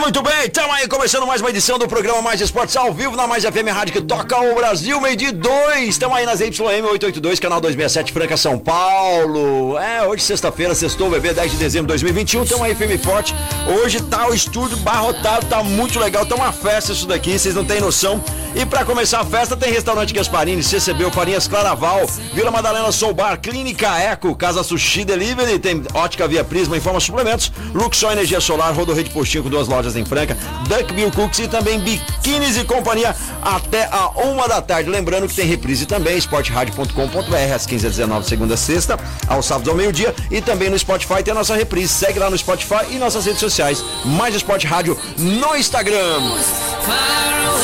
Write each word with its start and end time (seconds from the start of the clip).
Muito 0.00 0.22
bem. 0.22 0.46
Estamos 0.46 0.74
aí 0.74 0.88
começando 0.88 1.26
mais 1.26 1.40
uma 1.40 1.50
edição 1.50 1.78
do 1.78 1.88
programa 1.88 2.22
Mais 2.22 2.40
Esportes 2.40 2.76
ao 2.76 2.94
vivo 2.94 3.16
na 3.16 3.26
Mais 3.26 3.44
FM 3.44 3.68
Rádio 3.70 3.92
que 3.94 4.00
toca 4.00 4.40
o 4.40 4.54
Brasil, 4.54 5.00
meio 5.00 5.16
de 5.16 5.32
dois. 5.32 5.88
Estamos 5.88 6.16
aí 6.16 6.24
nas 6.24 6.40
YM 6.40 6.60
882, 6.60 7.40
canal 7.40 7.60
267, 7.60 8.12
Franca, 8.12 8.36
São 8.36 8.58
Paulo. 8.58 9.76
É, 9.76 10.06
hoje 10.06 10.22
sexta-feira, 10.22 10.74
sextou, 10.74 11.10
bebê, 11.10 11.34
10 11.34 11.50
de 11.50 11.56
dezembro 11.58 11.86
de 11.86 12.02
2021. 12.02 12.44
Estamos 12.44 12.64
aí 12.64 12.74
firme 12.74 12.96
forte. 12.96 13.34
Hoje 13.66 14.00
tá 14.02 14.28
o 14.28 14.34
estúdio 14.34 14.76
barrotado, 14.78 15.46
tá 15.46 15.62
muito 15.62 15.98
legal. 15.98 16.24
Tá 16.24 16.36
uma 16.36 16.52
festa 16.52 16.92
isso 16.92 17.06
daqui, 17.06 17.38
vocês 17.38 17.54
não 17.54 17.64
têm 17.64 17.80
noção. 17.80 18.22
E 18.54 18.64
para 18.64 18.84
começar 18.84 19.20
a 19.20 19.24
festa 19.24 19.56
tem 19.56 19.72
restaurante 19.72 20.14
Gasparini, 20.14 20.62
CCB, 20.62 21.10
Farinhas 21.10 21.46
Claraval, 21.46 22.06
Vila 22.34 22.50
Madalena 22.50 22.90
Soul 22.90 23.12
Bar, 23.12 23.38
Clínica 23.40 23.98
Eco, 23.98 24.34
Casa 24.34 24.62
Sushi 24.62 25.04
Delivery, 25.04 25.58
tem 25.58 25.82
Ótica 25.92 26.26
Via 26.26 26.42
Prisma, 26.42 26.76
Informa 26.76 26.98
Suplementos, 26.98 27.52
Luxor 27.74 28.12
Energia 28.12 28.40
Solar, 28.40 28.74
Rodorrede 28.74 29.10
Postinho 29.10 29.44
com 29.44 29.50
duas 29.50 29.68
lojas 29.68 29.87
em 29.96 30.04
Franca, 30.04 30.36
Duckbill 30.68 31.10
Cooks 31.12 31.38
e 31.40 31.48
também 31.48 31.78
Biquínis 31.80 32.56
e 32.56 32.64
Companhia 32.64 33.14
até 33.42 33.88
a 33.90 34.08
uma 34.24 34.48
da 34.48 34.60
tarde. 34.60 34.88
Lembrando 34.90 35.28
que 35.28 35.34
tem 35.34 35.46
reprise 35.46 35.86
também, 35.86 36.16
esporteradio.com.br 36.16 37.54
às 37.54 37.66
15 37.66 37.86
h 37.86 37.90
19 37.96 38.26
segunda 38.28 38.54
a 38.54 38.56
sexta, 38.56 38.98
aos 39.26 39.46
sábados 39.46 39.68
ao 39.68 39.74
meio-dia 39.74 40.14
e 40.30 40.40
também 40.40 40.68
no 40.70 40.78
Spotify 40.78 41.22
tem 41.22 41.32
a 41.32 41.34
nossa 41.34 41.54
reprise. 41.54 41.92
Segue 41.92 42.18
lá 42.18 42.30
no 42.30 42.36
Spotify 42.38 42.86
e 42.90 42.98
nossas 42.98 43.24
redes 43.26 43.40
sociais, 43.40 43.84
Mais 44.04 44.34
Esporte 44.34 44.66
Rádio 44.66 44.98
no 45.16 45.56
Instagram. 45.56 46.20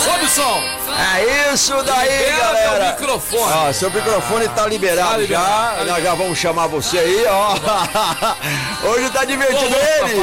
Sobe 0.04 0.24
o 0.24 0.28
som! 0.28 0.84
É 0.96 1.52
isso 1.52 1.74
daí, 1.82 2.08
Libera 2.08 2.38
galera. 2.38 2.92
teu 2.92 3.06
microfone. 3.08 3.52
Ó, 3.52 3.72
seu 3.72 3.90
microfone 3.90 4.48
tá 4.50 4.64
liberado, 4.68 5.10
Tá 5.10 5.16
liberado, 5.16 5.48
já. 5.48 5.74
tá 5.78 5.84
Nós 5.86 6.02
já 6.04 6.14
vamos 6.14 6.38
chamar 6.38 6.68
você 6.68 6.98
aí, 6.98 7.24
ó. 7.26 7.56
Hoje 8.88 9.10
tá 9.10 9.24
divertido 9.24 9.74
ele. 9.74 10.20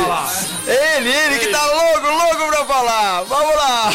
Ele, 0.68 1.10
ele 1.10 1.40
que 1.40 1.48
tá 1.48 1.66
louco, 1.66 1.91
louco 2.00 2.48
pra 2.48 2.66
falar. 2.66 3.24
Vamos 3.24 3.56
lá. 3.56 3.92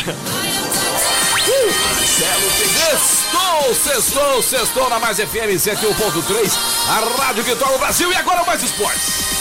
Sextou, 2.74 3.74
sextou, 3.74 4.42
sextou 4.42 4.90
na 4.90 4.98
Mais 4.98 5.18
FM 5.18 5.56
101.3, 5.56 6.52
a 6.88 7.22
rádio 7.22 7.44
que 7.44 7.54
toca 7.54 7.74
o 7.74 7.78
Brasil 7.78 8.10
e 8.10 8.16
agora 8.16 8.44
mais 8.44 8.62
esportes. 8.62 9.36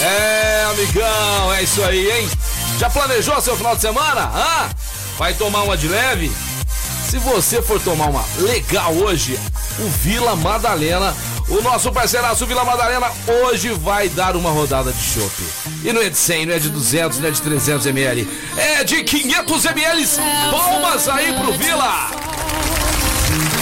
É, 0.00 0.66
amigão, 0.70 1.52
é 1.52 1.62
isso 1.62 1.82
aí, 1.84 2.10
hein? 2.10 2.30
Já 2.78 2.90
planejou 2.90 3.40
seu 3.40 3.56
final 3.56 3.74
de 3.76 3.82
semana? 3.82 4.22
Hã? 4.22 4.70
Vai 5.16 5.34
tomar 5.34 5.62
uma 5.62 5.76
de 5.76 5.88
leve? 5.88 6.32
Se 7.08 7.18
você 7.18 7.62
for 7.62 7.80
tomar 7.80 8.06
uma 8.06 8.24
legal 8.38 8.92
hoje, 8.92 9.38
o 9.78 9.88
Vila 9.88 10.34
Madalena, 10.34 11.14
o 11.48 11.60
nosso 11.62 11.92
parceiraço 11.92 12.46
Vila 12.46 12.64
Madalena, 12.64 13.10
hoje 13.26 13.70
vai 13.70 14.08
dar 14.08 14.36
uma 14.36 14.50
rodada 14.50 14.92
de 14.92 15.02
chopp. 15.02 15.32
E 15.84 15.92
não 15.92 16.00
é 16.00 16.08
de 16.08 16.16
100, 16.16 16.46
não 16.46 16.54
é 16.54 16.58
de 16.58 16.70
200, 16.70 17.18
não 17.18 17.28
é 17.28 17.30
de 17.30 17.42
300 17.42 17.86
ml, 17.86 18.28
é 18.56 18.84
de 18.84 19.04
500 19.04 19.64
ml. 19.66 20.08
Palmas 20.50 21.08
aí 21.08 21.32
pro 21.34 21.52
Vila! 21.52 22.10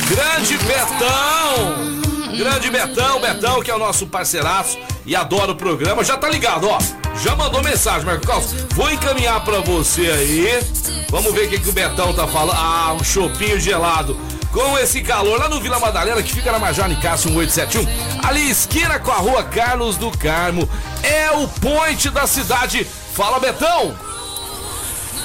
Grande 0.09 0.59
Betão! 0.59 2.03
Grande 2.37 2.71
Betão, 2.71 3.21
Betão, 3.21 3.63
que 3.63 3.71
é 3.71 3.75
o 3.75 3.79
nosso 3.79 4.07
parceiraço 4.07 4.79
e 5.05 5.15
adora 5.15 5.53
o 5.53 5.55
programa. 5.55 6.03
Já 6.03 6.17
tá 6.17 6.29
ligado, 6.29 6.67
ó. 6.69 6.79
Já 7.23 7.37
mandou 7.37 7.63
mensagem, 7.63 8.07
Marco 8.07 8.27
Carlos. 8.27 8.53
Vou 8.75 8.91
encaminhar 8.91 9.45
pra 9.45 9.61
você 9.61 10.11
aí. 10.11 11.07
Vamos 11.11 11.33
ver 11.35 11.47
o 11.47 11.51
que, 11.51 11.59
que 11.59 11.69
o 11.69 11.73
Betão 11.73 12.13
tá 12.15 12.27
falando. 12.27 12.57
Ah, 12.57 12.95
um 12.99 13.05
chopinho 13.05 13.61
gelado. 13.61 14.17
Com 14.53 14.79
esse 14.79 15.01
calor 15.01 15.39
lá 15.41 15.49
no 15.49 15.61
Vila 15.61 15.81
Madalena, 15.81 16.23
que 16.23 16.35
fica 16.35 16.53
na 16.53 16.59
Major 16.59 16.87
Nicasso 16.87 17.31
1871. 17.31 17.87
Ali, 18.23 18.51
esquina 18.51 18.99
com 18.99 19.11
a 19.11 19.17
rua 19.17 19.43
Carlos 19.45 19.97
do 19.97 20.11
Carmo. 20.11 20.69
É 21.03 21.31
o 21.31 21.49
point 21.49 22.11
da 22.11 22.27
cidade. 22.27 22.87
Fala, 23.15 23.41
Betão! 23.41 23.97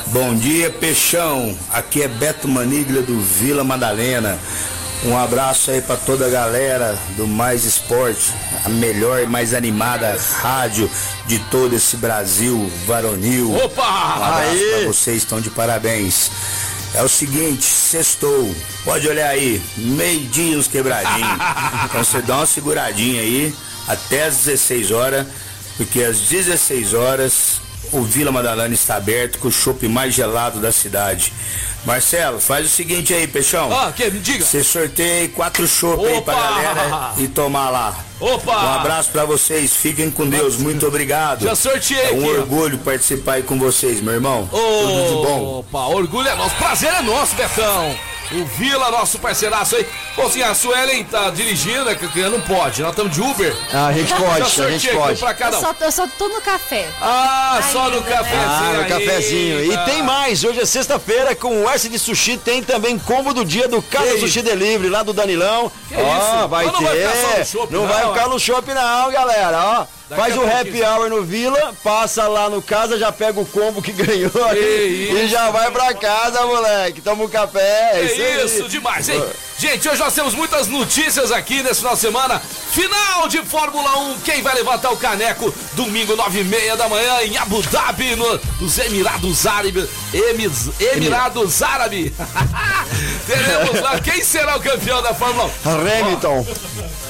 Bom 0.07 0.33
dia, 0.33 0.69
Peixão. 0.69 1.57
Aqui 1.73 2.01
é 2.01 2.07
Beto 2.07 2.47
Maniglia 2.47 3.01
do 3.01 3.19
Vila 3.19 3.65
Madalena. 3.65 4.39
Um 5.03 5.17
abraço 5.17 5.71
aí 5.71 5.81
para 5.81 5.97
toda 5.97 6.25
a 6.25 6.29
galera 6.29 6.97
do 7.17 7.27
Mais 7.27 7.65
Esporte, 7.65 8.33
a 8.65 8.69
melhor 8.69 9.21
e 9.21 9.27
mais 9.27 9.53
animada 9.53 10.17
rádio 10.41 10.89
de 11.27 11.37
todo 11.51 11.75
esse 11.75 11.97
Brasil 11.97 12.71
varonil. 12.87 13.51
Um 13.51 13.63
Opa! 13.65 13.83
abraço 13.83 14.49
Aí. 14.51 14.71
para 14.77 14.87
vocês, 14.87 15.17
estão 15.17 15.39
de 15.39 15.49
parabéns. 15.49 16.31
É 16.97 17.03
o 17.03 17.07
seguinte, 17.07 17.63
sextou. 17.63 18.55
Pode 18.83 19.07
olhar 19.07 19.29
aí, 19.29 19.61
meio-dia 19.77 20.57
uns 20.57 20.67
quebradinhos. 20.67 21.29
então 21.85 22.03
você 22.03 22.23
dá 22.23 22.37
uma 22.37 22.45
seguradinha 22.47 23.21
aí 23.21 23.53
até 23.87 24.25
às 24.25 24.37
16 24.37 24.89
horas, 24.89 25.27
porque 25.77 26.01
às 26.01 26.21
16 26.21 26.95
horas 26.95 27.61
o 27.91 28.01
Vila 28.01 28.31
Madalena 28.31 28.73
está 28.73 28.95
aberto 28.95 29.39
com 29.39 29.47
o 29.47 29.51
chopp 29.51 29.87
mais 29.87 30.13
gelado 30.13 30.59
da 30.59 30.71
cidade. 30.71 31.31
Marcelo, 31.85 32.39
faz 32.41 32.65
o 32.65 32.69
seguinte 32.69 33.13
aí, 33.13 33.27
Peixão. 33.27 33.71
Ah, 33.71 33.93
que? 33.95 34.09
Me 34.11 34.19
diga. 34.19 34.43
Você 34.43 34.61
sorteia 34.63 35.21
aí 35.21 35.27
quatro 35.29 35.65
chopp 35.67 36.05
aí 36.05 36.21
pra 36.21 36.33
galera 36.33 37.13
e 37.17 37.27
tomar 37.29 37.69
lá. 37.69 37.95
Opa! 38.19 38.51
Um 38.51 38.73
abraço 38.73 39.09
pra 39.11 39.23
vocês, 39.25 39.73
fiquem 39.73 40.09
com 40.11 40.27
Deus, 40.27 40.57
muito 40.57 40.85
obrigado. 40.85 41.43
Já 41.43 41.55
sorteei 41.55 41.97
É 41.99 42.11
um 42.11 42.19
aqui, 42.19 42.29
ó. 42.29 42.41
orgulho 42.41 42.77
participar 42.79 43.33
aí 43.33 43.43
com 43.43 43.57
vocês, 43.57 44.01
meu 44.01 44.15
irmão. 44.15 44.47
Tudo 44.51 45.03
de 45.07 45.27
bom. 45.27 45.59
Opa, 45.59 45.85
orgulho 45.87 46.27
é 46.27 46.35
nosso, 46.35 46.55
prazer 46.55 46.93
é 46.93 47.01
nosso, 47.01 47.35
Betão. 47.35 47.95
O 48.31 48.43
Vila, 48.45 48.91
nosso 48.91 49.19
parceiraço 49.19 49.75
aí. 49.77 49.87
Bom, 50.15 50.25
assim, 50.25 50.41
a 50.41 50.53
Suelen 50.53 51.03
tá 51.05 51.29
dirigindo, 51.29 51.85
né? 51.85 51.95
Que 51.95 52.05
não 52.23 52.41
pode, 52.41 52.81
nós 52.81 52.91
estamos 52.91 53.13
de 53.13 53.21
Uber. 53.21 53.55
A 53.73 53.93
gente 53.93 54.13
pode, 54.13 54.61
a 54.61 54.69
gente 54.69 54.89
pode. 54.89 55.19
pra 55.19 55.33
cada 55.33 55.55
Eu 55.55 55.59
um. 55.59 55.61
só, 55.61 55.75
eu 55.79 55.91
só 55.91 56.07
tô 56.17 56.27
no 56.27 56.41
café. 56.41 56.89
Ah, 57.01 57.61
só 57.71 57.89
no 57.89 58.01
né? 58.01 58.09
cafezinho. 58.11 58.49
Ah, 58.49 58.73
no 58.73 58.81
aí. 58.81 58.89
cafezinho. 58.89 59.73
E 59.73 59.77
tem 59.85 60.03
mais, 60.03 60.43
hoje 60.43 60.59
é 60.59 60.65
sexta-feira 60.65 61.33
com 61.35 61.63
o 61.63 61.69
S 61.69 61.87
de 61.87 61.97
Sushi, 61.97 62.37
tem 62.37 62.61
também 62.61 62.99
combo 62.99 63.33
do 63.33 63.45
dia 63.45 63.67
do 63.67 63.81
Casa 63.81 64.19
Sushi 64.19 64.41
Delivery, 64.41 64.89
lá 64.89 65.03
do 65.03 65.13
Danilão. 65.13 65.71
Que 65.87 65.95
Ó, 65.95 65.99
isso? 66.17 66.47
vai 66.49 66.65
Mas 66.65 66.75
ter. 66.77 66.83
não 66.83 66.89
vai 66.89 66.97
ficar 66.97 67.15
só 67.15 67.37
no 67.39 67.45
shopping, 67.45 67.73
não 67.73 67.81
não, 67.81 67.87
vai 67.87 68.07
ficar 68.13 68.25
ó. 68.25 68.29
no 68.29 68.39
shopping 68.39 68.73
não, 68.73 69.11
galera, 69.11 69.57
ó. 69.63 69.96
Daqui 70.09 70.21
Faz 70.21 70.37
o 70.37 70.41
happy 70.47 70.81
hour 70.83 71.09
no 71.09 71.21
Vila, 71.23 71.73
passa 71.83 72.27
lá 72.29 72.49
no 72.49 72.61
casa, 72.61 72.97
já 72.97 73.11
pega 73.11 73.39
o 73.41 73.45
combo 73.45 73.81
que 73.81 73.91
ganhou 73.93 74.31
e 74.55 75.09
isso. 75.23 75.27
já 75.27 75.49
vai 75.51 75.69
pra 75.69 75.93
casa, 75.93 76.45
moleque. 76.45 77.01
Toma 77.01 77.25
um 77.25 77.27
café. 77.29 77.59
é 77.93 77.99
aí. 78.39 78.45
isso, 78.45 78.69
demais, 78.69 79.09
hein? 79.09 79.21
Gente, 79.59 79.89
hoje 79.89 79.99
nós 79.99 80.13
temos 80.13 80.33
muitas 80.33 80.67
notícias 80.67 81.31
aqui 81.31 81.61
nesse 81.61 81.79
final 81.81 81.95
de 81.95 81.99
semana. 81.99 82.39
Final 82.71 83.27
de 83.27 83.39
Fórmula 83.43 83.97
1. 83.97 84.19
Quem 84.19 84.41
vai 84.41 84.53
levantar 84.55 84.91
o 84.91 84.97
caneco? 84.97 85.53
Domingo, 85.73 86.15
nove 86.15 86.39
e 86.39 86.43
meia 86.43 86.77
da 86.77 86.87
manhã, 86.87 87.21
em 87.23 87.35
Abu 87.37 87.61
Dhabi, 87.63 88.15
no- 88.15 88.39
nos 88.61 88.77
Emirados 88.77 89.45
Árabes. 89.45 89.89
Emis- 90.13 90.69
Emirados 90.79 91.61
Árabes. 91.61 92.11
Teremos 93.27 93.81
lá. 93.81 93.99
Quem 93.99 94.23
será 94.23 94.55
o 94.57 94.61
campeão 94.61 95.01
da 95.01 95.13
Fórmula 95.13 95.49
1? 95.65 95.69
Hamilton, 96.05 96.45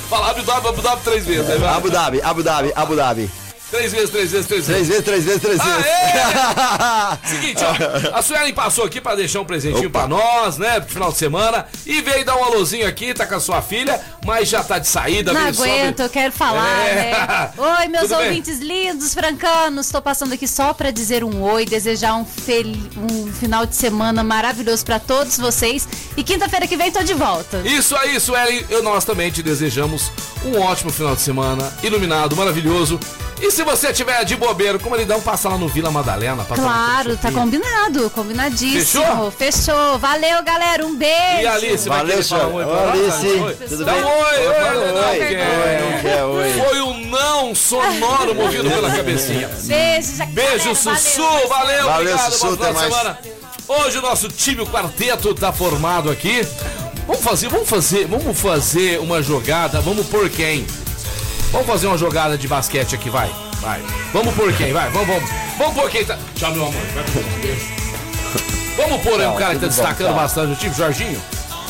Fala 0.09 0.29
Abu 0.31 0.41
Dhabi, 0.41 0.67
Abu 0.67 0.81
Dhabi 0.81 1.01
três 1.03 1.25
vezes. 1.25 1.47
né? 1.47 1.67
Abu 1.67 1.89
Dhabi, 1.89 2.21
Abu 2.21 2.41
Dhabi, 2.43 2.71
Abu 2.75 2.95
Dhabi. 2.95 3.29
Três 3.69 3.91
vezes, 3.91 4.09
três 4.09 4.31
vezes, 4.31 4.47
três 4.47 4.67
vezes. 4.67 4.87
Três 4.87 4.87
vezes, 4.87 5.03
três 5.03 5.23
vezes, 5.25 5.41
três 5.41 5.57
vezes. 5.61 5.85
Seguinte, 7.25 7.63
ó, 7.63 8.17
a 8.17 8.21
Suelen 8.21 8.53
passou 8.53 8.85
aqui 8.85 9.01
pra 9.01 9.13
deixar 9.15 9.41
um 9.41 9.45
presentinho 9.45 9.89
pra 9.89 10.07
nós, 10.07 10.57
né, 10.57 10.79
pro 10.79 10.89
final 10.93 11.11
de 11.11 11.17
semana, 11.17 11.65
e 11.85 12.01
veio 12.01 12.23
dar 12.25 12.37
um 12.37 12.43
alôzinho 12.45 12.87
aqui, 12.87 13.13
tá 13.13 13.25
com 13.25 13.35
a 13.35 13.39
sua 13.41 13.61
filha, 13.61 13.99
mas 14.25 14.47
já 14.47 14.63
tá 14.63 14.79
de 14.79 14.87
saída. 14.87 15.33
Não 15.33 15.47
aguento, 15.47 15.99
eu 15.99 16.09
quero 16.09 16.31
falar, 16.31 16.65
É. 16.87 16.93
né? 17.11 17.49
Oi, 17.57 17.87
meus 17.87 18.03
Tudo 18.07 18.17
bem? 18.17 18.27
ouvintes 18.29 18.59
lindos, 18.59 19.13
francanos. 19.13 19.89
Tô 19.89 20.01
passando 20.01 20.33
aqui 20.33 20.47
só 20.47 20.73
pra 20.73 20.89
dizer 20.89 21.23
um 21.23 21.41
oi, 21.43 21.65
desejar 21.65 22.15
um, 22.15 22.23
fel... 22.25 22.65
um 22.97 23.31
final 23.33 23.65
de 23.65 23.75
semana 23.75 24.23
maravilhoso 24.23 24.85
pra 24.85 24.97
todos 24.99 25.37
vocês. 25.37 25.87
E 26.15 26.23
quinta-feira 26.23 26.67
que 26.67 26.77
vem 26.77 26.89
tô 26.91 27.03
de 27.03 27.13
volta. 27.13 27.61
Isso 27.65 27.95
aí, 27.97 28.17
Suelen, 28.19 28.65
eu, 28.69 28.81
nós 28.81 29.03
também 29.03 29.29
te 29.29 29.43
desejamos 29.43 30.11
um 30.45 30.57
ótimo 30.61 30.91
final 30.91 31.15
de 31.15 31.21
semana, 31.21 31.71
iluminado, 31.83 32.35
maravilhoso. 32.35 32.97
E 33.39 33.51
se 33.57 33.63
você 33.63 33.91
tiver 33.91 34.23
de 34.23 34.35
bobeiro, 34.35 34.79
como 34.79 34.95
ele 34.95 35.03
dá 35.03 35.17
um 35.17 35.21
passa 35.21 35.49
lá 35.49 35.57
no 35.57 35.67
Vila 35.67 35.89
Madalena. 35.89 36.45
Claro, 36.45 37.17
tá 37.17 37.31
chopinho. 37.31 38.09
combinadíssimo. 38.11 39.03
Fechou? 39.03 39.31
Fechou. 39.31 39.97
Valeu, 39.97 40.43
galera, 40.43 40.85
um 40.85 40.95
beijo. 40.95 41.41
E 41.41 41.47
Alice, 41.47 41.89
vai 41.89 41.97
Valeu, 41.97 42.17
querer 42.17 42.27
falar 42.27 42.47
um 42.49 42.53
oi 42.53 42.65
nós? 42.65 42.89
Alice, 42.91 43.27
Oi. 43.27 43.53
tudo 43.67 43.83
Dá 43.83 43.93
bem? 43.93 44.03
um 44.03 44.05
oi, 44.05 44.13
oi, 44.13 44.93
não 44.93 45.09
oi. 45.09 45.17
quer. 45.17 45.47
Oi, 45.47 45.91
não 45.91 46.01
quer, 46.01 46.23
oi. 46.23 46.53
Foi 46.53 46.81
um 46.81 47.05
não 47.07 47.55
sonoro 47.55 48.35
movido 48.35 48.69
pela 48.69 48.91
cabecinha. 48.95 49.47
Beijo, 49.65 50.11
Jacaré. 50.17 50.31
Beijo, 50.33 50.75
Sussu, 50.75 51.21
valeu, 51.49 51.85
Valeu, 51.85 51.89
obrigado, 52.13 52.31
Sussu, 52.33 52.53
até 52.53 52.67
de 52.67 52.73
mais. 52.73 52.93
semana. 52.93 53.19
Hoje 53.67 53.97
o 53.97 54.01
nosso 54.03 54.29
time, 54.29 54.61
o 54.61 54.67
quarteto, 54.67 55.33
tá 55.33 55.51
formado 55.51 56.11
aqui. 56.11 56.47
Vamos 57.07 57.23
fazer, 57.23 57.49
vamos 57.49 57.67
fazer, 57.67 58.05
vamos 58.05 58.39
fazer 58.39 58.99
uma 58.99 59.19
jogada, 59.23 59.81
vamos 59.81 60.05
por 60.05 60.29
quem? 60.29 60.63
Vamos 61.51 61.65
fazer 61.65 61.87
uma 61.87 61.97
jogada 61.97 62.37
de 62.37 62.47
basquete 62.47 62.93
aqui, 62.93 63.09
vai. 63.09 63.46
Vai. 63.61 63.81
Vamos 64.13 64.33
por 64.33 64.51
quem? 64.53 64.73
Vai, 64.73 64.89
vamos, 64.89 65.07
vamos. 65.07 65.29
Vamos 65.57 65.73
por 65.73 65.89
quem 65.89 66.05
tá. 66.05 66.17
Tchau, 66.35 66.53
meu 66.53 66.67
amor. 66.67 66.81
Vai. 66.93 67.03
Vamos 68.77 69.01
pôr 69.01 69.19
aí 69.19 69.27
um 69.27 69.35
cara 69.35 69.55
que 69.55 69.61
tá 69.61 69.67
destacando 69.67 70.13
bastante 70.13 70.53
o 70.53 70.55
time, 70.55 70.73
Jorginho. 70.73 71.21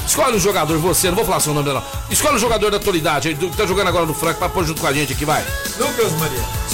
Escolhe 0.05 0.37
um 0.37 0.39
jogador, 0.39 0.77
você, 0.77 1.09
não 1.09 1.15
vou 1.15 1.25
falar 1.25 1.39
seu 1.41 1.53
nome 1.53 1.71
não. 1.71 1.83
Escolhe 2.09 2.35
um 2.35 2.39
jogador 2.39 2.71
da 2.71 2.77
atualidade 2.77 3.27
aí, 3.27 3.33
do 3.33 3.49
que 3.49 3.57
tá 3.57 3.65
jogando 3.65 3.87
agora 3.87 4.05
no 4.05 4.13
Franco, 4.13 4.39
pra 4.39 4.47
pôr 4.47 4.65
junto 4.65 4.79
com 4.79 4.87
a 4.87 4.93
gente 4.93 5.11
aqui, 5.11 5.25
vai. 5.25 5.43
Lucas 5.77 6.13
Maria. 6.13 6.66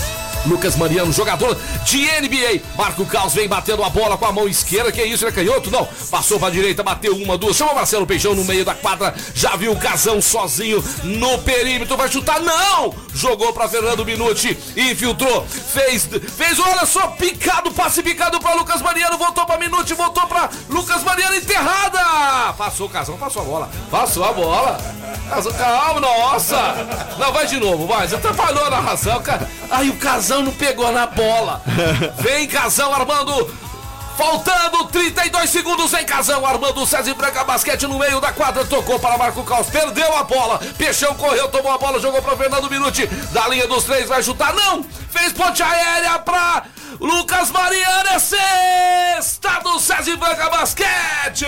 Lucas 0.46 0.76
Mariano, 0.76 1.12
jogador 1.12 1.58
de 1.86 2.00
NBA. 2.00 2.62
Marco 2.78 3.06
Caos 3.06 3.34
vem 3.34 3.48
batendo 3.48 3.84
a 3.84 3.90
bola 3.90 4.18
com 4.18 4.26
a 4.26 4.32
mão 4.32 4.48
esquerda. 4.48 4.92
Que 4.92 5.04
isso, 5.04 5.24
ele 5.24 5.32
é 5.32 5.34
canhoto? 5.34 5.72
Não. 5.72 5.88
Passou 6.10 6.40
pra 6.40 6.50
direita, 6.50 6.84
bateu 6.84 7.16
uma, 7.16 7.38
duas. 7.38 7.56
Chama 7.56 7.72
o 7.72 7.76
Marcelo 7.76 8.06
Peixão 8.06 8.36
no 8.36 8.44
meio 8.44 8.66
da 8.66 8.74
quadra. 8.74 9.14
Já 9.34 9.56
viu 9.56 9.72
o 9.72 9.80
Casão 9.80 10.22
sozinho 10.22 10.84
no 11.04 11.38
perímetro. 11.40 11.98
Vai 11.98 12.10
chutar? 12.10 12.40
Não! 12.42 12.94
Jogou 13.14 13.54
pra 13.54 13.68
Fernando 13.68 14.06
Minuti. 14.06 14.58
Infiltrou. 14.76 15.46
Fez, 15.48 16.10
fez, 16.36 16.60
olha 16.60 16.86
só, 16.86 17.08
picado, 17.08 17.72
passe 17.72 18.02
picado 18.02 18.40
pra 18.40 18.54
Lucas 18.56 18.82
Mariano. 18.82 19.18
Voltou 19.18 19.46
pra 19.46 19.58
Minuti, 19.58 19.94
voltou 19.94 20.26
pra 20.28 20.50
Lucas 20.70 21.04
Mariano 21.04 21.36
enterrada. 21.36 22.54
Passou 22.58 22.88
o 22.88 22.90
Casão, 22.90 23.18
passou 23.18 23.42
a 23.42 23.46
bola. 23.46 23.70
Passou 23.92 24.24
a 24.24 24.34
bola. 24.34 24.78
Casão, 25.30 25.54
Calma, 25.54 26.00
nossa! 26.00 26.58
Não, 27.18 27.32
vai 27.32 27.46
de 27.46 27.60
novo, 27.60 27.88
vai. 27.88 28.08
Você 28.08 28.16
atrapalhou 28.16 28.66
a 28.66 28.70
narração, 28.70 29.22
cara. 29.22 29.50
Aí 29.70 29.90
o 29.90 29.98
Casão 29.98 30.33
não 30.42 30.52
pegou 30.52 30.92
na 30.92 31.06
bola. 31.06 31.62
Vem, 32.20 32.48
Casão, 32.48 32.94
armando. 32.94 33.64
Faltando 34.18 34.86
32 34.86 35.50
segundos 35.50 35.92
em 35.94 36.06
Casão, 36.06 36.46
armando 36.46 36.86
César 36.86 37.16
Branca 37.16 37.44
basquete 37.44 37.88
no 37.88 37.98
meio 37.98 38.22
da 38.22 38.32
quadra, 38.32 38.64
tocou 38.64 39.00
para 39.00 39.18
Marco 39.18 39.44
Caos, 39.44 39.72
perdeu 39.72 40.16
a 40.16 40.24
bola, 40.24 40.60
Peixão 40.78 41.16
correu, 41.16 41.48
tomou 41.48 41.72
a 41.72 41.80
bola, 41.80 42.00
jogou 42.00 42.22
para 42.22 42.38
Fernando 42.38 42.70
Minuti, 42.70 43.08
da 43.32 43.48
linha 43.48 43.68
dos 43.68 43.86
três, 43.86 44.08
vai 44.08 44.22
chutar, 44.22 44.54
não, 44.54 44.84
fez 45.10 45.34
ponte 45.34 45.64
aérea 45.64 46.20
para 46.20 46.64
Lucas 47.00 47.50
Mariano, 47.50 48.10
é 48.10 48.20
sexta 48.20 49.60
do 49.64 49.80
César 49.80 50.16
Branca 50.16 50.48
basquete, 50.48 51.48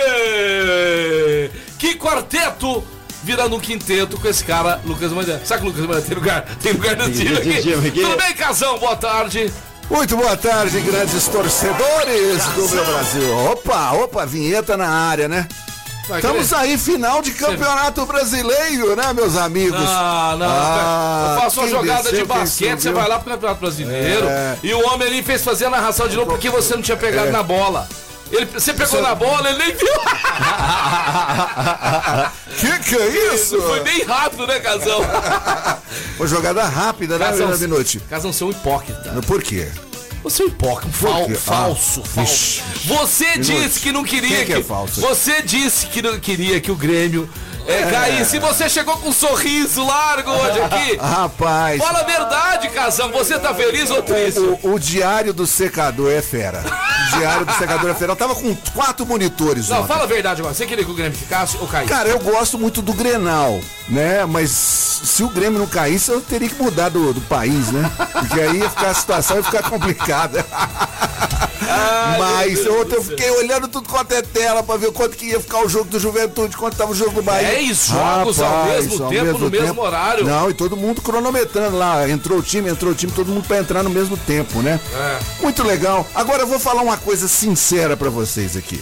que 1.78 1.94
quarteto 2.00 2.84
virando 3.26 3.56
um 3.56 3.60
quinteto 3.60 4.20
com 4.20 4.28
esse 4.28 4.44
cara, 4.44 4.80
Lucas 4.86 5.12
Mariano. 5.12 5.42
Sabe 5.44 5.62
que 5.62 5.68
o 5.68 5.70
Lucas 5.72 5.86
Mariano 5.88 6.06
tem 6.08 6.16
lugar, 6.16 6.46
tem 6.62 6.72
lugar 6.74 6.96
no 6.96 7.12
time 7.12 7.36
aqui? 7.36 7.74
aqui. 7.74 8.02
Tudo 8.02 8.18
bem, 8.18 8.34
Casão? 8.36 8.78
Boa 8.78 8.96
tarde. 8.96 9.52
Muito 9.90 10.16
boa 10.16 10.38
tarde, 10.38 10.80
grandes 10.82 11.28
torcedores 11.28 12.44
do 12.56 12.70
meu 12.70 12.86
Brasil. 12.86 13.38
Opa, 13.52 13.92
opa, 13.94 14.26
vinheta 14.26 14.78
na 14.78 14.88
área, 14.88 15.28
né? 15.28 15.48
Vai, 16.08 16.20
Estamos 16.20 16.50
querer? 16.50 16.62
aí, 16.62 16.78
final 16.78 17.20
de 17.24 17.32
campeonato 17.32 18.06
brasileiro, 18.06 18.96
né, 18.96 19.12
meus 19.14 19.36
amigos? 19.36 19.80
Não, 19.80 20.38
não, 20.38 20.48
Ah, 20.48 21.32
eu 21.36 21.42
faço 21.42 21.62
uma 21.62 21.68
jogada 21.70 22.12
de 22.12 22.24
basquete, 22.24 22.80
você 22.80 22.92
vai 22.92 23.08
lá 23.10 23.18
pro 23.20 23.32
Campeonato 23.32 23.60
Brasileiro 23.60 24.28
É. 24.28 24.56
e 24.62 24.72
o 24.72 24.88
homem 24.88 25.08
ali 25.08 25.24
fez 25.24 25.44
fazer 25.44 25.66
a 25.66 25.70
narração 25.72 26.08
de 26.08 26.16
novo 26.16 26.30
porque 26.30 26.48
você 26.48 26.76
não 26.76 26.82
tinha 26.84 26.96
pegado 26.98 27.30
É. 27.30 27.32
na 27.32 27.42
bola. 27.42 27.88
Ele, 28.36 28.46
você 28.46 28.74
pegou 28.74 29.02
na 29.02 29.16
bola, 29.16 29.50
ele 29.50 29.58
nem 29.60 29.74
viu. 29.74 29.88
Que 32.58 32.80
que 32.80 32.96
é 32.96 33.34
isso? 33.34 33.62
Foi 33.62 33.82
bem 33.82 34.04
rápido, 34.04 34.48
né, 34.48 34.60
Casão? 34.60 35.00
Uma 36.18 36.28
jogada 36.28 36.64
rápida, 36.66 37.18
né, 37.18 37.26
Casão, 37.26 37.58
Minuti? 37.58 38.00
Casão, 38.10 38.32
você 38.32 38.44
é 38.44 38.48
um 38.48 38.52
hipócrita. 38.52 39.22
Por 39.28 39.42
quê? 39.44 39.68
Você 40.24 40.42
é 40.42 40.46
um 40.46 40.50
hipócrita, 40.50 40.98
fal, 40.98 41.30
falso, 41.36 42.02
Ah, 42.04 42.08
falso. 42.08 42.22
vixe. 42.22 42.62
Você 42.86 43.38
disse 43.38 43.80
que 43.80 43.92
não 43.92 44.04
queria 44.04 44.38
Quem 44.38 44.46
que 44.46 44.54
é 44.54 44.64
falso? 44.64 45.02
Você 45.02 45.42
disse 45.42 45.88
que 45.88 46.02
não 46.02 46.20
queria 46.20 46.60
que 46.60 46.72
o 46.72 46.76
Grêmio 46.76 47.30
é, 47.68 47.92
caísse. 47.92 48.40
Você 48.40 48.70
chegou 48.70 48.98
com 48.98 49.10
um 49.10 49.14
sorriso 49.14 49.86
largo 49.86 50.32
hoje 50.32 50.62
aqui. 50.62 50.98
Rapaz, 51.02 51.82
Fala 51.82 52.00
a 52.00 52.04
verdade, 52.04 52.70
Casão. 52.70 53.12
Você 53.12 53.38
tá 53.40 53.54
feliz 53.54 53.90
ou 53.90 54.02
triste? 54.02 54.40
o, 54.40 54.74
o 54.74 54.80
diário 54.80 55.34
do 55.34 55.46
secador 55.48 56.12
é 56.12 56.22
fera. 56.22 56.64
O 57.14 57.18
diário 57.18 57.46
do 57.46 57.54
secador 57.54 57.90
é 57.90 57.94
fera. 57.94 58.12
Eu 58.12 58.16
tava 58.16 58.36
com 58.36 58.56
quatro 58.74 59.06
monitores 59.06 59.70
Não, 59.70 59.78
ontem. 59.80 59.88
fala 59.88 60.04
a 60.04 60.08
verdade 60.08 60.42
agora. 60.42 60.54
Você 60.54 60.66
queria 60.66 60.84
que 60.84 60.92
o 60.92 60.96
Grêmio 60.96 61.18
ficasse 61.18 61.58
ou 61.60 61.68
caísse? 61.68 61.90
Cara, 61.90 62.10
eu 62.10 62.20
gosto 62.20 62.58
muito 62.58 62.82
do 62.82 62.94
Grenal, 62.94 63.60
né? 63.90 64.26
Mas 64.26 64.50
se 64.52 65.24
o 65.24 65.30
Grêmio 65.30 65.60
não 65.60 65.68
caísse, 65.68 66.12
eu 66.12 66.22
teria 66.22 66.50
que 66.50 66.62
mudar 66.62 66.90
do, 66.90 67.14
do 67.14 67.22
país, 67.22 67.72
né? 67.72 67.92
Porque 68.12 68.40
aí 68.42 68.58
ia 68.60 68.70
ficar, 68.70 68.90
a 68.90 68.94
situação 68.94 69.38
ia 69.38 69.44
ficar 69.44 69.64
complicada. 69.70 70.46
Mas 72.18 72.66
ontem 72.68 72.96
eu 72.96 73.04
fiquei 73.04 73.30
olhando 73.32 73.68
tudo 73.68 73.90
quanto 73.90 74.12
é 74.14 74.22
tela 74.22 74.64
pra 74.64 74.78
ver 74.78 74.92
quanto 74.92 75.18
que 75.18 75.26
ia 75.28 75.40
ficar 75.40 75.60
o 75.66 75.70
jogo 75.70 75.86
do 75.86 76.00
Juventude, 76.00 76.56
quanto 76.56 76.78
tava 76.78 76.92
o 76.92 76.96
jogo 76.96 77.12
do 77.12 77.22
Bahia. 77.22 77.55
Dez 77.56 77.88
jogos 77.88 78.42
ao 78.42 78.66
mesmo 78.66 79.10
tempo, 79.10 79.38
no 79.38 79.50
mesmo 79.50 79.82
horário. 79.82 80.26
Não, 80.26 80.50
e 80.50 80.54
todo 80.54 80.76
mundo 80.76 81.02
cronometrando 81.02 81.78
lá. 81.78 82.08
Entrou 82.10 82.40
o 82.40 82.44
time, 82.44 82.70
entrou 82.70 82.92
o 82.92 82.96
time, 82.96 83.12
todo 83.12 83.28
mundo 83.28 83.48
pra 83.48 83.60
entrar 83.60 83.84
no 83.84 83.90
mesmo 83.90 84.18
tempo, 84.18 84.62
né? 84.62 84.80
É. 84.94 85.20
Muito 85.42 85.64
legal. 85.64 86.06
Agora 86.14 86.44
eu 86.44 86.48
vou 86.48 86.60
falar 86.60 86.82
uma 86.82 86.98
coisa 86.98 87.28
sincera 87.28 87.96
pra 87.96 88.10
vocês 88.10 88.56
aqui. 88.58 88.82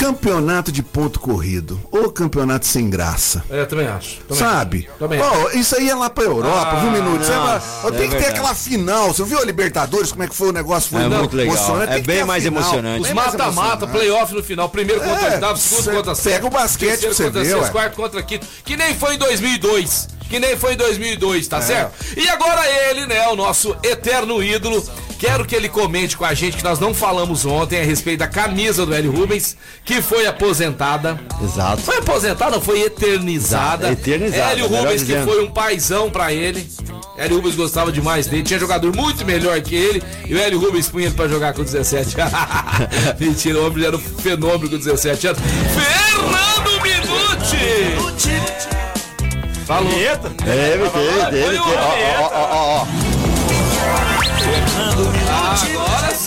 Campeonato 0.00 0.72
de 0.72 0.82
ponto 0.82 1.20
corrido. 1.20 1.78
Ou 1.92 2.10
campeonato 2.10 2.66
sem 2.66 2.88
graça. 2.88 3.44
É, 3.50 3.66
também 3.66 3.86
acho. 3.86 4.16
Também 4.26 4.38
Sabe? 4.42 4.88
acho. 4.88 4.98
Também 4.98 5.20
Ó, 5.20 5.50
isso 5.50 5.76
aí 5.76 5.90
é 5.90 5.94
lá 5.94 6.08
pra 6.08 6.24
Europa, 6.24 6.76
viu, 6.80 6.90
Minuto? 6.90 7.22
Ó, 7.84 7.90
tem 7.90 7.98
que 8.00 8.06
ter 8.08 8.08
verdade. 8.08 8.26
aquela 8.38 8.54
final. 8.54 9.08
Você 9.12 9.22
viu 9.24 9.38
a 9.38 9.44
Libertadores, 9.44 10.10
como 10.10 10.22
é 10.22 10.26
que 10.26 10.34
foi 10.34 10.48
o 10.48 10.52
negócio? 10.52 10.88
Foi 10.88 11.02
É 11.02 11.06
muito 11.08 11.36
legal. 11.36 11.54
emocionante. 11.54 11.90
É 11.90 11.94
Tem 11.96 12.00
que 12.00 12.06
bem 12.06 12.16
ter 12.16 12.24
mais 12.24 12.42
final. 12.44 12.62
emocionante. 12.62 13.02
Os 13.02 13.12
mata-mata, 13.12 13.86
playoff 13.86 14.34
no 14.34 14.42
final. 14.42 14.70
Primeiro 14.70 15.02
contra 15.02 15.28
É, 15.28 15.34
oitavo, 15.34 15.58
segundo 15.58 15.84
cê 15.84 15.90
contra 15.90 16.14
pega 16.16 16.46
o 16.46 16.50
basquete 16.50 17.00
pra 17.00 17.12
você 17.12 17.24
contra 17.24 17.42
ver, 17.44 17.70
quarto 17.70 17.94
contra 17.96 18.22
quinto. 18.22 18.46
Que 18.64 18.78
nem 18.78 18.94
foi 18.94 19.16
em 19.16 19.18
2002. 19.18 20.08
Que 20.30 20.40
nem 20.40 20.56
foi 20.56 20.72
em 20.72 20.76
2002, 20.78 21.44
É. 21.46 21.48
tá 21.50 21.60
certo? 21.60 21.92
E 22.16 22.26
agora 22.26 22.62
ele, 22.88 23.04
né, 23.06 23.28
o 23.28 23.36
nosso 23.36 23.76
eterno 23.82 24.42
ídolo. 24.42 24.82
Quero 25.20 25.44
que 25.44 25.54
ele 25.54 25.68
comente 25.68 26.16
com 26.16 26.24
a 26.24 26.32
gente 26.32 26.56
que 26.56 26.64
nós 26.64 26.78
não 26.78 26.94
falamos 26.94 27.44
ontem 27.44 27.78
a 27.78 27.84
respeito 27.84 28.20
da 28.20 28.26
camisa 28.26 28.86
do 28.86 28.94
Hélio 28.94 29.12
Rubens, 29.12 29.54
que 29.84 30.00
foi 30.00 30.26
aposentada. 30.26 31.20
Exato. 31.44 31.82
Foi 31.82 31.98
aposentada, 31.98 32.52
não 32.52 32.60
foi 32.62 32.80
eternizada. 32.80 33.88
Exato, 33.88 34.00
eternizada, 34.00 34.52
Hélio 34.52 34.66
Rubens, 34.66 35.02
que 35.02 35.14
foi 35.20 35.44
um 35.44 35.50
paizão 35.50 36.10
pra 36.10 36.32
ele. 36.32 36.66
Hélio 37.18 37.36
Rubens 37.36 37.54
gostava 37.54 37.92
demais 37.92 38.28
dele, 38.28 38.44
tinha 38.44 38.58
jogador 38.58 38.96
muito 38.96 39.22
melhor 39.26 39.60
que 39.60 39.74
ele. 39.74 40.02
E 40.26 40.32
o 40.32 40.38
Hélio 40.38 40.58
Rubens 40.58 40.88
punha 40.88 41.04
ele 41.08 41.14
pra 41.14 41.28
jogar 41.28 41.52
com 41.52 41.62
17 41.62 42.16
Mentira, 43.20 43.60
o 43.60 43.66
homem 43.66 43.84
era 43.84 43.96
um 43.96 44.00
fenômeno 44.00 44.70
com 44.70 44.78
17 44.78 45.26
anos. 45.26 45.42
Fernando 45.74 46.82
Minuti! 46.82 48.30
Falou. 49.66 49.92
Teve, 49.92 50.30
teve, 50.30 50.88
teve. 50.88 50.88
Foi 50.88 51.08
o 51.18 51.30
teve. 51.30 51.58
Ó, 51.58 52.30
ó, 52.32 52.48
ó, 52.50 52.86
ó. 53.16 53.19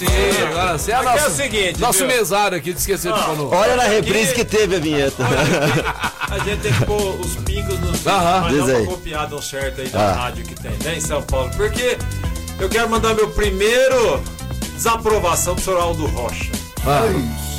Sim, 0.07 0.43
agora 0.43 0.77
sim. 0.77 0.91
É, 0.91 0.95
Aqui 0.95 1.07
é 1.07 1.11
nosso, 1.11 1.27
o 1.27 1.31
seguinte, 1.35 1.79
nosso 1.81 1.97
viu? 1.99 2.07
mesário 2.07 2.57
aqui, 2.57 2.69
esqueceu 2.71 3.13
de 3.13 3.19
falar. 3.19 3.41
Olha 3.43 3.75
na 3.75 3.83
reprise 3.83 4.33
que 4.33 4.43
teve 4.45 4.75
a 4.75 4.79
vinheta. 4.79 5.23
A 6.29 6.39
gente 6.39 6.61
tem 6.61 6.73
que 6.73 6.85
pôr 6.85 7.19
os 7.19 7.35
pingos 7.37 7.79
nos 7.79 8.05
Aham. 8.07 8.41
mas 8.41 8.53
não 8.55 8.65
Diz 8.65 8.75
aí. 8.75 8.83
pra 8.85 8.93
copiar 8.93 9.27
do 9.27 9.41
certo 9.41 9.81
aí 9.81 9.87
da 9.89 9.99
Ah. 9.99 10.13
rádio 10.13 10.43
que 10.45 10.55
tem, 10.55 10.71
né, 10.83 10.95
em 10.97 11.01
São 11.01 11.21
Paulo. 11.21 11.49
Porque 11.55 11.97
eu 12.59 12.69
quero 12.69 12.89
mandar 12.89 13.13
meu 13.13 13.29
primeiro 13.29 14.21
desaprovação 14.75 15.55
pro 15.55 15.63
senhor 15.63 15.79
Aldo 15.81 16.05
Rocha. 16.07 16.51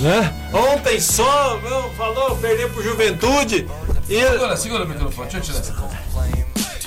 Né? 0.01 0.35
Ontem 0.53 1.01
só, 1.01 1.59
meu, 1.63 1.91
falou, 1.97 2.37
perdeu 2.37 2.69
pro 2.71 2.83
Juventude. 2.83 3.67
E 4.09 4.21
Segura, 4.21 4.57
segura 4.57 4.85
o 4.85 4.89
microfone, 4.89 5.31
deixa 5.31 5.39
eu 5.39 5.43
tirar 5.43 5.59
essa 5.61 5.73
coisa. 5.73 6.44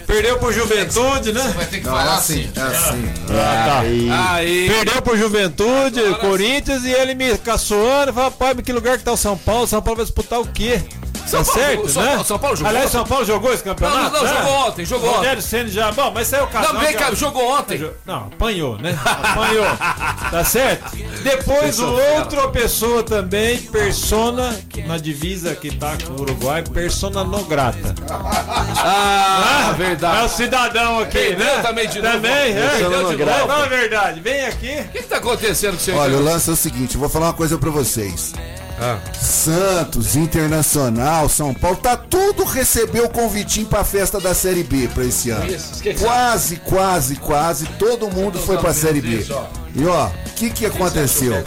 Perdeu 0.07 0.39
pro 0.39 0.51
Juventude, 0.51 1.33
né? 1.33 1.53
Vai 1.55 1.65
ter 1.65 1.79
que 1.79 1.83
falar 1.83 2.15
assim. 2.15 2.49
É 2.55 2.61
assim. 2.61 3.13
Aí. 3.77 4.09
Aí. 4.09 4.69
Perdeu 4.69 5.01
pro 5.01 5.17
Juventude, 5.17 5.99
Agora 5.99 6.15
Corinthians, 6.15 6.83
e 6.85 6.91
ele 6.91 7.13
me 7.13 7.37
caçoando. 7.37 8.13
Falou, 8.13 8.31
pai, 8.31 8.55
que 8.55 8.71
lugar 8.71 8.97
que 8.97 9.03
tá 9.03 9.11
o 9.11 9.17
São 9.17 9.37
Paulo? 9.37 9.67
São 9.67 9.81
Paulo 9.81 9.97
vai 9.97 10.05
disputar 10.05 10.39
o 10.39 10.47
quê? 10.47 10.81
São 11.27 11.43
tá 11.43 11.51
Paulo- 11.51 11.67
certo, 11.67 11.89
São 11.89 12.01
né? 12.03 12.09
Paulo- 12.09 12.25
São 12.25 12.39
Paulo 12.39 12.55
jogou? 12.55 12.69
Aliás, 12.69 12.91
São 12.91 13.05
Paulo 13.05 13.25
jogou 13.25 13.53
esse 13.53 13.65
Não, 13.65 13.75
campeonato? 13.75 14.13
não, 14.13 14.23
não, 14.23 14.23
né? 14.23 14.37
jogou 14.37 14.53
ontem, 14.67 14.85
jogou 14.85 15.09
ontem. 15.09 15.17
Rogério 15.19 15.41
Ceni 15.41 15.69
já. 15.71 15.91
Bom, 15.91 16.11
mas 16.13 16.27
saiu 16.27 16.43
o 16.45 16.47
casal. 16.47 16.73
Não, 16.73 16.81
vem 16.81 16.93
cá, 16.93 17.13
jogou 17.13 17.51
ontem. 17.51 17.91
Não, 18.05 18.17
apanhou, 18.27 18.77
né? 18.77 18.97
Apanhou. 19.05 19.65
tá 20.31 20.43
certo? 20.43 20.95
Depois 21.23 21.79
o 21.79 21.87
outra 22.17 22.47
pessoa 22.49 23.03
também, 23.03 23.57
persona, 23.57 24.57
na 24.85 24.97
divisa 24.97 25.55
que 25.55 25.75
tá 25.75 25.93
com 26.05 26.13
o 26.13 26.21
Uruguai, 26.21 26.63
persona 26.63 27.23
no 27.23 27.43
grata. 27.43 27.93
Ah, 28.77 29.67
É 29.69 29.71
o 29.71 29.75
verdade. 29.75 30.31
cidadão 30.31 30.99
aqui, 30.99 31.11
Perdeu 31.17 31.45
né? 31.45 31.61
também 31.61 31.87
de 31.87 32.01
novo. 32.01 32.13
Também, 32.13 32.51
é. 32.53 33.15
Grata. 33.17 33.39
novo. 33.39 33.47
Fala 33.47 33.65
a 33.65 33.69
verdade, 33.69 34.19
vem 34.19 34.45
aqui. 34.45 34.79
O 34.79 34.87
que, 34.89 34.99
que 34.99 35.07
tá 35.07 35.17
acontecendo 35.17 35.71
com 35.71 35.77
o 35.77 35.79
senhor? 35.81 35.99
Olha, 35.99 36.17
o 36.17 36.23
lance 36.23 36.49
é 36.49 36.53
o 36.53 36.55
seguinte, 36.55 36.95
eu 36.95 36.99
vou 36.99 37.09
falar 37.09 37.27
uma 37.27 37.33
coisa 37.33 37.57
pra 37.57 37.69
vocês. 37.69 38.33
Ah. 38.79 38.99
Santos, 39.19 40.15
Internacional, 40.15 41.27
São 41.29 41.53
Paulo, 41.53 41.77
tá 41.77 41.97
tudo 41.97 42.43
recebeu 42.43 43.05
o 43.05 43.09
convitinho 43.09 43.65
pra 43.65 43.83
festa 43.83 44.19
da 44.19 44.33
Série 44.33 44.63
B 44.63 44.87
pra 44.93 45.03
esse 45.03 45.29
ano. 45.29 45.47
Isso, 45.51 45.81
Quase, 45.99 46.57
quase, 46.57 47.15
quase, 47.15 47.65
todo 47.79 48.09
mundo 48.09 48.37
foi 48.39 48.57
pra 48.57 48.73
Série 48.73 49.01
B. 49.01 49.17
isso. 49.17 49.33
E 49.77 49.85
ó, 49.85 50.07
o 50.07 50.11
que 50.35 50.49
que 50.49 50.65
aconteceu? 50.65 51.43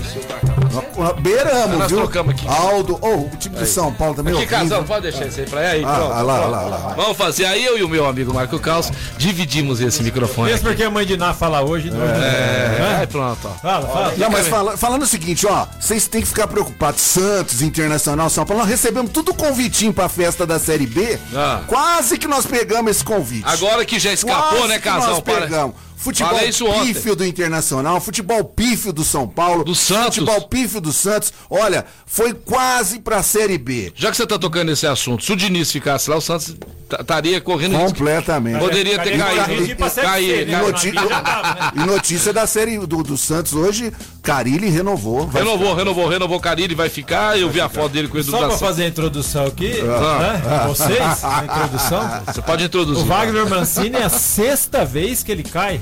Beiramos, 1.21 1.79
Nós 1.79 1.89
viu? 1.91 1.99
trocamos 1.99 2.33
aqui. 2.35 2.47
Aldo, 2.47 2.97
oh, 3.01 3.09
o 3.27 3.31
time 3.39 3.57
do 3.57 3.67
São 3.67 3.93
Paulo 3.93 4.15
também 4.15 4.33
Que 4.35 4.39
horrível. 4.41 4.59
casal, 4.59 4.85
pode 4.85 5.03
deixar 5.03 5.27
isso 5.27 5.41
aí 5.41 5.47
pra 5.47 5.61
aí. 5.61 5.85
Ah, 5.85 5.95
pronto, 5.97 6.13
ah, 6.13 6.23
lá, 6.23 6.35
pronto. 6.39 6.51
lá, 6.53 6.61
lá, 6.63 6.77
lá. 6.79 6.95
Vamos 6.95 7.17
fazer. 7.17 7.47
Aí 7.47 7.65
eu 7.65 7.77
e 7.77 7.83
o 7.83 7.89
meu 7.89 8.07
amigo 8.07 8.33
Marco 8.33 8.59
Caos 8.61 8.91
dividimos 9.19 9.81
esse 9.81 10.03
microfone. 10.03 10.51
Mesmo 10.53 10.69
porque 10.69 10.83
a 10.85 10.91
mãe 10.91 11.05
de 11.05 11.17
Ná 11.17 11.35
fala 11.35 11.61
hoje. 11.63 11.91
não 11.91 12.01
É, 12.05 12.99
aí 13.01 13.07
pronto, 13.07 13.39
ó. 13.49 13.51
Fala, 13.61 13.87
fala. 13.89 14.15
Não, 14.17 14.31
mas 14.31 14.47
fala- 14.47 14.77
falando 14.77 15.03
o 15.03 15.07
seguinte, 15.07 15.47
ó, 15.47 15.67
vocês 15.81 16.07
têm 16.07 16.21
que 16.21 16.29
ficar 16.29 16.47
preocupados. 16.47 17.01
Santos, 17.01 17.63
Internacional, 17.63 18.31
São 18.31 18.45
Paulo, 18.47 18.63
nós 18.63 18.71
recebemos 18.71 19.11
tudo 19.11 19.35
convitinho 19.35 19.93
pra 19.93 20.09
festa 20.09 20.47
da 20.47 20.59
Série 20.59 20.87
B. 20.87 21.19
Ah. 21.35 21.63
Quase 21.67 22.17
que 22.17 22.29
nós 22.29 22.47
pegamos 22.47 22.91
esse 22.93 23.05
convite. 23.05 23.45
Agora 23.47 23.85
que 23.85 23.99
já 23.99 24.13
escapou, 24.13 24.59
Quase 24.59 24.69
né, 24.69 24.75
que 24.79 24.85
casal? 24.85 25.11
Nós 25.11 25.21
Para- 25.21 25.41
pegamos. 25.43 25.75
Futebol 26.01 26.39
pífio 26.83 27.15
do 27.15 27.27
Internacional, 27.27 28.01
futebol 28.01 28.43
pífio 28.43 28.91
do 28.91 29.05
São 29.05 29.29
Paulo, 29.29 29.63
Do 29.63 29.75
Santos. 29.75 30.17
futebol 30.17 30.49
pífio 30.49 30.81
do 30.81 30.95
Santos. 30.95 31.31
Olha, 31.51 31.85
foi 32.07 32.33
quase 32.33 33.01
pra 33.01 33.23
Série 33.23 33.59
B. 33.59 33.93
Já 33.95 34.11
que 34.11 34.17
você 34.17 34.27
tá 34.27 34.39
tocando 34.39 34.69
nesse 34.71 34.87
assunto, 34.87 35.23
se 35.23 35.31
o 35.31 35.37
Diniz 35.37 35.71
ficasse 35.71 36.09
lá, 36.09 36.17
o 36.17 36.21
Santos 36.23 36.57
estaria 36.99 37.41
correndo. 37.41 37.77
Completamente. 37.79 38.59
Poderia 38.59 38.99
ter 38.99 39.19
caído. 39.19 39.65
E, 39.65 40.45
noti- 40.57 40.93
notícia 41.87 42.33
da 42.33 42.47
série 42.47 42.79
do, 42.79 43.03
do 43.03 43.17
Santos 43.17 43.53
hoje, 43.55 43.93
Carilli 44.23 44.69
renovou. 44.69 45.27
Vai 45.27 45.43
Renovou, 45.43 45.75
renovou, 45.75 46.09
renovou. 46.09 46.41
Carilli 46.41 46.75
vai 46.75 46.89
ficar. 46.89 47.39
Eu 47.39 47.49
vi 47.51 47.61
a 47.61 47.69
foto 47.69 47.91
dele 47.93 48.09
com 48.09 48.17
o 48.17 48.21
Edu 48.21 48.31
Só 48.31 48.39
pra 48.39 48.49
Silva. 48.51 48.67
fazer 48.67 48.85
a 48.85 48.89
introdução 48.89 49.47
aqui, 49.47 49.75
Ah. 49.81 50.19
né? 50.21 50.65
Vocês, 50.69 51.25
a 51.25 51.45
introdução. 51.45 52.23
Você 52.27 52.43
pode 52.43 52.65
introduzir. 52.65 53.03
O 53.03 53.07
Wagner 53.07 53.49
Mancini 53.49 53.97
é 53.97 54.05
a 54.05 54.09
sexta 54.09 54.85
vez 54.85 55.23
que 55.23 55.31
ele 55.33 55.43
cai. 55.43 55.81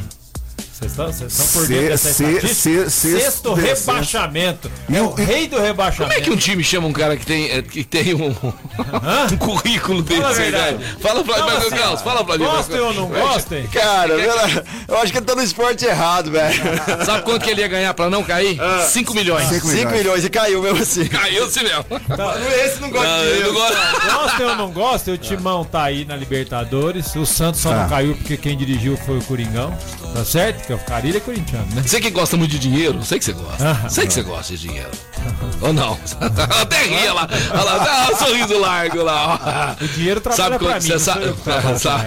Vocês 0.78 0.92
estão, 0.92 1.06
vocês 1.12 1.32
estão 1.32 1.46
por 1.60 1.66
dentro 1.66 1.88
dessa 1.88 2.08
estatística? 2.10 2.88
Sexto 2.90 3.54
se- 3.56 3.60
rebaixamento. 3.60 4.70
E 4.88 4.96
É 4.96 5.02
o- 5.02 5.12
rei 5.12 5.48
do 5.48 5.58
rebaixamento. 5.60 6.12
Como 6.14 6.20
é 6.20 6.24
que 6.24 6.30
um 6.30 6.36
time 6.36 6.62
chama 6.62 6.86
um 6.86 6.92
cara 6.92 7.16
que 7.16 7.26
tem, 7.26 7.50
é, 7.50 7.62
que 7.62 7.82
tem 7.82 8.14
um, 8.14 8.28
um 9.32 9.36
currículo 9.38 10.02
desse 10.02 10.20
Fala 10.22 10.34
verdade. 10.34 10.78
Fala 11.00 11.24
pra 11.24 11.38
Não, 11.38 11.46
mim, 11.50 11.56
assim, 11.56 11.70
Carlos. 11.70 12.02
Fala 12.02 12.24
pra 12.24 12.38
mim. 12.38 12.44
Gostem 12.44 12.78
ou 12.80 12.94
não 12.94 13.08
gostem? 13.08 13.66
Cara, 13.66 14.12
eu 14.86 14.96
acho 14.98 15.10
que 15.10 15.18
ele 15.18 15.26
tá 15.26 15.34
no 15.34 15.42
esporte 15.42 15.84
errado, 15.84 16.30
velho. 16.30 16.62
Sabe 17.04 17.22
quanto 17.24 17.44
que 17.44 17.50
ele 17.50 17.60
ia 17.60 17.68
ganhar 17.68 17.92
pra 17.94 18.08
não 18.08 18.22
cair? 18.22 18.56
5 18.88 19.14
milhões. 19.14 19.48
Cinco 19.48 19.66
5 19.68 19.90
milhões 19.90 20.24
e 20.24 20.30
caiu 20.30 20.62
mesmo 20.62 20.80
assim. 20.80 21.06
Caiu-se 21.06 21.60
mesmo. 21.60 21.84
Esse 22.64 22.80
não 22.80 22.90
gosta 22.90 23.08
Não, 23.08 23.24
de 23.24 23.40
eu. 23.40 23.52
Gostem 23.52 24.46
ou 24.46 24.56
não 24.56 24.70
gostem, 24.70 25.14
o 25.14 25.18
Timão 25.18 25.64
tá 25.64 25.82
aí 25.82 26.04
na 26.04 26.14
Libertadores. 26.14 27.16
O 27.16 27.26
Santos 27.26 27.60
só 27.60 27.70
Tá. 27.70 27.82
não 27.82 27.88
caiu 27.88 28.14
porque 28.14 28.36
quem 28.36 28.56
dirigiu 28.56 28.96
foi 28.96 29.18
o 29.18 29.22
Coringão. 29.24 29.76
Tá 30.14 30.24
certo? 30.24 30.67
Porque 30.68 30.74
o 30.74 30.86
Carilho 30.86 31.16
é 31.16 31.20
corintiano, 31.20 31.66
né? 31.74 31.82
Você 31.82 31.98
que 31.98 32.10
gosta 32.10 32.36
muito 32.36 32.50
de 32.50 32.58
dinheiro, 32.58 33.02
sei 33.02 33.18
que 33.18 33.24
você 33.24 33.32
gosta. 33.32 33.88
Sei 33.88 34.06
que 34.06 34.12
você 34.12 34.22
gosta 34.22 34.54
de 34.54 34.60
dinheiro. 34.68 34.90
Ou 35.62 35.72
não? 35.72 35.98
Até 36.60 36.82
ria 36.82 37.14
lá. 37.14 37.26
Olha 37.52 37.62
lá, 37.62 37.78
dá 37.78 38.12
um 38.12 38.16
sorriso 38.18 38.58
largo 38.58 39.02
lá. 39.02 39.76
ó. 39.80 39.82
O 39.82 39.88
dinheiro 39.88 40.20
trabalha 40.20 40.42
Sabe 40.42 40.58
pra 40.58 40.74
quanto, 40.74 40.82
mim. 40.82 40.90
você 40.90 40.98
sabe, 40.98 41.34
sabe, 41.78 42.04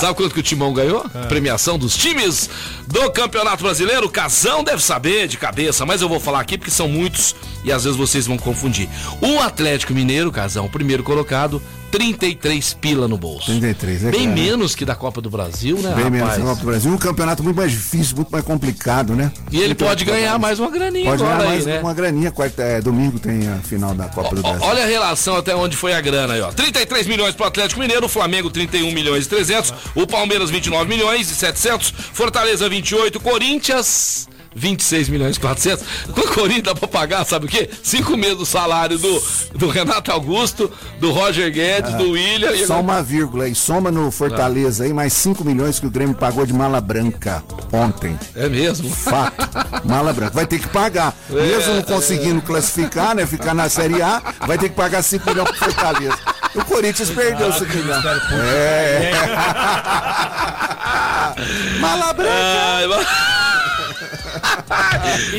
sabe 0.00 0.14
quanto 0.14 0.32
que 0.32 0.40
o 0.40 0.42
Timão 0.42 0.72
ganhou? 0.72 1.04
Premiação 1.28 1.78
dos 1.78 1.94
times 1.94 2.48
do 2.86 3.10
Campeonato 3.10 3.62
Brasileiro. 3.62 4.08
Casão 4.08 4.64
deve 4.64 4.82
saber 4.82 5.28
de 5.28 5.36
cabeça, 5.36 5.84
mas 5.84 6.00
eu 6.00 6.08
vou 6.08 6.18
falar 6.18 6.40
aqui 6.40 6.56
porque 6.56 6.70
são 6.70 6.88
muitos 6.88 7.36
e 7.62 7.70
às 7.70 7.84
vezes 7.84 7.98
vocês 7.98 8.26
vão 8.26 8.38
confundir. 8.38 8.88
O 9.20 9.40
Atlético 9.40 9.92
Mineiro, 9.92 10.32
Casão, 10.32 10.64
o 10.64 10.70
primeiro 10.70 11.02
colocado, 11.02 11.60
33 11.90 12.74
pila 12.74 13.08
no 13.08 13.16
bolso. 13.16 13.46
33, 13.46 14.04
é 14.04 14.10
Bem 14.10 14.22
claro. 14.24 14.40
menos 14.40 14.74
que 14.74 14.84
da 14.84 14.94
Copa 14.94 15.20
do 15.20 15.30
Brasil, 15.30 15.78
né, 15.78 15.94
Bem 15.94 16.04
menos 16.10 16.20
rapaz? 16.20 16.36
que 16.36 16.42
a 16.42 16.44
Copa 16.46 16.60
do 16.60 16.66
Brasil. 16.66 16.92
Um 16.92 16.98
campeonato 16.98 17.42
muito 17.42 17.56
mais 17.56 17.70
difícil, 17.72 18.16
muito 18.16 18.30
mais 18.30 18.44
complicado, 18.44 19.14
né? 19.14 19.32
E 19.50 19.60
ele 19.60 19.74
pode 19.74 20.04
ganhar 20.04 20.38
mais 20.38 20.58
uma 20.58 20.70
graninha 20.70 21.10
Pode 21.10 21.22
agora 21.22 21.38
ganhar 21.38 21.50
aí, 21.50 21.54
mais 21.56 21.66
né? 21.66 21.80
uma 21.80 21.94
graninha. 21.94 22.30
Quarta, 22.30 22.62
é, 22.62 22.80
domingo 22.80 23.18
tem 23.18 23.48
a 23.48 23.56
final 23.56 23.94
da 23.94 24.06
Copa 24.08 24.34
do 24.34 24.40
Ó, 24.44 24.50
Brasil. 24.50 24.66
Olha 24.68 24.84
a 24.84 24.86
relação 24.86 25.36
até 25.36 25.54
onde 25.54 25.76
foi 25.76 25.92
a 25.94 26.00
grana 26.00 26.34
aí, 26.34 26.40
ó. 26.40 26.52
33 26.52 27.06
milhões 27.06 27.34
pro 27.34 27.46
Atlético 27.46 27.80
Mineiro, 27.80 28.06
o 28.06 28.08
Flamengo 28.08 28.50
31 28.50 28.92
milhões 28.92 29.26
e 29.26 29.28
300, 29.28 29.72
o 29.94 30.06
Palmeiras 30.06 30.50
29 30.50 30.88
milhões 30.88 31.30
e 31.30 31.34
700, 31.34 31.92
Fortaleza 32.12 32.68
28, 32.68 33.18
Corinthians 33.20 34.28
26 34.54 35.08
milhões 35.08 35.36
e 35.36 35.40
400. 35.40 35.84
O 36.08 36.12
Corinthians 36.34 36.62
dá 36.64 36.74
pra 36.74 36.88
pagar, 36.88 37.24
sabe 37.24 37.46
o 37.46 37.48
quê? 37.48 37.68
Cinco 37.82 38.16
meses 38.16 38.38
do 38.38 38.46
salário 38.46 38.98
do, 38.98 39.22
do 39.54 39.68
Renato 39.68 40.10
Augusto, 40.10 40.70
do 40.98 41.12
Roger 41.12 41.50
Guedes, 41.52 41.94
do 41.94 42.10
William 42.10 42.50
e 42.52 42.66
Só 42.66 42.80
uma 42.80 43.02
vírgula 43.02 43.44
aí, 43.44 43.54
soma 43.54 43.90
no 43.90 44.10
Fortaleza 44.10 44.84
aí, 44.84 44.92
mais 44.92 45.12
5 45.12 45.44
milhões 45.44 45.78
que 45.78 45.86
o 45.86 45.90
Grêmio 45.90 46.14
pagou 46.14 46.44
de 46.46 46.52
mala 46.52 46.80
branca 46.80 47.42
ontem. 47.72 48.18
É 48.34 48.48
mesmo? 48.48 48.90
Fato. 48.90 49.48
Mala 49.84 50.12
branca. 50.12 50.32
Vai 50.34 50.46
ter 50.46 50.58
que 50.58 50.68
pagar. 50.68 51.14
Mesmo 51.30 51.74
não 51.74 51.82
conseguindo 51.82 52.42
classificar, 52.42 53.14
né? 53.14 53.26
Ficar 53.26 53.54
na 53.54 53.68
Série 53.68 54.02
A, 54.02 54.22
vai 54.46 54.58
ter 54.58 54.68
que 54.70 54.74
pagar 54.74 55.02
5 55.02 55.28
milhões 55.28 55.48
pro 55.50 55.58
Fortaleza. 55.58 56.18
O 56.54 56.64
Corinthians 56.64 57.10
perdeu 57.10 57.52
5 57.52 57.76
milhões. 57.76 58.04
É. 58.32 59.12
Mala 61.80 62.12
branca. 62.12 62.32
Ai, 62.34 62.86
mas- 62.86 63.37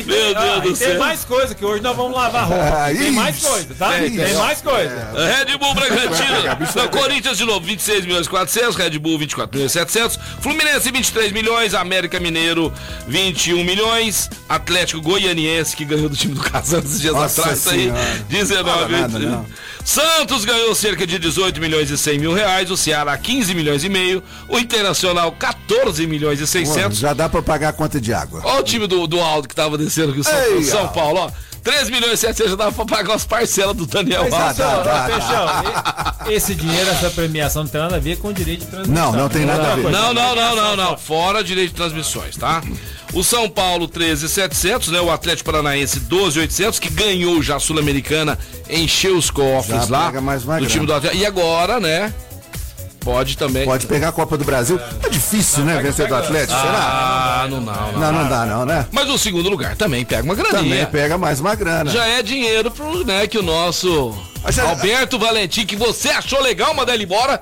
Meu 0.06 0.34
Deus 0.34 0.56
e 0.56 0.60
do 0.60 0.62
tem 0.62 0.74
céu. 0.74 0.98
mais 0.98 1.24
coisa, 1.24 1.54
que 1.54 1.64
hoje 1.64 1.82
nós 1.82 1.96
vamos 1.96 2.12
lavar 2.16 2.46
roupa. 2.48 2.86
Ah, 2.86 2.94
tem 2.94 3.10
mais 3.12 3.38
coisa, 3.38 3.74
tá? 3.78 3.90
Tem, 3.92 4.10
Tem, 4.16 4.24
tem. 4.26 4.34
mais 4.36 4.60
coisa. 4.60 5.08
Red 5.14 5.56
Bull 5.58 5.74
Bragantino. 5.74 6.88
Corinthians 6.90 7.38
de 7.38 7.44
novo, 7.44 7.60
26 7.66 8.06
milhões 8.06 8.26
e 8.26 8.30
400. 8.30 8.76
Red 8.76 8.98
Bull, 8.98 9.18
24 9.18 9.56
milhões 9.56 9.70
e 9.70 9.74
700. 9.74 10.18
Fluminense, 10.40 10.90
23 10.90 11.32
milhões. 11.32 11.74
América 11.74 12.18
Mineiro, 12.20 12.72
21 13.06 13.64
milhões. 13.64 14.28
Atlético 14.48 15.00
Goianiense, 15.00 15.76
que 15.76 15.84
ganhou 15.84 16.08
do 16.08 16.16
time 16.16 16.34
do 16.34 16.40
Casão 16.40 16.80
esses 16.80 17.00
dias 17.00 17.14
Nossa 17.14 17.40
atrás. 17.42 17.66
Aí, 17.68 17.80
Senhora. 17.84 18.24
19 18.28 18.70
Fala 18.70 18.88
nada, 18.88 19.18
não. 19.18 19.46
Santos 19.90 20.44
ganhou 20.44 20.72
cerca 20.72 21.04
de 21.04 21.18
18 21.18 21.60
milhões 21.60 21.90
e 21.90 21.98
100 21.98 22.18
mil 22.20 22.32
reais. 22.32 22.70
O 22.70 22.76
Ceará, 22.76 23.18
15 23.18 23.52
milhões 23.56 23.82
e 23.82 23.88
meio. 23.88 24.22
O 24.48 24.56
Internacional, 24.56 25.32
14 25.32 26.06
milhões 26.06 26.38
e 26.38 26.42
Pô, 26.42 26.46
600. 26.46 26.96
Já 26.96 27.12
dá 27.12 27.28
pra 27.28 27.42
pagar 27.42 27.70
a 27.70 27.72
conta 27.72 28.00
de 28.00 28.12
água. 28.12 28.40
Olha 28.44 28.60
o 28.60 28.62
time 28.62 28.86
do, 28.86 29.08
do 29.08 29.18
Aldo 29.18 29.48
que 29.48 29.54
tava 29.54 29.76
descendo 29.76 30.12
aqui, 30.12 30.20
o 30.20 30.24
São, 30.24 30.38
Ei, 30.44 30.62
São. 30.62 30.86
Paulo, 30.90 31.18
ó. 31.18 31.30
3 31.62 31.90
milhões 31.90 32.14
e 32.14 32.16
700 32.18 32.50
já 32.50 32.56
dava 32.56 32.72
pra 32.72 32.84
pagar 32.84 33.14
as 33.14 33.24
parcelas 33.24 33.76
do 33.76 33.86
Daniel 33.86 34.28
Mas 34.30 34.56
dá, 34.56 34.82
dá. 34.82 35.04
Peixão, 35.04 36.32
esse 36.32 36.54
dinheiro, 36.54 36.90
essa 36.90 37.10
premiação 37.10 37.64
não 37.64 37.70
tem 37.70 37.80
nada 37.80 37.96
a 37.96 37.98
ver 37.98 38.18
com 38.18 38.28
o 38.28 38.32
direito 38.32 38.60
de 38.60 38.66
transmissão. 38.66 39.12
Não, 39.12 39.20
não 39.20 39.28
tem 39.28 39.44
nada 39.44 39.72
a 39.72 39.76
ver. 39.76 39.90
Não, 39.90 40.14
não, 40.14 40.34
não, 40.34 40.56
não, 40.56 40.76
não. 40.76 40.98
Fora 40.98 41.44
direito 41.44 41.70
de 41.70 41.76
transmissões, 41.76 42.36
tá? 42.36 42.62
O 43.12 43.24
São 43.24 43.48
Paulo 43.48 43.88
13,700, 43.88 44.88
né? 44.88 45.00
O 45.00 45.10
Atlético 45.10 45.50
Paranaense 45.50 46.00
12,800, 46.00 46.78
que 46.78 46.88
ganhou 46.90 47.42
já 47.42 47.56
a 47.56 47.60
Sul-Americana, 47.60 48.38
encheu 48.68 49.16
os 49.16 49.30
cofres 49.30 49.86
Já 49.86 50.10
lá 50.10 50.20
mais 50.20 50.44
uma 50.44 50.58
do 50.58 50.66
time 50.66 50.86
do 50.86 50.92
grana. 50.92 50.98
Atlético. 50.98 51.22
E 51.22 51.26
agora, 51.26 51.80
né? 51.80 52.14
Pode 53.00 53.36
também. 53.36 53.64
Pode 53.64 53.86
pegar 53.86 54.08
a 54.08 54.12
Copa 54.12 54.36
do 54.36 54.44
Brasil. 54.44 54.78
É 55.04 55.08
difícil, 55.08 55.64
né? 55.64 55.80
Vencer 55.80 56.06
do 56.06 56.14
Atlético, 56.14 56.58
será? 56.60 56.78
Ah, 57.42 57.46
não, 57.48 57.60
não, 57.60 57.92
não. 57.92 58.00
Não, 58.00 58.12
não 58.12 58.28
dá 58.28 58.44
não, 58.46 58.66
né? 58.66 58.86
Mas 58.92 59.08
o 59.08 59.16
segundo 59.18 59.48
lugar 59.48 59.74
também 59.74 60.04
pega 60.04 60.22
uma 60.22 60.36
Também 60.36 60.50
graninha. 60.52 60.86
pega 60.86 61.16
mais 61.16 61.40
uma 61.40 61.54
grana. 61.54 61.90
Já 61.90 62.04
é 62.06 62.22
dinheiro 62.22 62.70
pro, 62.70 63.04
né, 63.04 63.26
que 63.26 63.38
o 63.38 63.42
nosso 63.42 64.14
Já- 64.50 64.68
Alberto 64.68 65.18
Valentim, 65.18 65.64
que 65.64 65.76
você 65.76 66.10
achou 66.10 66.40
legal 66.42 66.74
mandar 66.74 66.94
ele 66.94 67.04
embora. 67.04 67.40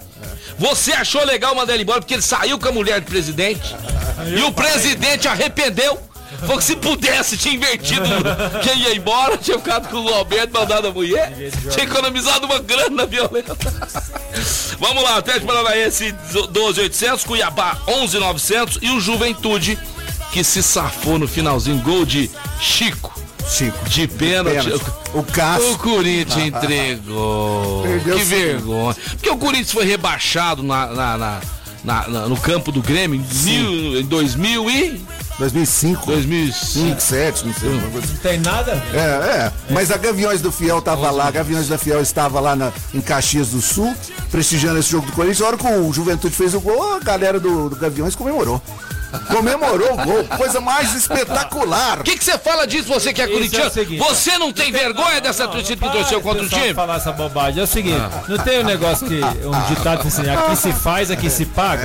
Você 0.58 0.92
achou 0.92 1.24
legal 1.24 1.54
mandar 1.54 1.74
ele 1.74 1.82
embora 1.82 2.00
porque 2.00 2.14
ele 2.14 2.22
saiu 2.22 2.58
com 2.58 2.68
a 2.68 2.72
mulher 2.72 3.00
do 3.00 3.06
presidente. 3.10 3.74
E 4.36 4.42
o 4.42 4.52
presidente 4.52 5.26
arrependeu. 5.28 5.98
Falou 6.40 6.58
que 6.58 6.64
se 6.64 6.76
pudesse, 6.76 7.36
tinha 7.36 7.54
invertido 7.54 8.04
quem 8.62 8.78
ia 8.82 8.94
embora, 8.96 9.36
tinha 9.36 9.58
ficado 9.58 9.88
com 9.88 9.96
o 9.98 10.14
Alberto, 10.14 10.52
mandado 10.52 10.88
a 10.88 10.92
mulher, 10.92 11.32
tinha 11.72 11.84
economizado 11.84 12.46
uma 12.46 12.58
grana 12.60 13.04
violenta. 13.06 13.56
Vamos 14.78 15.02
lá, 15.02 15.16
Atlético 15.16 15.46
Paranaense 15.46 16.14
12.800, 16.32 17.24
Cuiabá 17.26 17.76
11.900 17.88 18.78
e 18.82 18.90
o 18.90 19.00
Juventude 19.00 19.78
que 20.32 20.44
se 20.44 20.62
safou 20.62 21.18
no 21.18 21.26
finalzinho, 21.26 21.78
gol 21.78 22.04
de 22.04 22.30
Chico. 22.60 23.18
Chico. 23.50 23.88
De 23.88 24.06
pênalti. 24.06 24.70
O 25.14 25.22
Cássio. 25.22 25.72
O 25.72 25.78
Corinthians 25.78 26.36
entregou. 26.48 27.82
Perdeu 27.82 28.18
que 28.18 28.24
vergonha. 28.24 28.94
Porque 29.12 29.30
o 29.30 29.38
Corinthians 29.38 29.72
foi 29.72 29.86
rebaixado 29.86 30.62
na- 30.62 30.86
na- 30.86 31.16
na- 31.16 31.40
na- 32.08 32.28
no 32.28 32.36
campo 32.36 32.70
do 32.70 32.82
Grêmio 32.82 33.18
em, 33.18 33.34
mil, 33.44 34.00
em 34.00 34.04
2000 34.04 34.70
e 34.70 35.00
2005. 35.38 36.06
2005. 36.06 36.78
2007, 36.80 37.46
não 37.46 37.54
sei. 37.54 37.68
uma 37.70 37.90
coisa 37.90 37.98
assim. 38.06 38.12
Não 38.14 38.20
tem 38.20 38.38
nada 38.40 38.74
ver. 38.74 38.96
É, 38.98 39.00
é. 39.00 39.52
Mas 39.70 39.90
a 39.90 39.96
Gaviões 39.96 40.40
do 40.40 40.50
Fiel 40.50 40.80
tava 40.82 41.10
lá, 41.10 41.28
a 41.28 41.30
Gaviões 41.30 41.68
da 41.68 41.78
Fiel 41.78 42.00
estava 42.00 42.40
lá 42.40 42.56
na- 42.56 42.72
em 42.92 43.00
Caxias 43.00 43.48
do 43.48 43.60
Sul, 43.60 43.94
prestigiando 44.30 44.78
esse 44.78 44.90
jogo 44.90 45.06
do 45.06 45.12
Corinthians. 45.12 45.42
A 45.42 45.46
hora 45.46 45.56
que 45.56 45.66
o 45.66 45.92
Juventude 45.92 46.34
fez 46.34 46.54
o 46.54 46.60
gol, 46.60 46.94
a 46.96 46.98
galera 47.00 47.38
do, 47.38 47.70
do 47.70 47.76
Gaviões 47.76 48.14
comemorou. 48.14 48.60
Comemorou 49.28 49.94
o 49.94 49.96
gol. 50.04 50.24
Coisa 50.36 50.60
mais 50.60 50.94
espetacular. 50.94 52.00
O 52.00 52.04
que 52.04 52.22
você 52.22 52.38
fala 52.38 52.66
disso, 52.66 52.88
você 52.88 53.12
que 53.12 53.22
é 53.22 53.24
é 53.24 53.28
corintiano? 53.28 53.70
seguinte, 53.70 53.98
você 53.98 54.38
não 54.38 54.52
tem 54.52 54.70
vergonha 54.72 55.20
dessa 55.20 55.44
Não, 55.44 55.52
torcida 55.52 55.86
que 55.86 55.92
torceu 55.92 56.20
contra 56.20 56.42
o 56.44 56.48
time? 56.48 56.74
falar 56.74 56.96
essa 56.96 57.12
bobagem. 57.12 57.60
É 57.60 57.64
o 57.64 57.66
seguinte, 57.66 58.00
não 58.28 58.38
tem 58.38 58.60
um 58.60 58.64
negócio 58.64 59.06
que 59.06 59.20
um 59.22 59.74
ditado 59.74 60.06
assim, 60.06 60.28
aqui 60.28 60.56
se 60.56 60.72
faz, 60.72 61.10
aqui 61.10 61.30
se 61.30 61.46
paga. 61.46 61.82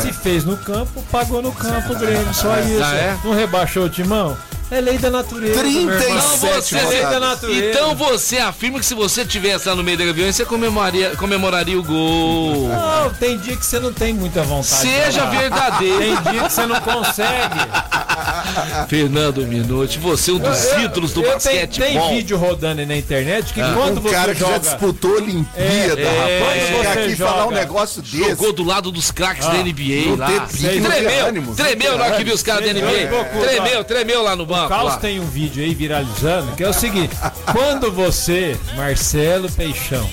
Se 0.00 0.12
fez 0.12 0.44
no 0.44 0.56
campo, 0.56 1.02
pagou 1.10 1.42
no 1.42 1.52
campo 1.52 1.92
o 1.92 1.96
Grêmio, 1.96 2.32
só 2.34 2.58
isso. 2.60 2.82
Ah, 2.84 2.94
é? 2.94 3.16
Não 3.24 3.32
rebaixou 3.32 3.84
o 3.84 3.88
timão? 3.88 4.36
É 4.70 4.80
lei 4.80 4.98
da 4.98 5.10
natureza. 5.10 5.62
meu 5.62 5.70
irmão. 5.72 5.98
37 5.98 6.76
É 6.76 6.82
lei 6.88 7.02
da 7.02 7.20
natureza. 7.20 7.66
Então 7.66 7.94
você 7.94 8.38
afirma 8.38 8.80
que 8.80 8.86
se 8.86 8.94
você 8.94 9.24
tivesse 9.24 9.68
lá 9.68 9.74
no 9.74 9.84
meio 9.84 9.98
da 9.98 10.04
gavião, 10.06 10.32
você 10.32 10.44
comemoraria, 10.44 11.10
comemoraria 11.16 11.78
o 11.78 11.82
gol. 11.82 12.68
Não, 12.68 13.10
tem 13.14 13.38
dia 13.38 13.56
que 13.56 13.64
você 13.64 13.78
não 13.78 13.92
tem 13.92 14.12
muita 14.14 14.42
vontade. 14.42 14.66
Seja 14.88 15.26
verdadeiro. 15.26 15.98
Tem 15.98 16.32
dia 16.32 16.42
que 16.44 16.52
você 16.52 16.66
não 16.66 16.80
consegue. 16.80 17.54
Fernando 18.88 19.42
Minuti, 19.46 19.98
você 19.98 20.30
é 20.30 20.34
um 20.34 20.38
dos 20.38 20.72
ídolos 20.82 21.12
do 21.12 21.22
Eu 21.22 21.32
basquete. 21.34 21.80
Tem, 21.80 21.98
tem 21.98 22.08
vídeo 22.16 22.36
rodando 22.38 22.80
aí 22.80 22.86
na 22.86 22.96
internet 22.96 23.52
que 23.52 23.60
quando 23.74 23.98
Um 23.98 24.02
você 24.02 24.14
cara 24.14 24.34
que 24.34 24.40
já 24.40 24.46
joga... 24.46 24.58
disputou 24.60 25.16
Olimpíada, 25.16 26.00
É, 26.00 26.38
rapaz. 26.40 26.62
é, 26.62 26.66
Chegar 26.66 26.92
você 26.94 27.00
aqui 27.00 27.12
e 27.12 27.16
falar 27.16 27.46
um 27.46 27.48
joga- 27.50 27.60
negócio 27.60 28.02
desse. 28.02 28.16
Jogou 28.18 28.52
do 28.52 28.64
lado 28.64 28.90
dos 28.90 29.10
craques 29.10 29.46
Ah, 29.46 29.50
da 29.50 29.58
NBA 29.58 30.16
lá. 30.16 30.26
pique, 30.46 30.80
Tremeu, 30.80 31.54
tremeu 31.54 31.98
na 31.98 32.04
hora 32.04 32.16
que 32.16 32.24
viu 32.24 32.34
os 32.34 32.42
caras 32.42 32.64
da 32.66 32.72
Você 32.72 32.80
NBA. 32.80 33.06
com- 33.08 33.40
Tremeu, 33.40 33.84
tremeu 33.84 34.22
lá 34.22 34.36
no 34.36 34.46
O. 34.54 34.68
Caos 34.68 34.92
lá. 34.92 34.96
tem 34.98 35.20
um 35.20 35.26
vídeo 35.26 35.62
aí 35.62 35.74
viralizando 35.74 36.52
que 36.52 36.62
é 36.64 36.68
o 36.68 36.72
seguinte: 36.72 37.16
quando 37.52 37.90
você, 37.90 38.58
Marcelo 38.76 39.50
Peixão, 39.50 40.08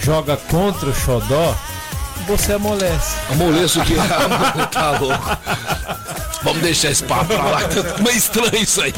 joga 0.00 0.36
contra 0.36 0.88
o 0.88 0.94
Xodó, 0.94 1.54
você 2.26 2.54
amolece. 2.54 3.16
Amoleço 3.30 3.80
que 3.82 3.94
tá 4.72 4.98
louco. 4.98 5.38
Vamos 6.42 6.62
deixar 6.62 6.90
esse 6.90 7.04
papo 7.04 7.26
pra 7.26 7.44
lá, 7.44 7.60
tá 7.60 8.02
meio 8.02 8.16
estranho 8.16 8.62
isso 8.62 8.80
aí. 8.80 8.92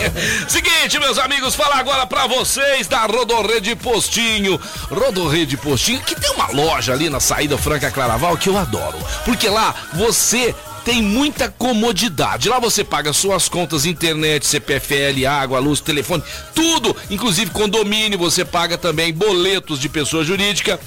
Seguinte, 0.47 0.99
meus 1.01 1.19
amigos, 1.19 1.57
falar 1.57 1.79
agora 1.79 2.07
pra 2.07 2.29
vocês 2.29 2.87
da 2.87 3.05
Rodorrede 3.05 3.75
Postinho. 3.75 4.61
Rodorrede 4.89 5.57
Postinho, 5.57 6.01
que 6.03 6.15
tem 6.15 6.31
uma 6.31 6.47
loja 6.53 6.93
ali 6.93 7.11
na 7.11 7.19
saída 7.19 7.59
Franca 7.59 7.91
Claraval 7.91 8.37
que 8.37 8.49
eu 8.49 8.57
adoro. 8.57 8.97
Porque 9.25 9.49
lá 9.49 9.75
você 9.93 10.55
tem 10.85 11.03
muita 11.03 11.49
comodidade. 11.49 12.49
Lá 12.49 12.59
você 12.59 12.85
paga 12.85 13.13
suas 13.13 13.49
contas, 13.49 13.87
internet, 13.87 14.47
CPFL, 14.47 15.27
água, 15.29 15.59
luz, 15.59 15.81
telefone, 15.81 16.23
tudo. 16.55 16.97
Inclusive 17.11 17.51
condomínio, 17.51 18.19
você 18.19 18.45
paga 18.45 18.77
também 18.77 19.13
boletos 19.13 19.79
de 19.79 19.89
pessoa 19.89 20.25
jurídica. 20.25 20.79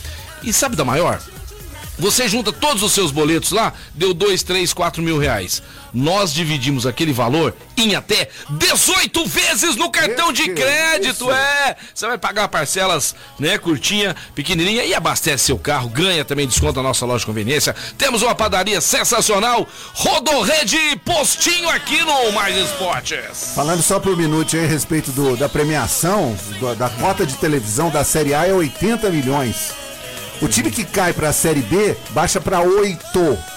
E 0.43 0.53
sabe 0.53 0.75
da 0.75 0.85
maior? 0.85 1.19
Você 1.97 2.27
junta 2.27 2.51
todos 2.51 2.83
os 2.83 2.91
seus 2.91 3.11
boletos 3.11 3.51
lá, 3.51 3.73
deu 3.93 4.13
2, 4.13 4.43
3, 4.43 4.73
4 4.73 5.01
mil 5.01 5.17
reais. 5.17 5.61
Nós 5.93 6.33
dividimos 6.33 6.85
aquele 6.85 7.13
valor 7.13 7.55
em 7.77 7.95
até 7.95 8.27
18 8.49 9.25
vezes 9.25 9.77
no 9.77 9.89
cartão 9.89 10.33
de 10.33 10.49
crédito. 10.49 11.31
É, 11.31 11.75
você 11.93 12.05
vai 12.05 12.17
pagar 12.17 12.49
parcelas, 12.49 13.15
né, 13.39 13.57
curtinha, 13.57 14.13
pequenininha 14.35 14.83
e 14.83 14.93
abastece 14.93 15.45
seu 15.45 15.57
carro, 15.57 15.87
ganha 15.87 16.25
também 16.25 16.45
desconto 16.47 16.75
na 16.81 16.83
nossa 16.89 17.05
loja 17.05 17.19
de 17.19 17.25
conveniência. 17.27 17.73
Temos 17.97 18.21
uma 18.21 18.35
padaria 18.35 18.81
sensacional, 18.81 19.65
Rodorrede 19.93 20.77
Postinho 21.05 21.69
aqui 21.69 21.99
no 22.01 22.31
Mais 22.33 22.57
Esportes. 22.57 23.53
Falando 23.55 23.81
só 23.81 23.99
por 23.99 24.13
um 24.13 24.17
minuto 24.17 24.55
aí 24.57 24.65
a 24.65 24.67
respeito 24.67 25.11
do- 25.11 25.37
da 25.37 25.47
premiação, 25.47 26.37
do- 26.59 26.75
da 26.75 26.89
cota 26.89 27.25
de 27.25 27.35
televisão 27.35 27.89
da 27.89 28.03
Série 28.03 28.33
A 28.33 28.45
é 28.45 28.53
80 28.53 29.09
milhões. 29.09 29.73
O 30.41 30.47
time 30.47 30.69
que 30.69 30.83
cai 30.83 31.13
pra 31.13 31.31
Série 31.31 31.61
B 31.61 31.95
baixa 32.11 32.41
pra 32.41 32.61
8. 32.61 33.54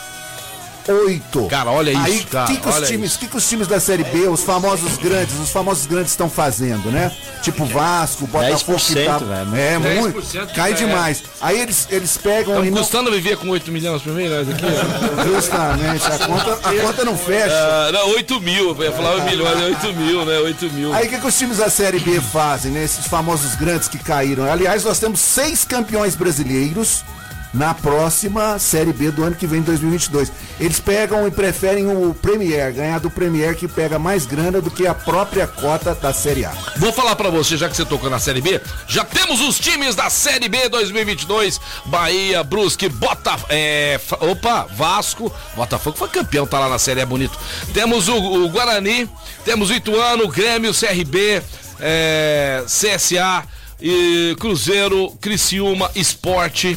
8. 0.92 1.46
Cara, 1.46 1.70
olha 1.70 1.90
isso, 1.90 2.00
Aí, 2.00 2.24
cara, 2.24 2.46
que 2.46 2.56
que 2.58 2.68
os 2.68 2.88
times, 2.88 3.10
isso. 3.10 3.18
que, 3.18 3.26
que 3.26 3.36
os 3.36 3.48
times 3.48 3.66
da 3.66 3.80
Série 3.80 4.04
B, 4.04 4.28
os 4.28 4.42
famosos 4.42 4.96
grandes, 4.96 5.38
os 5.38 5.50
famosos 5.50 5.86
grandes 5.86 6.12
estão 6.12 6.28
fazendo, 6.30 6.90
né? 6.90 7.12
Tipo 7.42 7.64
Vasco, 7.64 8.26
Botafogo 8.26 8.78
que 8.78 9.04
tá, 9.04 9.20
10%, 9.20 9.24
velho. 9.24 9.56
É, 9.56 9.78
10% 9.78 10.00
muito. 10.00 10.54
Cai 10.54 10.72
é. 10.72 10.74
demais. 10.74 11.22
Aí 11.40 11.60
eles, 11.60 11.86
eles 11.90 12.16
pegam 12.16 12.64
e 12.64 12.68
Estamos 12.68 12.70
não, 12.70 12.82
custando 12.82 13.10
viver 13.10 13.36
com 13.36 13.48
8 13.48 13.70
milhões 13.70 14.02
por 14.02 14.12
mês, 14.12 14.30
nós 14.30 14.48
aqui. 14.48 14.64
justamente, 15.32 16.06
a 16.06 16.26
conta, 16.26 16.68
a 16.68 16.82
conta 16.82 17.04
não 17.04 17.16
fecha. 17.16 17.54
Ah, 17.54 17.90
não, 17.92 18.10
8 18.10 18.40
mil, 18.40 18.76
eu 18.76 18.82
ia 18.82 18.92
falar 18.92 19.14
8 19.14 19.24
milhões, 19.24 19.60
é 19.60 19.64
8 19.64 19.92
mil, 19.94 20.24
né? 20.24 20.38
8 20.38 20.70
mil. 20.72 20.92
Aí 20.94 21.06
o 21.06 21.10
que, 21.10 21.18
que 21.18 21.26
os 21.26 21.38
times 21.38 21.58
da 21.58 21.70
Série 21.70 21.98
B 22.00 22.20
fazem, 22.20 22.72
né? 22.72 22.84
Esses 22.84 23.06
famosos 23.06 23.54
grandes 23.54 23.88
que 23.88 23.98
caíram. 23.98 24.50
Aliás, 24.50 24.84
nós 24.84 24.98
temos 24.98 25.20
seis 25.20 25.64
campeões 25.64 26.14
brasileiros 26.14 27.04
na 27.52 27.74
próxima 27.74 28.58
Série 28.58 28.92
B 28.92 29.10
do 29.10 29.24
ano 29.24 29.34
que 29.34 29.46
vem, 29.46 29.62
2022. 29.62 30.30
Eles 30.60 30.80
pegam 30.80 31.26
e 31.26 31.30
preferem 31.30 31.86
o 31.86 32.14
Premier, 32.14 32.72
ganhar 32.72 33.00
do 33.00 33.10
Premier 33.10 33.54
que 33.56 33.66
pega 33.66 33.98
mais 33.98 34.26
grana 34.26 34.60
do 34.60 34.70
que 34.70 34.86
a 34.86 34.94
própria 34.94 35.46
cota 35.46 35.94
da 35.94 36.12
Série 36.12 36.44
A. 36.44 36.52
Vou 36.76 36.92
falar 36.92 37.16
pra 37.16 37.30
você, 37.30 37.56
já 37.56 37.68
que 37.68 37.76
você 37.76 37.84
tocou 37.84 38.10
na 38.10 38.18
Série 38.18 38.40
B, 38.40 38.60
já 38.86 39.04
temos 39.04 39.40
os 39.40 39.58
times 39.58 39.94
da 39.94 40.10
Série 40.10 40.48
B 40.48 40.68
2022. 40.68 41.60
Bahia, 41.86 42.42
Brusque, 42.44 42.88
Botafogo. 42.88 43.48
É, 43.50 44.00
opa, 44.20 44.66
Vasco. 44.74 45.32
Botafogo 45.56 45.96
foi 45.96 46.08
campeão, 46.08 46.46
tá 46.46 46.58
lá 46.58 46.68
na 46.68 46.78
Série, 46.78 47.00
é 47.00 47.06
bonito. 47.06 47.38
Temos 47.72 48.08
o, 48.08 48.16
o 48.16 48.48
Guarani, 48.48 49.08
temos 49.44 49.70
o 49.70 49.74
Ituano, 49.74 50.28
Grêmio, 50.28 50.72
CRB, 50.74 51.42
é, 51.80 52.64
CSA, 52.66 53.44
e 53.80 54.36
Cruzeiro, 54.38 55.16
Criciúma, 55.20 55.90
Esporte. 55.94 56.76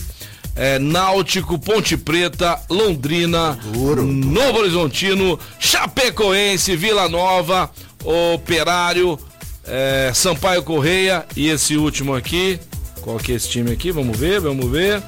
É, 0.55 0.77
Náutico, 0.79 1.57
Ponte 1.57 1.95
Preta, 1.97 2.59
Londrina, 2.69 3.57
Novo 3.73 4.59
Horizontino, 4.59 5.39
Chapecoense, 5.59 6.75
Vila 6.75 7.07
Nova, 7.07 7.69
Operário, 8.03 9.17
é, 9.65 10.11
Sampaio 10.13 10.63
Correia 10.63 11.25
e 11.35 11.49
esse 11.49 11.75
último 11.77 12.15
aqui. 12.15 12.59
Qual 13.01 13.17
que 13.17 13.31
é 13.31 13.35
esse 13.35 13.49
time 13.49 13.71
aqui? 13.71 13.91
Vamos 13.91 14.17
ver, 14.17 14.39
vamos 14.39 14.69
ver. 14.69 15.01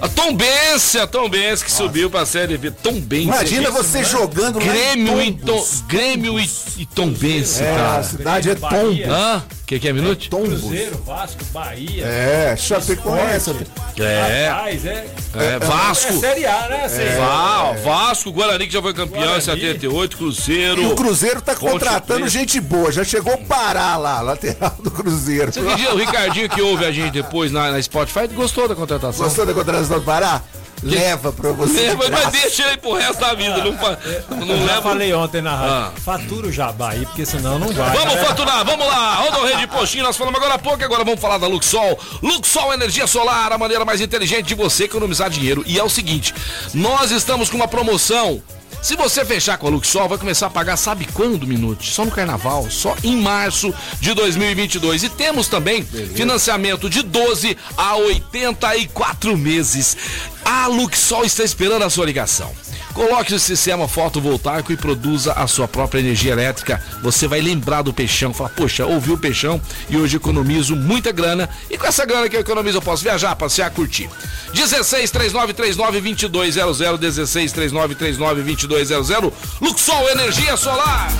A 0.00 0.08
Tombense, 0.08 0.98
a 0.98 1.06
Tombense 1.06 1.64
que 1.64 1.70
subiu 1.72 2.10
pra 2.10 2.26
Série 2.26 2.58
B. 2.58 2.70
Tombense. 2.70 3.24
Imagina 3.28 3.70
gente. 3.70 3.72
você 3.72 4.04
jogando 4.04 4.58
lá 4.58 4.64
em 4.64 4.68
Grêmio 4.68 5.22
e, 5.22 5.32
Tom. 5.32 5.66
Grêmio 5.88 6.40
e, 6.40 6.50
e 6.78 6.86
Tombense, 6.86 7.62
É, 7.62 7.72
a 7.72 7.76
cara. 7.76 8.02
cidade 8.02 8.50
é. 8.50 8.54
Tombos. 8.54 9.00
Hã? 9.06 9.42
O 9.64 9.66
que, 9.66 9.78
que 9.80 9.88
é 9.88 9.94
minuto? 9.94 10.28
Tombos. 10.28 10.60
Cruzeiro, 10.60 11.02
Vasco, 11.06 11.42
Bahia. 11.46 12.04
É, 12.04 12.54
Chapecoense. 12.54 13.50
É, 13.98 14.48
Rapaz, 14.50 14.84
é. 14.84 15.06
é, 15.36 15.58
Vasco. 15.58 16.12
É 16.12 16.16
Série 16.18 16.44
A, 16.44 16.68
né? 16.68 16.84
Assim, 16.84 17.18
Vá, 17.18 17.72
Vasco, 17.82 18.30
Guarani 18.30 18.66
que 18.66 18.72
já 18.74 18.82
foi 18.82 18.92
campeão 18.92 19.22
em 19.22 19.24
Guarani. 19.24 19.42
78, 19.42 20.12
E 20.12 20.16
Cruzeiro. 20.18 20.92
o 20.92 20.94
Cruzeiro 20.94 21.40
tá 21.40 21.54
contratando 21.54 22.28
gente 22.28 22.60
boa. 22.60 22.92
Já 22.92 23.04
chegou 23.04 23.32
a 23.32 23.38
parar 23.38 23.96
lá, 23.96 24.20
lateral 24.20 24.76
do 24.80 24.90
Cruzeiro. 24.90 25.50
Você 25.50 25.60
o 25.60 25.96
Ricardinho 25.96 26.50
que 26.50 26.60
ouve 26.60 26.84
a 26.84 26.92
gente 26.92 27.12
depois 27.12 27.50
na, 27.50 27.72
na 27.72 27.80
Spotify 27.80 28.28
gostou 28.28 28.68
da 28.68 28.74
contratação. 28.74 29.24
Gostou 29.24 29.46
da 29.46 29.54
contratação 29.54 29.98
do 29.98 30.04
Pará? 30.04 30.42
Leva 30.84 31.32
pra 31.32 31.52
você. 31.52 31.88
De 31.94 32.10
mas, 32.10 32.26
deixa 32.32 32.66
ele 32.68 32.76
pro 32.76 32.92
resto 32.92 33.20
da 33.20 33.34
vida. 33.34 33.64
Não, 33.64 33.76
fa- 33.78 33.98
não 34.30 34.48
eu 34.48 34.58
já 34.58 34.64
leva. 34.74 34.82
falei 34.82 35.12
ontem 35.14 35.40
na 35.42 35.56
rádio. 35.56 35.72
Ah. 35.74 35.92
Fatura 36.00 36.46
o 36.48 36.52
jabá 36.52 36.90
aí, 36.90 37.06
porque 37.06 37.24
senão 37.24 37.58
não 37.58 37.72
vai. 37.72 37.96
Vamos 37.96 38.14
né? 38.14 38.24
faturar, 38.24 38.64
vamos 38.64 38.86
lá. 38.86 39.14
Rodorreio 39.16 39.58
de 39.58 39.66
Postinho, 39.66 40.04
nós 40.04 40.16
falamos 40.16 40.38
agora 40.38 40.54
há 40.54 40.58
pouco, 40.58 40.84
agora 40.84 41.04
vamos 41.04 41.20
falar 41.20 41.38
da 41.38 41.46
Luxol. 41.46 41.98
Luxol 42.22 42.72
Energia 42.74 43.06
Solar, 43.06 43.52
a 43.52 43.58
maneira 43.58 43.84
mais 43.84 44.00
inteligente 44.00 44.46
de 44.46 44.54
você 44.54 44.84
economizar 44.84 45.30
dinheiro. 45.30 45.62
E 45.66 45.78
é 45.78 45.82
o 45.82 45.88
seguinte, 45.88 46.34
nós 46.72 47.10
estamos 47.10 47.48
com 47.48 47.56
uma 47.56 47.68
promoção. 47.68 48.42
Se 48.84 48.96
você 48.96 49.24
fechar 49.24 49.56
com 49.56 49.66
a 49.66 49.70
Luxol, 49.70 50.10
vai 50.10 50.18
começar 50.18 50.48
a 50.48 50.50
pagar, 50.50 50.76
sabe 50.76 51.08
quando, 51.14 51.46
Minute? 51.46 51.90
Só 51.90 52.04
no 52.04 52.10
carnaval, 52.10 52.70
só 52.70 52.94
em 53.02 53.16
março 53.16 53.72
de 53.98 54.12
2022. 54.12 55.04
E 55.04 55.08
temos 55.08 55.48
também 55.48 55.82
financiamento 55.82 56.90
de 56.90 57.02
12 57.02 57.56
a 57.78 57.96
84 57.96 59.38
meses. 59.38 59.96
A 60.44 60.66
Luxol 60.66 61.24
está 61.24 61.42
esperando 61.42 61.82
a 61.82 61.88
sua 61.88 62.04
ligação. 62.04 62.52
Coloque 62.94 63.34
o 63.34 63.38
sistema 63.40 63.88
fotovoltaico 63.88 64.72
e 64.72 64.76
produza 64.76 65.32
a 65.32 65.48
sua 65.48 65.66
própria 65.66 65.98
energia 65.98 66.30
elétrica. 66.30 66.80
Você 67.02 67.26
vai 67.26 67.40
lembrar 67.40 67.82
do 67.82 67.92
Peixão, 67.92 68.32
falar, 68.32 68.50
poxa, 68.50 68.86
ouvi 68.86 69.10
o 69.10 69.18
Peixão 69.18 69.60
e 69.90 69.96
hoje 69.96 70.16
economizo 70.16 70.76
muita 70.76 71.10
grana. 71.10 71.50
E 71.68 71.76
com 71.76 71.86
essa 71.86 72.06
grana 72.06 72.28
que 72.28 72.36
eu 72.36 72.40
economizo, 72.40 72.78
eu 72.78 72.82
posso 72.82 73.02
viajar, 73.02 73.34
passear, 73.34 73.68
curtir. 73.72 74.08
16 74.54 75.10
3939 75.10 76.28
2200, 76.28 77.00
16 77.00 77.52
3939 77.52 78.42
2200, 78.42 79.32
Luxol 79.60 80.08
Energia 80.10 80.56
Solar. 80.56 81.12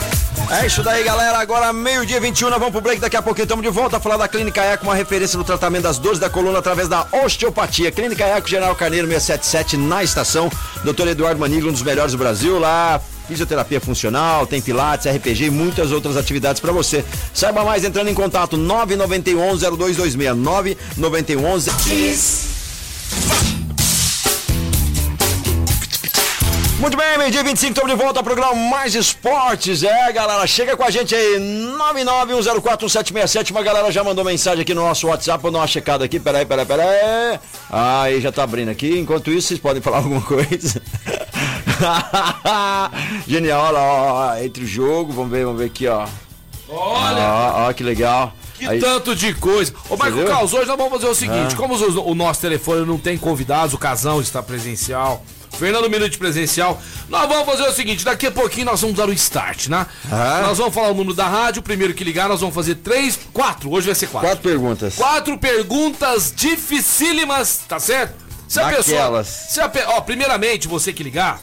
É 0.50 0.66
isso 0.66 0.82
daí, 0.82 1.02
galera. 1.02 1.38
Agora, 1.38 1.72
meio-dia 1.72 2.20
21, 2.20 2.50
nós 2.50 2.58
vamos 2.58 2.72
pro 2.72 2.80
break. 2.80 3.00
Daqui 3.00 3.16
a 3.16 3.22
pouquinho 3.22 3.44
estamos 3.44 3.62
de 3.64 3.70
volta 3.70 3.96
a 3.96 4.00
falar 4.00 4.16
da 4.16 4.28
Clínica 4.28 4.62
Eco, 4.62 4.84
uma 4.84 4.94
referência 4.94 5.38
no 5.38 5.44
tratamento 5.44 5.84
das 5.84 5.98
dores 5.98 6.18
da 6.18 6.28
coluna 6.28 6.58
através 6.58 6.86
da 6.86 7.06
osteopatia. 7.24 7.90
Clínica 7.90 8.24
Eco, 8.24 8.48
General 8.48 8.74
Carneiro 8.74 9.06
677, 9.06 9.76
na 9.76 10.04
estação. 10.04 10.50
Doutor 10.84 11.08
Eduardo 11.08 11.40
Um 11.68 11.72
dos 11.72 11.82
melhores 11.82 12.12
do 12.12 12.18
Brasil. 12.18 12.58
Lá, 12.58 13.00
fisioterapia 13.26 13.80
funcional, 13.80 14.46
tem 14.46 14.60
pilates, 14.60 15.06
RPG 15.06 15.44
e 15.44 15.50
muitas 15.50 15.92
outras 15.92 16.16
atividades 16.16 16.60
para 16.60 16.72
você. 16.72 17.04
Saiba 17.32 17.64
mais 17.64 17.84
entrando 17.84 18.08
em 18.08 18.14
contato 18.14 18.56
991 18.56 19.56
0226 19.56 20.36
991 20.36 21.60
Kiss. 21.84 22.54
Muito 26.84 26.98
bem, 26.98 27.16
meio-dia 27.16 27.42
25, 27.42 27.72
estamos 27.72 27.90
de 27.90 27.96
volta 27.96 28.20
ao 28.20 28.24
programa 28.24 28.54
Mais 28.54 28.94
Esportes. 28.94 29.82
É, 29.82 30.12
galera, 30.12 30.46
chega 30.46 30.76
com 30.76 30.84
a 30.84 30.90
gente 30.90 31.14
aí, 31.14 31.38
991041767. 31.38 33.52
Uma 33.52 33.62
galera 33.62 33.90
já 33.90 34.04
mandou 34.04 34.22
mensagem 34.22 34.60
aqui 34.60 34.74
no 34.74 34.82
nosso 34.82 35.06
WhatsApp, 35.06 35.40
vou 35.40 35.50
dar 35.50 35.60
uma 35.60 35.66
checada 35.66 36.04
aqui. 36.04 36.20
Peraí, 36.20 36.44
peraí, 36.44 36.66
peraí. 36.66 37.40
Aí, 37.70 38.20
já 38.20 38.30
tá 38.30 38.42
abrindo 38.42 38.68
aqui. 38.68 38.98
Enquanto 38.98 39.30
isso, 39.30 39.48
vocês 39.48 39.60
podem 39.60 39.80
falar 39.80 39.96
alguma 40.04 40.20
coisa. 40.20 40.82
Genial, 43.26 43.60
olha 43.62 43.72
lá, 43.72 43.82
ó, 43.82 44.36
entre 44.38 44.64
o 44.64 44.66
jogo, 44.66 45.12
vamos 45.12 45.30
ver, 45.30 45.44
vamos 45.44 45.58
ver 45.60 45.66
aqui, 45.66 45.86
ó. 45.88 46.06
Olha! 46.68 47.22
Ó, 47.22 47.68
ó, 47.68 47.72
que 47.72 47.82
legal. 47.82 48.32
Que 48.58 48.66
Aí- 48.66 48.80
tanto 48.80 49.14
de 49.14 49.34
coisa. 49.34 49.72
Ô, 49.88 49.96
Marco? 49.96 50.24
Carlos, 50.24 50.52
hoje 50.52 50.66
nós 50.66 50.76
vamos 50.76 50.92
fazer 50.92 51.06
o 51.06 51.14
seguinte: 51.14 51.54
Ah. 51.54 51.56
como 51.56 51.74
os- 51.74 51.96
o 51.96 52.14
nosso 52.14 52.40
telefone 52.40 52.86
não 52.86 52.98
tem 52.98 53.18
convidados, 53.18 53.74
o 53.74 53.78
casão 53.78 54.20
está 54.20 54.42
presencial. 54.42 55.24
Fernando 55.58 55.88
Minuto 55.88 56.18
presencial. 56.18 56.80
Nós 57.08 57.28
vamos 57.28 57.44
fazer 57.46 57.62
o 57.68 57.72
seguinte: 57.72 58.04
daqui 58.04 58.26
a 58.26 58.30
pouquinho 58.32 58.66
nós 58.66 58.80
vamos 58.80 58.96
dar 58.96 59.08
o 59.08 59.12
start, 59.12 59.68
né? 59.68 59.86
Ah. 60.10 60.42
Nós 60.46 60.58
vamos 60.58 60.74
falar 60.74 60.88
o 60.88 60.94
número 60.94 61.14
da 61.14 61.28
rádio. 61.28 61.60
O 61.60 61.62
primeiro 61.62 61.94
que 61.94 62.02
ligar, 62.04 62.28
nós 62.28 62.40
vamos 62.40 62.54
fazer 62.54 62.76
três, 62.76 63.18
quatro. 63.32 63.70
Hoje 63.72 63.86
vai 63.86 63.94
ser 63.94 64.06
quatro. 64.08 64.28
Quatro 64.28 64.42
perguntas. 64.42 64.94
Quatro 64.96 65.36
perguntas 65.38 66.32
dificílimas, 66.34 67.60
tá 67.68 67.78
certo? 67.78 68.14
Se 68.48 68.60
a 68.60 68.68
pessoa. 68.68 68.96
Daquelas. 69.00 69.26
Se 69.26 69.60
a, 69.60 69.70
ó, 69.88 70.00
primeiramente, 70.00 70.68
você 70.68 70.92
que 70.92 71.02
ligar, 71.02 71.40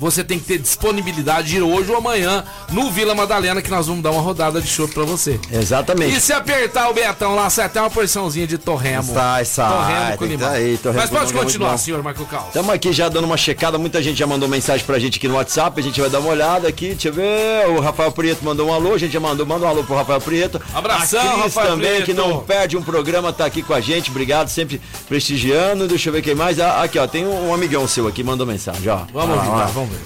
você 0.00 0.24
tem 0.24 0.38
que 0.38 0.46
ter 0.46 0.58
disponibilidade 0.58 1.48
de 1.48 1.56
ir 1.58 1.62
hoje 1.62 1.90
ou 1.90 1.98
amanhã 1.98 2.42
no 2.72 2.90
Vila 2.90 3.14
Madalena, 3.14 3.60
que 3.60 3.70
nós 3.70 3.86
vamos 3.86 4.02
dar 4.02 4.10
uma 4.10 4.20
rodada 4.22 4.60
de 4.60 4.68
show 4.68 4.86
pra 4.88 5.02
você. 5.04 5.38
Exatamente. 5.52 6.16
E 6.16 6.20
se 6.20 6.32
apertar 6.32 6.88
o 6.88 6.94
Betão 6.94 7.34
lá, 7.34 7.50
sai 7.50 7.66
até 7.66 7.80
uma 7.80 7.90
porçãozinha 7.90 8.46
de 8.46 8.56
torremo. 8.58 9.02
Sai, 9.12 9.44
sai, 9.44 9.70
Torremo 9.70 10.16
com 10.18 10.24
limão. 10.24 10.48
tá 10.48 10.54
aí, 10.54 10.78
torremo 10.78 11.00
Mas 11.02 11.10
pode 11.10 11.32
é 11.32 11.36
continuar, 11.36 11.70
bom. 11.72 11.78
senhor 11.78 12.02
Marco 12.02 12.24
Carlos. 12.26 12.48
Estamos 12.48 12.70
aqui 12.74 12.92
já 12.92 13.08
dando 13.08 13.24
uma 13.24 13.36
checada, 13.36 13.76
muita 13.78 14.02
gente 14.02 14.18
já 14.18 14.26
mandou 14.26 14.48
mensagem 14.48 14.84
pra 14.86 14.98
gente 14.98 15.18
aqui 15.18 15.26
no 15.28 15.34
WhatsApp, 15.34 15.80
a 15.80 15.82
gente 15.82 16.00
vai 16.00 16.08
dar 16.10 16.20
uma 16.20 16.30
olhada 16.30 16.68
aqui, 16.68 16.88
deixa 16.90 17.08
eu 17.08 17.12
ver, 17.12 17.68
o 17.68 17.80
Rafael 17.80 18.12
Prieto 18.12 18.44
mandou 18.44 18.68
um 18.68 18.72
alô, 18.72 18.94
a 18.94 18.98
gente 18.98 19.12
já 19.12 19.20
mandou, 19.20 19.44
manda 19.44 19.64
um 19.66 19.68
alô 19.68 19.82
pro 19.84 19.96
Rafael 19.96 20.20
Prieto. 20.20 20.60
Abração, 20.74 21.20
a 21.20 21.32
Cris 21.42 21.54
Rafael 21.54 21.68
também, 21.70 21.88
Prieto. 22.02 22.04
que 22.06 22.14
não 22.14 22.38
perde 22.40 22.76
um 22.76 22.82
programa, 22.82 23.32
tá 23.32 23.44
aqui 23.46 23.62
com 23.62 23.74
a 23.74 23.80
gente, 23.80 24.10
obrigado, 24.10 24.48
sempre 24.48 24.80
prestigiando, 25.08 25.88
deixa 25.88 26.08
eu 26.08 26.12
ver 26.12 26.22
quem 26.22 26.34
mais, 26.34 26.58
Ah, 26.60 26.82
aqui 26.82 26.98
ó, 26.98 27.06
tem 27.06 27.26
um, 27.26 27.48
um 27.48 27.54
amigão 27.54 27.86
seu 27.88 28.06
aqui, 28.06 28.22
mandou 28.22 28.46
mensagem, 28.46 28.88
ó. 28.88 29.00
Vamos 29.12 29.38
Ah, 29.38 29.42
tá, 29.42 29.64
vamos 29.74 29.90
ver. 29.90 29.98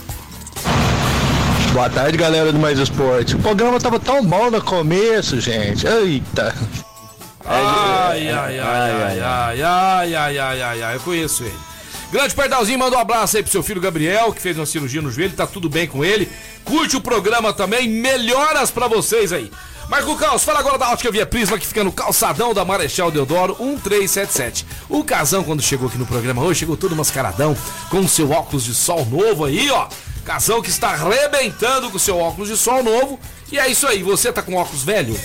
Boa 1.74 1.90
tarde, 1.90 2.16
galera 2.16 2.52
do 2.52 2.58
Mais 2.60 2.78
Esporte. 2.78 3.34
O 3.34 3.40
programa 3.40 3.80
tava 3.80 3.98
tão 3.98 4.24
bom 4.24 4.48
no 4.48 4.62
começo, 4.62 5.40
gente. 5.40 5.84
Eita. 5.84 6.54
Ai, 7.44 8.30
ai, 8.30 8.60
ai, 8.60 8.60
ai, 8.60 9.20
ai, 9.20 9.60
ai, 9.60 10.14
ai, 10.14 10.38
ai, 10.38 10.62
ai, 10.62 10.82
ai, 10.84 10.94
eu 10.94 11.00
conheço 11.00 11.42
ele. 11.42 11.58
Grande 12.12 12.32
Pardalzinho, 12.32 12.78
manda 12.78 12.96
um 12.96 13.00
abraço 13.00 13.36
aí 13.36 13.42
pro 13.42 13.50
seu 13.50 13.60
filho 13.60 13.80
Gabriel, 13.80 14.32
que 14.32 14.40
fez 14.40 14.56
uma 14.56 14.64
cirurgia 14.64 15.02
no 15.02 15.10
joelho, 15.10 15.34
tá 15.34 15.48
tudo 15.48 15.68
bem 15.68 15.88
com 15.88 16.04
ele. 16.04 16.30
Curte 16.64 16.96
o 16.96 17.00
programa 17.00 17.52
também, 17.52 17.88
melhoras 17.88 18.70
pra 18.70 18.86
vocês 18.86 19.32
aí. 19.32 19.50
Marco 19.88 20.16
Caos, 20.16 20.44
fala 20.44 20.60
agora 20.60 20.78
da 20.78 20.92
Ótica 20.92 21.10
Via 21.10 21.26
Prisma, 21.26 21.58
que 21.58 21.66
fica 21.66 21.82
no 21.82 21.90
calçadão 21.90 22.54
da 22.54 22.64
Marechal 22.64 23.10
Deodoro 23.10 23.56
1377. 23.58 24.64
O 24.88 25.02
casão, 25.02 25.42
quando 25.42 25.60
chegou 25.60 25.88
aqui 25.88 25.98
no 25.98 26.06
programa 26.06 26.40
hoje, 26.40 26.60
chegou 26.60 26.76
todo 26.76 26.94
mascaradão, 26.94 27.56
com 27.90 27.98
o 27.98 28.08
seu 28.08 28.30
óculos 28.30 28.62
de 28.62 28.74
sol 28.76 29.04
novo 29.04 29.44
aí, 29.44 29.68
ó. 29.72 29.88
Casão 30.24 30.62
que 30.62 30.70
está 30.70 30.90
arrebentando 30.90 31.90
com 31.90 31.98
seu 31.98 32.18
óculos 32.18 32.48
de 32.48 32.56
sol 32.56 32.82
novo. 32.82 33.20
E 33.52 33.58
é 33.58 33.68
isso 33.68 33.86
aí, 33.86 34.02
você 34.02 34.32
tá 34.32 34.42
com 34.42 34.54
óculos 34.54 34.82
velho? 34.82 35.18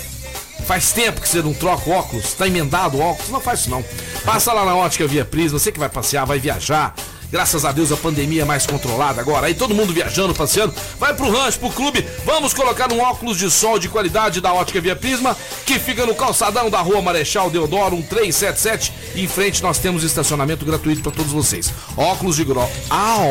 Faz 0.68 0.92
tempo 0.92 1.22
que 1.22 1.28
você 1.28 1.42
não 1.42 1.54
troca 1.54 1.90
óculos, 1.90 2.34
tá 2.34 2.46
emendado 2.46 2.98
o 2.98 3.02
óculos, 3.02 3.30
não 3.30 3.40
faz 3.40 3.62
isso 3.62 3.70
não. 3.70 3.84
Passa 4.24 4.54
lá 4.54 4.66
na 4.66 4.76
ótica 4.76 5.08
Via 5.08 5.26
Prisma, 5.26 5.58
você 5.58 5.72
que 5.72 5.80
vai 5.80 5.90
passear, 5.90 6.26
vai 6.26 6.38
viajar. 6.38 6.94
Graças 7.32 7.63
a 7.63 7.72
Deus 7.72 7.92
a 7.92 7.98
pandemia 7.98 8.42
é 8.42 8.46
mais 8.46 8.65
controlada 8.65 9.22
agora. 9.22 9.48
Aí 9.48 9.54
todo 9.54 9.76
mundo 9.76 9.94
viajando, 9.94 10.34
passeando. 10.34 10.74
Vai 11.00 11.13
pro 11.13 11.32
rancho, 11.32 11.60
pro 11.60 11.70
clube. 11.70 12.06
Vamos 12.26 12.54
colocar 12.54 12.92
um 12.92 13.00
óculos 13.00 13.38
de 13.38 13.50
sol 13.52 13.78
de 13.78 13.88
qualidade 13.88 14.42
da 14.42 14.52
Ótica 14.52 14.82
Via 14.82 14.96
Prisma, 14.96 15.38
que 15.65 15.78
fica 15.78 16.06
no 16.06 16.15
calçadão 16.15 16.70
da 16.70 16.80
rua 16.80 17.02
Marechal 17.02 17.50
Deodoro 17.50 17.96
1377. 17.98 18.94
E 19.15 19.24
em 19.24 19.28
frente 19.28 19.62
nós 19.62 19.78
temos 19.78 20.04
estacionamento 20.04 20.65
gratuito 20.65 21.04
para 21.04 21.12
todos 21.12 21.32
vocês. 21.32 21.72
Óculos 21.96 22.36
de 22.36 22.44
grau. 22.44 22.70
Au, 22.89 23.22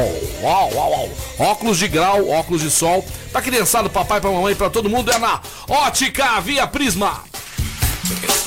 au, 0.45 0.79
au, 0.79 0.95
au. 0.95 1.11
Óculos 1.51 1.79
de 1.79 1.89
grau, 1.89 2.29
óculos 2.31 2.63
de 2.63 2.71
sol. 2.71 3.05
Pra 3.33 3.43
criançada, 3.43 3.89
papai, 3.89 4.21
pra 4.21 4.31
mamãe, 4.31 4.55
pra 4.55 4.71
todo 4.71 4.89
mundo 4.89 5.11
é 5.11 5.19
na 5.19 5.41
Ótica 5.69 6.41
Via 6.41 6.67
Prisma. 6.67 7.23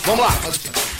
Vamos 0.05 0.21
lá. 0.21 0.90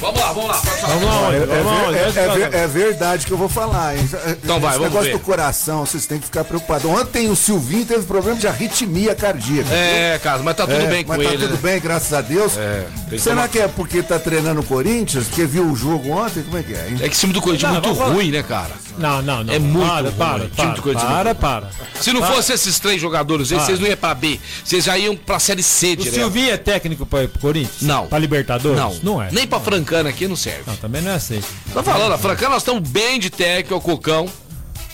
Vamos 0.00 0.20
lá, 0.20 0.32
vamos 0.32 0.48
lá. 0.50 0.56
Vamos 0.86 1.04
lá, 1.04 1.34
É, 1.34 2.56
é 2.56 2.60
é 2.60 2.64
é 2.64 2.66
verdade 2.68 3.26
que 3.26 3.32
eu 3.32 3.36
vou 3.36 3.48
falar, 3.48 3.96
hein? 3.96 4.08
Então 4.42 4.60
vai, 4.60 4.70
Esse 4.70 4.78
vamos 4.78 4.92
negócio 4.94 5.12
ver. 5.12 5.12
do 5.12 5.18
coração, 5.18 5.84
vocês 5.84 6.06
têm 6.06 6.18
que 6.20 6.26
ficar 6.26 6.44
preocupados. 6.44 6.84
Ontem 6.88 7.28
o 7.28 7.34
Silvinho 7.34 7.84
teve 7.84 8.04
problema 8.06 8.38
de 8.38 8.46
arritmia 8.46 9.14
cardíaca. 9.14 9.68
É, 9.74 10.18
cara, 10.22 10.40
mas 10.42 10.56
tá 10.56 10.66
tudo 10.66 10.80
É, 10.80 10.86
bem 10.86 11.02
com 11.04 11.08
mas 11.16 11.20
ele. 11.20 11.32
tá 11.32 11.38
tudo 11.48 11.54
né? 11.54 11.58
bem, 11.72 11.80
graças 11.80 12.12
a 12.12 12.20
Deus. 12.20 12.56
É, 12.56 12.86
Será 13.18 13.34
tomar- 13.36 13.48
que 13.48 13.58
é 13.58 13.66
porque 13.68 14.02
tá 14.02 14.18
treinando 14.20 14.60
o 14.60 14.64
Corinthians? 14.64 15.26
Porque 15.26 15.44
viu 15.46 15.64
o 15.64 15.74
jogo 15.74 16.10
ontem? 16.10 16.42
Como 16.44 16.56
é 16.58 16.62
que 16.62 16.74
é, 16.74 16.88
hein? 16.90 16.96
É 17.00 17.08
que 17.08 17.14
esse 17.14 17.20
time 17.20 17.32
do 17.32 17.42
Corinthians 17.42 17.70
é 17.76 17.80
muito 17.80 17.92
ruim, 17.92 18.30
né, 18.30 18.42
cara? 18.42 18.70
Não, 18.98 19.22
não, 19.22 19.44
não. 19.44 19.54
É 19.54 19.58
muito 19.58 19.86
para, 19.86 20.08
ruim, 20.08 20.12
para, 20.16 20.44
o 20.44 20.48
time 20.48 20.94
para, 20.94 21.34
para, 21.34 21.60
muito 21.60 21.80
para. 21.80 22.02
Se 22.02 22.12
não 22.12 22.20
Para. 22.20 22.34
fosse 22.34 22.52
esses 22.52 22.78
três 22.78 23.00
jogadores 23.00 23.52
Ah. 23.52 23.60
vocês 23.60 23.78
não 23.80 23.86
iam 23.86 23.96
pra 23.96 24.14
B. 24.14 24.38
Vocês 24.64 24.84
já 24.84 24.98
iam 24.98 25.16
pra 25.16 25.38
Série 25.38 25.62
C 25.62 25.92
O 25.92 25.96
direto. 25.96 26.14
Silvinho 26.14 26.50
é 26.50 26.56
técnico 26.56 27.06
para 27.06 27.24
o 27.24 27.28
Corinthians? 27.40 27.82
Não. 27.82 28.06
Pra 28.06 28.18
Libertadores? 28.18 28.78
Não, 28.78 29.14
Não 29.14 29.22
é. 29.22 29.30
Nem 29.32 29.46
pra 29.46 29.60
Francana 29.60 30.10
aqui 30.10 30.26
não 30.28 30.36
serve. 30.36 30.62
Não, 30.66 30.76
também 30.76 31.00
não 31.02 31.10
é 31.12 31.14
assim. 31.14 31.40
Tá 31.72 31.82
falando, 31.82 32.12
a 32.12 32.18
Francana 32.18 32.50
nós 32.50 32.62
estamos 32.62 32.88
bem 32.88 33.18
de 33.18 33.30
técnico, 33.30 33.74
é 33.74 33.76
o 33.76 33.80
Cocão, 33.80 34.28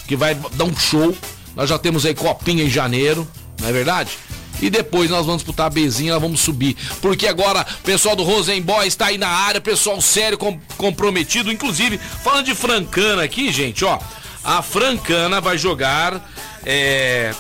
que 0.07 0.17
vai 0.17 0.35
dar 0.35 0.65
um 0.65 0.77
show. 0.77 1.17
Nós 1.57 1.69
já 1.71 1.79
temos 1.79 2.05
aí 2.05 2.15
copinha 2.15 2.65
em 2.65 2.69
janeiro, 2.71 3.27
não 3.61 3.69
é 3.69 3.73
verdade? 3.73 4.19
E 4.65 4.71
depois 4.71 5.11
nós 5.11 5.27
vamos 5.27 5.43
disputar 5.43 5.67
a 5.67 5.71
Bezinha, 5.71 6.15
nós 6.15 6.23
vamos 6.23 6.41
subir. 6.41 6.75
Porque 7.03 7.27
agora 7.27 7.67
o 7.81 7.83
pessoal 7.83 8.17
do 8.17 8.23
Rosenboy 8.23 8.87
está 8.87 9.07
aí 9.07 9.19
na 9.19 9.29
área, 9.29 9.61
pessoal 9.61 10.01
sério, 10.01 10.39
com- 10.39 10.59
comprometido. 10.79 11.53
Inclusive, 11.53 11.99
falando 11.99 12.47
de 12.47 12.55
Francana 12.55 13.23
aqui, 13.25 13.53
gente, 13.53 13.85
ó. 13.85 13.99
A 14.43 14.63
Francana 14.63 15.41
vai 15.41 15.59
jogar 15.59 16.31
é, 16.65 17.35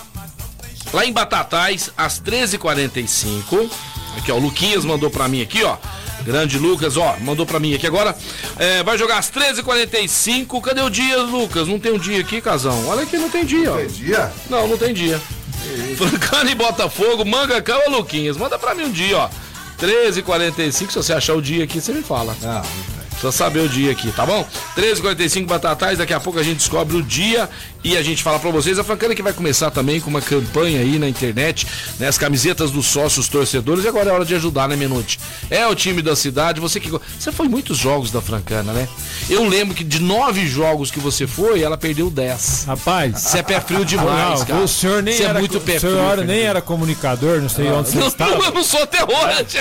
lá 0.92 1.06
em 1.06 1.12
Batatais, 1.12 1.90
às 1.96 2.20
13h45. 2.20 3.70
Aqui, 4.18 4.30
ó, 4.30 4.34
o 4.36 4.40
Luquinhas 4.40 4.84
mandou 4.84 5.10
pra 5.10 5.26
mim 5.26 5.40
aqui, 5.40 5.62
ó. 5.64 5.76
Grande 6.24 6.58
Lucas, 6.58 6.96
ó, 6.96 7.16
mandou 7.20 7.44
pra 7.44 7.58
mim 7.58 7.74
aqui 7.74 7.86
agora. 7.86 8.16
É, 8.58 8.82
vai 8.82 8.96
jogar 8.96 9.18
às 9.18 9.30
13h45. 9.30 10.60
Cadê 10.62 10.80
o 10.80 10.88
dia, 10.90 11.18
Lucas? 11.22 11.68
Não 11.68 11.78
tem 11.78 11.92
um 11.92 11.98
dia 11.98 12.20
aqui, 12.20 12.40
casão? 12.40 12.86
Olha 12.86 13.02
aqui, 13.02 13.16
não 13.18 13.28
tem 13.28 13.44
dia, 13.44 13.72
ó. 13.72 13.80
Dia? 13.80 14.32
Não, 14.48 14.66
não 14.68 14.76
tem 14.78 14.94
dia. 14.94 15.20
Francana 15.96 16.50
e 16.50 16.54
Botafogo, 16.54 17.24
Manga 17.24 17.60
Cama, 17.62 17.84
Luquinhas. 17.96 18.36
Manda 18.36 18.58
pra 18.58 18.74
mim 18.74 18.84
um 18.84 18.90
dia, 18.92 19.18
ó. 19.18 19.28
13h45, 19.80 20.72
se 20.90 20.96
você 20.96 21.12
achar 21.12 21.34
o 21.34 21.42
dia 21.42 21.64
aqui, 21.64 21.80
você 21.80 21.92
me 21.92 22.02
fala. 22.02 22.36
Ah, 22.44 22.62
Precisa 23.10 23.32
saber 23.32 23.60
o 23.60 23.68
dia 23.68 23.92
aqui, 23.92 24.10
tá 24.12 24.26
bom? 24.26 24.46
13h45 24.76 25.46
Batatais, 25.46 25.98
daqui 25.98 26.12
a 26.12 26.20
pouco 26.20 26.38
a 26.38 26.42
gente 26.42 26.58
descobre 26.58 26.96
o 26.96 27.02
dia 27.02 27.48
e 27.84 27.96
a 27.96 28.02
gente 28.02 28.22
fala 28.22 28.38
pra 28.40 28.50
vocês. 28.50 28.78
A 28.78 28.84
Francana 28.84 29.14
que 29.14 29.22
vai 29.22 29.32
começar 29.32 29.70
também 29.70 30.00
com 30.00 30.08
uma 30.10 30.20
campanha 30.22 30.80
aí 30.80 30.98
na 30.98 31.08
internet, 31.08 31.66
né? 31.98 32.08
As 32.08 32.16
camisetas 32.18 32.70
dos 32.70 32.86
sócios 32.86 33.28
torcedores. 33.28 33.84
E 33.84 33.88
agora 33.88 34.08
é 34.10 34.12
hora 34.12 34.24
de 34.24 34.34
ajudar, 34.34 34.66
né, 34.68 34.74
Menuti? 34.74 35.20
É 35.50 35.66
o 35.66 35.74
time 35.74 36.00
da 36.00 36.16
cidade, 36.16 36.60
você 36.60 36.80
que. 36.80 36.90
Você 37.18 37.30
foi 37.30 37.46
em 37.46 37.48
muitos 37.50 37.76
jogos 37.78 38.10
da 38.10 38.20
Francana, 38.22 38.72
né? 38.72 38.88
Eu 39.28 39.46
lembro 39.46 39.74
que 39.74 39.84
de 39.84 40.00
nove 40.00 40.46
jogos 40.46 40.90
que 40.90 40.98
você 40.98 41.26
foi, 41.26 41.60
ela 41.62 41.76
perdeu 41.76 42.10
10. 42.10 42.64
Rapaz. 42.66 43.20
Você 43.20 43.38
é 43.38 43.42
pé 43.42 43.60
frio 43.60 43.84
demais, 43.84 44.40
não, 44.40 44.46
cara. 44.46 44.60
o 44.62 44.68
senhor 44.68 45.02
nem 45.02 45.14
Você 45.16 45.22
é 45.24 45.26
era, 45.26 45.38
muito 45.38 45.60
pé 45.60 45.76
o 45.76 45.80
frio. 45.80 45.92
senhor 45.92 46.08
Fernando. 46.08 46.26
nem 46.26 46.40
era 46.40 46.62
comunicador, 46.62 47.40
não 47.42 47.48
sei 47.48 47.68
onde 47.70 47.90
você 47.90 47.98
Não, 47.98 48.08
estava. 48.08 48.32
eu 48.32 48.52
não 48.52 48.64
sou 48.64 48.86
terrorante. 48.86 49.58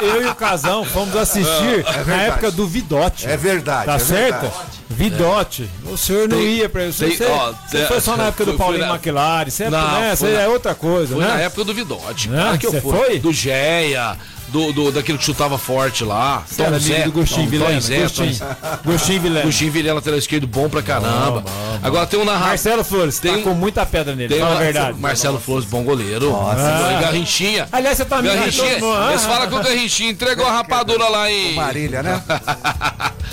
Eu, 0.00 0.08
eu 0.08 0.22
e 0.22 0.26
o 0.26 0.34
Casão 0.34 0.84
fomos 0.84 1.14
assistir 1.16 1.84
na 1.84 1.92
verdade. 1.92 2.22
época 2.28 2.50
do 2.50 2.66
Vidote. 2.66 3.26
É 3.26 3.36
verdade. 3.36 3.86
Tá 3.86 3.94
é 3.96 3.98
certo? 3.98 4.40
verdade. 4.42 4.83
Vidote. 4.94 5.68
O 5.90 5.96
senhor 5.96 6.28
não 6.28 6.38
Tem- 6.38 6.46
ia 6.56 6.68
pra 6.68 6.86
isso. 6.86 7.04
tem- 7.04 7.16
Você, 7.16 7.24
ó, 7.26 7.52
você 7.52 7.78
tem- 7.78 7.86
foi 7.86 8.00
só 8.00 8.16
na 8.16 8.24
época 8.28 8.44
do 8.46 8.54
Paulinho 8.54 8.86
na- 8.86 8.94
McLaren. 8.94 9.50
Você 9.50 9.64
é, 9.64 9.70
né, 9.70 10.16
foi 10.16 10.28
você 10.28 10.34
na- 10.34 10.42
é 10.42 10.48
outra 10.48 10.74
coisa, 10.74 11.14
Foi 11.14 11.24
né? 11.24 11.30
na 11.34 11.40
época 11.40 11.64
do 11.64 11.74
Vidote. 11.74 12.28
Né? 12.28 12.40
Claro 12.42 12.58
que 12.58 12.66
eu 12.66 12.72
fui. 12.80 12.80
foi? 12.96 13.18
Do 13.18 13.32
Geia, 13.32 14.16
do, 14.54 14.72
do, 14.72 14.92
daquele 14.92 15.18
que 15.18 15.24
chutava 15.24 15.58
forte 15.58 16.04
lá. 16.04 16.44
Você 16.46 16.62
era 16.62 16.76
amigo 16.76 17.02
do 17.06 17.12
Gostinho 17.12 17.48
Vilela. 17.48 17.80
Zé, 17.80 18.02
Gostinho, 18.02 18.36
Tom- 18.38 18.56
Gostinho 18.92 19.20
Vilela. 19.20 19.44
Gostinho 19.46 19.72
Vilela, 19.72 19.94
lateral 19.96 20.18
esquerdo, 20.18 20.46
bom 20.46 20.68
pra 20.68 20.80
caramba. 20.80 21.42
Agora 21.82 22.06
tem 22.06 22.20
um 22.20 22.24
narrador. 22.24 22.48
Marcelo 22.48 22.84
Flores, 22.84 23.18
Tem- 23.18 23.38
tá 23.38 23.42
com 23.42 23.52
muita 23.54 23.84
pedra 23.84 24.14
nele, 24.14 24.38
fala 24.38 24.54
a 24.54 24.58
verdade. 24.58 25.00
Marcelo 25.00 25.40
Flores, 25.40 25.64
bom 25.66 25.82
goleiro. 25.82 26.30
Nossa, 26.30 26.60
Ah. 26.60 27.00
Garrinchinha. 27.00 27.66
Aliás, 27.72 27.96
você 27.96 28.04
tá 28.04 28.18
amigo 28.18 28.32
de 28.32 28.38
Garrinchinha. 28.38 28.78
mundo. 28.78 29.08
Eles 29.10 29.24
Ah, 29.24 29.28
falam 29.28 29.48
que 29.48 29.54
o 29.56 29.62
Garrinchinha 29.62 30.10
entregou 30.12 30.46
a 30.46 30.52
rapadura 30.52 31.08
lá 31.08 31.28
em. 31.28 31.54
Marília, 31.54 32.02
né? 32.02 32.22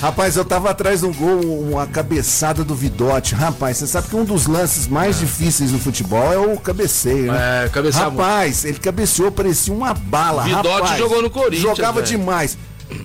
Rapaz, 0.01 0.35
eu 0.35 0.43
tava 0.43 0.71
atrás 0.71 1.01
de 1.01 1.05
um 1.05 1.13
gol, 1.13 1.39
uma 1.69 1.85
cabeçada 1.85 2.63
do 2.63 2.73
Vidote. 2.73 3.35
Rapaz, 3.35 3.77
você 3.77 3.85
sabe 3.85 4.07
que 4.07 4.15
um 4.15 4.25
dos 4.25 4.47
lances 4.47 4.87
mais 4.87 5.19
difíceis 5.19 5.71
no 5.71 5.77
futebol 5.77 6.33
é 6.33 6.37
o 6.39 6.57
cabeceio, 6.57 7.31
né? 7.31 7.65
É, 7.65 7.69
cabecear 7.69 8.05
Rapaz, 8.09 8.65
ele 8.65 8.79
cabeceou, 8.79 9.31
parecia 9.31 9.71
uma 9.71 9.93
bala. 9.93 10.43
Vidote 10.43 10.67
rapaz. 10.81 10.97
jogou 10.97 11.10
no 11.19 11.29
Corinthians, 11.31 11.61
Jogava 11.63 12.01
velho. 12.01 12.05
demais. 12.05 12.55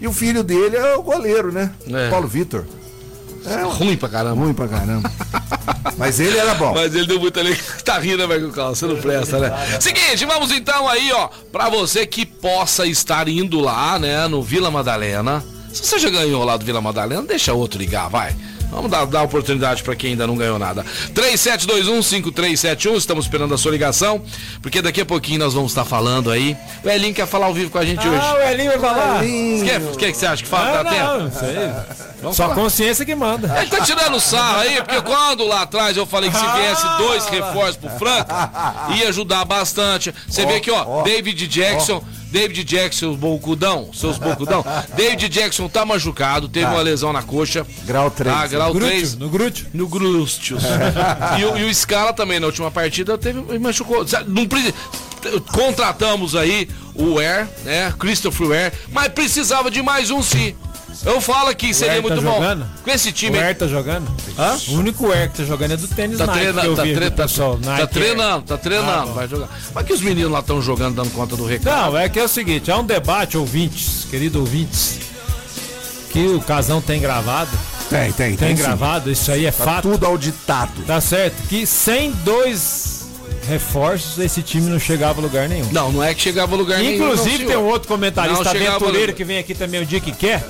E 0.00 0.06
o 0.06 0.12
filho 0.12 0.42
dele 0.44 0.76
é 0.76 0.94
o 0.96 1.02
goleiro, 1.02 1.50
né? 1.50 1.70
É. 1.90 2.10
Paulo 2.10 2.28
Vitor. 2.28 2.66
É 3.46 3.62
Ruim 3.62 3.96
pra 3.96 4.08
caramba. 4.08 4.42
ruim 4.42 4.52
pra 4.52 4.66
caramba. 4.66 5.08
Mas 5.96 6.18
ele 6.18 6.36
era 6.36 6.52
bom. 6.54 6.74
Mas 6.74 6.92
ele 6.94 7.06
deu 7.06 7.20
muita 7.20 7.40
alegria. 7.40 7.62
Tá 7.86 7.96
rindo, 7.98 8.26
velho, 8.26 8.50
Carl, 8.50 8.74
você 8.74 8.84
não 8.86 8.96
presta, 8.96 9.38
né? 9.38 9.78
Seguinte, 9.80 10.24
vamos 10.26 10.50
então 10.50 10.88
aí, 10.88 11.12
ó, 11.12 11.28
pra 11.52 11.68
você 11.70 12.04
que 12.04 12.26
possa 12.26 12.84
estar 12.84 13.28
indo 13.28 13.60
lá, 13.60 13.96
né, 13.96 14.26
no 14.26 14.42
Vila 14.42 14.68
Madalena. 14.72 15.44
Se 15.72 15.84
você 15.86 15.98
já 16.00 16.10
ganhou 16.10 16.42
lá 16.44 16.56
do 16.56 16.64
Vila 16.64 16.80
Madalena, 16.80 17.22
deixa 17.22 17.52
outro 17.52 17.78
ligar, 17.78 18.08
vai. 18.10 18.34
Vamos 18.70 18.90
dar, 18.90 19.04
dar 19.06 19.22
oportunidade 19.22 19.82
para 19.82 19.94
quem 19.96 20.10
ainda 20.10 20.26
não 20.26 20.36
ganhou 20.36 20.58
nada. 20.58 20.84
3721-5371, 21.14 22.96
estamos 22.96 23.24
esperando 23.24 23.54
a 23.54 23.58
sua 23.58 23.70
ligação, 23.72 24.20
porque 24.60 24.82
daqui 24.82 25.00
a 25.00 25.06
pouquinho 25.06 25.38
nós 25.38 25.54
vamos 25.54 25.70
estar 25.72 25.84
falando 25.84 26.30
aí. 26.30 26.56
O 26.84 26.88
Elinho 26.88 27.14
quer 27.14 27.26
falar 27.26 27.46
ao 27.46 27.54
vivo 27.54 27.70
com 27.70 27.78
a 27.78 27.84
gente 27.84 28.06
hoje. 28.06 28.20
Ah, 28.20 28.34
o 28.34 28.42
Elinho 28.50 28.70
vai 28.70 28.78
falar. 28.78 29.20
Quer- 29.64 29.80
O 29.80 29.96
que, 29.96 30.12
que 30.12 30.16
você 30.18 30.26
acha 30.26 30.42
que 30.42 30.48
falta? 30.48 30.80
Ah, 30.80 30.82
Dá 30.82 30.90
tempo? 30.90 31.06
não, 31.06 31.18
não 31.24 31.30
Só 32.32 32.48
consciência 32.54 33.04
que 33.04 33.14
manda. 33.14 33.58
Ele 33.60 33.70
tá 33.70 33.84
tirando 33.84 34.18
sarro 34.20 34.60
aí, 34.60 34.76
porque 34.82 35.00
quando 35.02 35.44
lá 35.46 35.62
atrás 35.62 35.96
eu 35.96 36.06
falei 36.06 36.30
que 36.30 36.36
se 36.38 36.46
viesse 36.46 36.86
dois 36.98 37.26
reforços 37.26 37.76
pro 37.76 37.90
Franca, 37.90 38.50
ia 38.96 39.08
ajudar 39.08 39.44
bastante. 39.44 40.14
Você 40.28 40.44
vê 40.46 40.56
aqui, 40.56 40.70
ó, 40.70 41.02
David 41.02 41.46
Jackson. 41.46 42.02
David 42.28 42.64
Jackson, 42.64 43.14
bocudão, 43.14 43.88
seus 43.94 44.18
bocudão. 44.18 44.62
David 44.94 45.28
Jackson 45.28 45.68
tá 45.68 45.86
machucado, 45.86 46.48
teve 46.48 46.66
uma 46.66 46.82
lesão 46.82 47.12
na 47.12 47.22
coxa. 47.22 47.64
Grau 47.84 48.10
3. 48.10 48.36
Ah, 48.36 48.46
grau 48.48 48.72
Grúteo, 48.74 48.88
3. 48.90 49.14
no 49.16 49.28
Grúteo. 49.30 49.66
No 49.72 49.86
Grústios. 49.88 50.62
e, 51.38 51.44
o- 51.44 51.56
e 51.56 51.64
o 51.64 51.72
Scala 51.74 52.12
também, 52.12 52.40
na 52.40 52.46
última 52.48 52.70
partida, 52.70 53.16
teve, 53.16 53.40
machucou. 53.60 54.04
Não, 54.26 54.44
preci- 54.46 54.74
contratamos 55.52 56.34
aí 56.34 56.68
o 56.94 57.18
Air, 57.18 57.48
né? 57.64 57.92
Christopher 57.98 58.46
Ware, 58.48 58.72
mas 58.92 59.08
precisava 59.08 59.70
de 59.70 59.82
mais 59.82 60.10
um 60.10 60.22
sim. 60.22 60.54
Eu 61.04 61.20
falo 61.20 61.54
que 61.54 61.74
seria 61.74 61.94
Air 61.94 62.02
tá 62.02 62.08
muito 62.08 62.22
bom. 62.22 62.34
jogando? 62.34 62.66
Com 62.82 62.90
esse 62.90 63.10
O 63.10 63.12
time 63.12 63.38
Air 63.38 63.54
tá 63.56 63.66
jogando? 63.66 64.08
O 64.68 64.72
único 64.76 65.12
Air 65.12 65.30
que 65.30 65.36
tá 65.38 65.44
jogando 65.44 65.72
é 65.72 65.76
do 65.76 65.86
tênis 65.88 66.16
Tá 66.18 66.26
Nike, 66.26 66.38
que 66.38 66.44
treinando, 66.44 66.66
eu 66.68 66.74
tá, 66.76 66.82
vi 66.84 66.94
tre 66.94 67.10
do 67.10 67.16
pessoal. 67.16 67.58
tá, 67.58 67.70
Nike 67.70 67.80
tá 67.82 67.86
treinando, 67.86 68.42
tá 68.44 68.56
treinando, 68.58 69.10
Ah, 69.10 69.12
vai 69.14 69.28
jogar. 69.28 69.48
Mas 69.74 69.86
que 69.86 69.92
os 69.92 70.00
meninos 70.00 70.32
lá 70.32 70.40
estão 70.40 70.60
jogando, 70.62 70.94
dando 70.96 71.10
conta 71.10 71.36
do 71.36 71.44
recado. 71.44 71.92
Não, 71.92 71.98
é 71.98 72.08
que 72.08 72.18
é 72.18 72.24
o 72.24 72.28
seguinte, 72.28 72.70
há 72.70 72.78
um 72.78 72.84
debate, 72.84 73.36
ouvintes, 73.36 74.06
querido 74.10 74.40
ouvintes, 74.40 74.98
que 76.10 76.26
o 76.28 76.40
Casão 76.40 76.80
tem 76.80 76.98
gravado. 77.00 77.50
Tem, 77.90 78.10
tem, 78.12 78.34
Tem 78.36 78.56
sim. 78.56 78.62
gravado, 78.62 79.12
isso 79.12 79.30
aí 79.30 79.46
é 79.46 79.52
Tá 79.52 79.64
fato. 79.64 79.88
tudo 79.90 80.06
auditado. 80.06 80.82
Tá 80.86 81.00
certo? 81.00 81.36
Que 81.48 81.64
sem 81.66 82.10
dois 82.24 82.95
reforços, 83.46 84.18
esse 84.18 84.42
time 84.42 84.68
não 84.70 84.78
chegava 84.78 85.20
a 85.20 85.22
lugar 85.22 85.48
nenhum. 85.48 85.68
Não, 85.72 85.90
não 85.92 86.02
é 86.02 86.14
que 86.14 86.20
chegava 86.20 86.54
a 86.54 86.58
lugar 86.58 86.78
nenhum. 86.78 86.94
Inclusive 87.04 87.38
não, 87.44 87.46
tem 87.46 87.56
um 87.56 87.64
outro 87.66 87.88
comentarista 87.88 88.42
Não 88.44 88.50
aventureiro 88.50 89.12
que 89.12 89.24
vem 89.24 89.38
aqui 89.38 89.54
também 89.54 89.80
o 89.80 89.86
dia 89.86 90.00
que 90.00 90.12
quer 90.12 90.42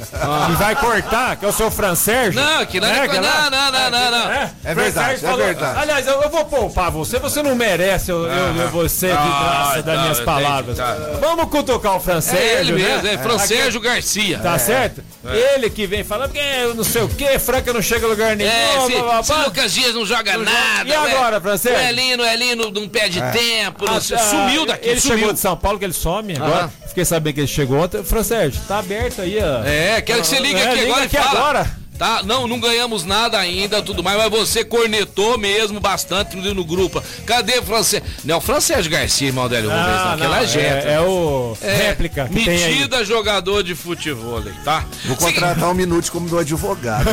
e 0.51 0.55
vai 0.57 0.75
cortar, 0.77 1.37
que 1.37 1.45
é 1.45 1.49
o 1.49 1.53
seu 1.53 1.71
Fran 1.71 1.95
Sérgio. 1.95 2.41
Não, 2.41 2.65
que 2.67 2.81
não 2.81 2.89
é, 2.89 3.05
É, 3.05 3.09
que 3.09 3.15
não, 3.21 3.51
não, 3.51 3.73
não, 3.73 3.91
não, 3.91 4.11
não. 4.11 4.31
É, 4.33 4.51
É 4.65 4.73
Fran 4.75 4.83
verdade, 4.83 5.21
Sérgio 5.21 5.41
é 5.41 5.45
verdade. 5.47 5.79
Aliás, 5.81 6.07
eu, 6.07 6.23
eu 6.23 6.31
vou 6.31 6.45
poupar 6.47 6.91
você, 6.91 7.19
você 7.19 7.43
não 7.43 7.55
merece 7.55 8.11
eu, 8.11 8.25
eu, 8.27 8.57
eu 8.57 8.69
você 8.71 9.09
de 9.09 9.13
graça 9.13 9.79
Ah, 9.79 9.83
das 9.83 9.85
tá, 9.85 9.93
minhas 10.03 10.19
entendi, 10.19 10.25
palavras. 10.25 10.77
tá. 10.77 10.97
Vamos 11.21 11.49
cutucar 11.51 11.97
o 11.97 12.01
Fran 12.01 12.19
É 12.19 12.21
Sérgio, 12.21 12.75
ele 12.77 12.83
né? 12.83 12.89
mesmo, 13.03 13.09
é 13.09 13.19
Francésio 13.19 13.81
Garcia. 13.81 14.39
Tá 14.39 14.59
certo? 14.59 15.03
Ele 15.25 15.69
que 15.71 15.87
vem 15.87 16.03
falando 16.05 16.33
que 16.33 16.39
eu 16.39 16.75
não 16.75 16.85
sei 16.85 17.03
o 17.03 17.09
que, 17.09 17.39
Franca 17.39 17.73
não 17.73 17.83
chega 17.83 18.07
a 18.07 18.09
lugar 18.09 18.37
nenhum. 18.37 18.51
É, 18.51 18.81
se, 18.87 18.93
blá, 18.93 19.03
blá, 19.03 19.23
se 19.23 19.33
blá. 19.33 19.45
Lucas 19.45 19.73
Dias 19.75 19.95
não 19.95 20.07
joga 20.07 20.37
Não 20.37 20.45
joga- 20.45 20.51
nada. 20.59 20.89
E 20.89 20.95
agora, 20.95 21.37
ué, 21.37 21.41
Francesco? 21.41 21.79
O 21.79 21.83
Elinho, 21.83 22.21
o 22.21 22.25
Elinho 22.25 22.57
não, 22.57 22.86
não 22.87 22.91
perde 22.91 23.21
tempo, 23.33 23.85
não 23.85 23.97
Ah, 23.97 24.01
sei- 24.01 24.19
sumiu 24.19 24.67
daqui, 24.67 24.89
Ele 24.89 25.01
sumiu. 25.01 25.19
chegou 25.19 25.33
de 25.33 25.41
São 25.41 25.57
Paulo, 25.57 25.79
que 25.79 25.85
ele 25.85 25.93
some 25.93 26.35
agora. 26.37 26.71
Fiquei 26.89 27.05
sabendo 27.05 27.35
que 27.35 27.41
ele 27.41 27.47
chegou 27.47 27.79
ontem. 27.79 28.03
Francérgio, 28.03 28.61
tá 28.67 28.79
aberto 28.79 29.21
aí, 29.23 29.39
ó. 29.43 29.65
É, 29.65 30.01
quero 30.01 30.21
que 30.23 30.27
você 30.27 30.39
ligue 30.39 30.59
É, 30.61 30.65
aqui 30.67 30.75
liga 30.77 30.87
agora 30.87 31.05
aqui 31.05 31.17
e 31.17 31.21
fala. 31.21 31.39
agora. 31.39 31.71
Tá, 31.99 32.23
não, 32.23 32.47
não 32.47 32.61
ganhamos 32.61 33.05
nada 33.05 33.39
ainda, 33.39 33.83
tudo 33.83 34.03
mais, 34.03 34.19
mas 34.19 34.31
você 34.31 34.65
cornetou 34.65 35.39
mesmo 35.39 35.81
bastante 35.81 36.37
no 36.37 36.65
grupo. 36.65 37.03
Cadê 37.25 37.59
o 37.59 37.63
francês? 37.63 38.03
Não, 38.25 38.39
o 38.39 38.41
Francês 38.41 38.87
Garcia, 38.87 39.29
irmão 39.29 39.49
dele, 39.49 39.67
uma 39.67 39.85
vez, 39.85 39.97
não, 39.97 40.13
aquela 40.13 40.43
é 40.43 40.47
jeta. 40.47 40.89
é, 40.89 40.93
é 40.95 41.01
o 41.01 41.57
réplica 41.61 42.29
que 42.29 42.45
tem 42.45 42.65
aí. 42.65 42.75
Metida 42.75 43.05
jogador 43.05 43.63
de 43.63 43.75
futebol, 43.75 44.43
tá? 44.65 44.85
Vou 45.05 45.17
contratar 45.17 45.71
um 45.71 45.75
minuto 45.75 46.11
como 46.13 46.29
meu 46.29 46.39
advogado. 46.39 47.07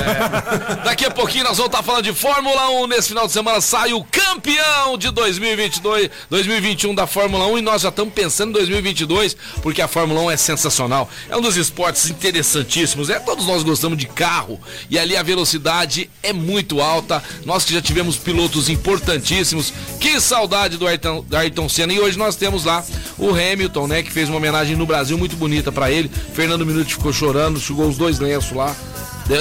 Daqui 0.83 1.05
a 1.05 1.11
pouquinho 1.11 1.45
nós 1.45 1.57
vamos 1.57 1.71
estar 1.71 1.83
falando 1.83 2.03
de 2.03 2.13
Fórmula 2.13 2.69
1. 2.69 2.87
Nesse 2.87 3.09
final 3.09 3.25
de 3.27 3.33
semana 3.33 3.61
sai 3.61 3.93
o 3.93 4.03
campeão 4.03 4.97
de 4.97 5.11
2022, 5.11 6.09
2021 6.29 6.93
da 6.93 7.07
Fórmula 7.07 7.47
1 7.47 7.57
e 7.59 7.61
nós 7.61 7.81
já 7.81 7.89
estamos 7.89 8.13
pensando 8.13 8.49
em 8.49 8.53
2022 8.53 9.35
porque 9.61 9.81
a 9.81 9.87
Fórmula 9.87 10.21
1 10.21 10.31
é 10.31 10.37
sensacional. 10.37 11.09
É 11.29 11.37
um 11.37 11.41
dos 11.41 11.55
esportes 11.55 12.09
interessantíssimos. 12.09 13.09
É 13.09 13.19
todos 13.19 13.45
nós 13.45 13.63
gostamos 13.63 13.97
de 13.97 14.07
carro 14.07 14.59
e 14.89 14.97
ali 14.97 15.15
a 15.15 15.23
velocidade 15.23 16.09
é 16.21 16.33
muito 16.33 16.81
alta. 16.81 17.23
Nós 17.45 17.65
que 17.65 17.73
já 17.73 17.81
tivemos 17.81 18.17
pilotos 18.17 18.69
importantíssimos. 18.69 19.73
Que 19.99 20.19
saudade 20.19 20.77
do 20.77 20.87
Ayrton, 20.87 21.23
do 21.27 21.35
Ayrton 21.35 21.69
Senna 21.69 21.93
e 21.93 21.99
hoje 21.99 22.17
nós 22.17 22.35
temos 22.35 22.65
lá 22.65 22.83
o 23.17 23.29
Hamilton, 23.29 23.87
né, 23.87 24.03
que 24.03 24.11
fez 24.11 24.29
uma 24.29 24.37
homenagem 24.37 24.75
no 24.75 24.85
Brasil 24.85 25.17
muito 25.17 25.35
bonita 25.35 25.71
para 25.71 25.91
ele. 25.91 26.09
Fernando 26.33 26.65
Minuti 26.65 26.95
ficou 26.95 27.13
chorando, 27.13 27.59
chegou 27.59 27.87
os 27.87 27.97
dois 27.97 28.19
lenços 28.19 28.51
lá. 28.51 28.75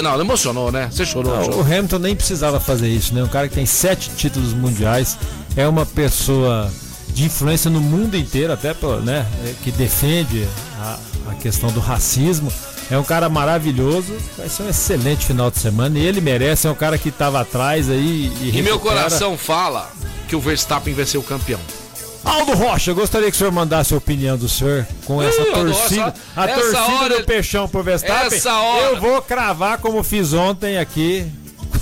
Não, 0.02 0.20
emocionou, 0.20 0.70
né? 0.70 0.88
Você 0.90 1.04
chorou. 1.04 1.34
Não, 1.34 1.44
chorou. 1.44 1.60
o 1.60 1.62
Hamilton 1.62 1.98
nem 1.98 2.14
precisava 2.14 2.60
fazer 2.60 2.88
isso, 2.88 3.12
né? 3.14 3.22
Um 3.24 3.28
cara 3.28 3.48
que 3.48 3.54
tem 3.54 3.66
sete 3.66 4.10
títulos 4.10 4.52
mundiais, 4.52 5.18
é 5.56 5.66
uma 5.66 5.84
pessoa 5.84 6.70
de 7.08 7.24
influência 7.24 7.70
no 7.70 7.80
mundo 7.80 8.16
inteiro, 8.16 8.52
até 8.52 8.74
né, 9.02 9.26
que 9.62 9.70
defende 9.70 10.46
a, 10.78 10.98
a 11.30 11.34
questão 11.34 11.70
do 11.70 11.80
racismo. 11.80 12.52
É 12.92 12.98
um 12.98 13.02
cara 13.04 13.28
maravilhoso, 13.30 14.14
vai 14.36 14.48
ser 14.50 14.64
um 14.64 14.68
excelente 14.68 15.24
final 15.24 15.50
de 15.50 15.58
semana 15.58 15.98
e 15.98 16.04
ele 16.04 16.20
merece, 16.20 16.66
é 16.66 16.70
um 16.70 16.74
cara 16.74 16.98
que 16.98 17.08
estava 17.08 17.40
atrás 17.40 17.88
aí 17.88 18.30
e, 18.42 18.58
E 18.58 18.62
meu 18.62 18.78
coração 18.78 19.38
fala 19.38 19.90
que 20.28 20.36
o 20.36 20.40
Verstappen 20.40 20.92
vai 20.92 21.06
ser 21.06 21.16
o 21.16 21.22
campeão. 21.22 21.58
Aldo 22.22 22.52
Rocha, 22.52 22.90
eu 22.90 22.94
gostaria 22.94 23.30
que 23.30 23.34
o 23.34 23.38
senhor 23.38 23.50
mandasse 23.50 23.94
a 23.94 23.96
opinião 23.96 24.36
do 24.36 24.46
senhor 24.48 24.86
com 25.06 25.22
essa 25.22 25.42
torcida. 25.46 26.02
essa- 26.02 26.14
a 26.36 26.44
essa 26.50 26.60
torcida 26.60 27.04
hora- 27.04 27.18
do 27.20 27.24
Peixão 27.24 27.66
pro 27.66 27.82
Verstappen. 27.82 28.38
essa 28.38 28.52
hora- 28.60 28.84
Eu 28.90 29.00
vou 29.00 29.22
cravar 29.22 29.78
como 29.78 30.02
fiz 30.04 30.32
ontem 30.34 30.78
aqui 30.78 31.26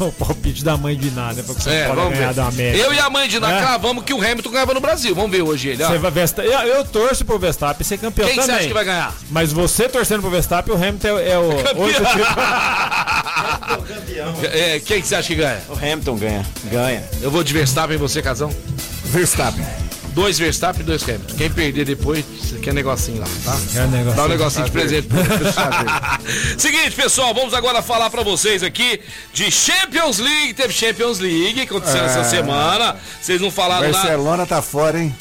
o 0.06 0.12
palpite 0.12 0.64
da 0.64 0.76
mãe 0.76 0.96
de 0.96 1.10
nada, 1.10 1.42
para 1.42 1.54
que 1.54 1.62
você 1.62 1.70
É, 1.70 1.84
pode 1.86 1.96
vamos 2.00 2.14
ganhar 2.18 2.28
ver. 2.28 2.34
da 2.34 2.46
América. 2.46 2.84
Eu 2.84 2.94
e 2.94 2.98
a 2.98 3.10
mãe 3.10 3.28
de 3.28 3.40
Ná 3.40 3.52
É. 3.52 3.60
cravamos 3.60 4.04
que 4.04 4.14
o 4.14 4.18
Hamilton 4.20 4.50
ganhava 4.50 4.74
no 4.74 4.80
Brasil. 4.80 5.14
Vamos 5.14 5.30
ver 5.30 5.42
hoje 5.42 5.68
ele. 5.68 5.82
ó. 5.82 5.88
Você 5.88 5.98
vai 5.98 6.10
Versta- 6.10 6.42
eu, 6.42 6.52
eu 6.60 6.84
torço 6.84 7.24
pro 7.24 7.38
Verstappen 7.38 7.84
ser 7.86 7.98
campeão 7.98 8.26
Quem 8.26 8.34
que 8.36 8.40
também. 8.40 8.54
você 8.56 8.60
acha 8.60 8.68
que 8.68 8.74
vai 8.74 8.84
ganhar? 8.84 9.14
Mas 9.30 9.52
você 9.52 9.88
torcendo 9.88 10.20
pro 10.20 10.30
Verstappen, 10.30 10.74
o 10.74 10.76
Hamilton 10.76 11.08
é, 11.18 11.30
é 11.30 11.38
o 11.38 11.44
outro 11.44 12.04
tipo. 12.06 12.24
É, 14.52 14.80
quem 14.80 15.00
que 15.00 15.08
você 15.08 15.14
acha 15.14 15.28
que 15.28 15.34
ganha? 15.36 15.60
O 15.68 15.72
Hamilton 15.74 16.16
ganha. 16.16 16.46
Ganha. 16.64 17.04
Eu 17.22 17.30
vou 17.30 17.42
de 17.42 17.52
Verstappen 17.52 17.94
e 17.96 17.98
você, 17.98 18.20
Casão. 18.20 18.52
Verstappen. 19.04 19.64
Dois 20.14 20.38
Verstappen 20.38 20.82
e 20.82 20.84
dois 20.84 21.02
Hamilton. 21.02 21.34
Quem 21.36 21.50
perder 21.50 21.84
depois, 21.84 22.24
você 22.24 22.58
quer 22.58 22.74
negocinho 22.74 23.20
lá, 23.20 23.26
tá? 23.44 23.58
É 23.76 23.82
um 23.84 23.90
negócio. 23.90 24.16
Dá 24.16 24.24
um 24.24 24.28
negocinho 24.28 24.64
de 24.64 24.70
presente. 24.70 25.08
Seguinte, 26.58 26.92
pessoal, 26.92 27.32
vamos 27.32 27.54
agora 27.54 27.80
falar 27.82 28.10
pra 28.10 28.22
vocês 28.22 28.62
aqui 28.62 29.00
de 29.32 29.50
Champions 29.50 30.18
League. 30.18 30.54
Teve 30.54 30.72
Champions 30.72 31.18
League 31.18 31.60
acontecendo 31.60 32.04
essa 32.04 32.24
semana. 32.24 32.96
Vocês 33.20 33.40
não 33.40 33.50
falaram 33.50 33.86
nada. 33.86 33.98
Barcelona 33.98 34.46
tá 34.46 34.60
fora, 34.60 35.00
hein? 35.00 35.14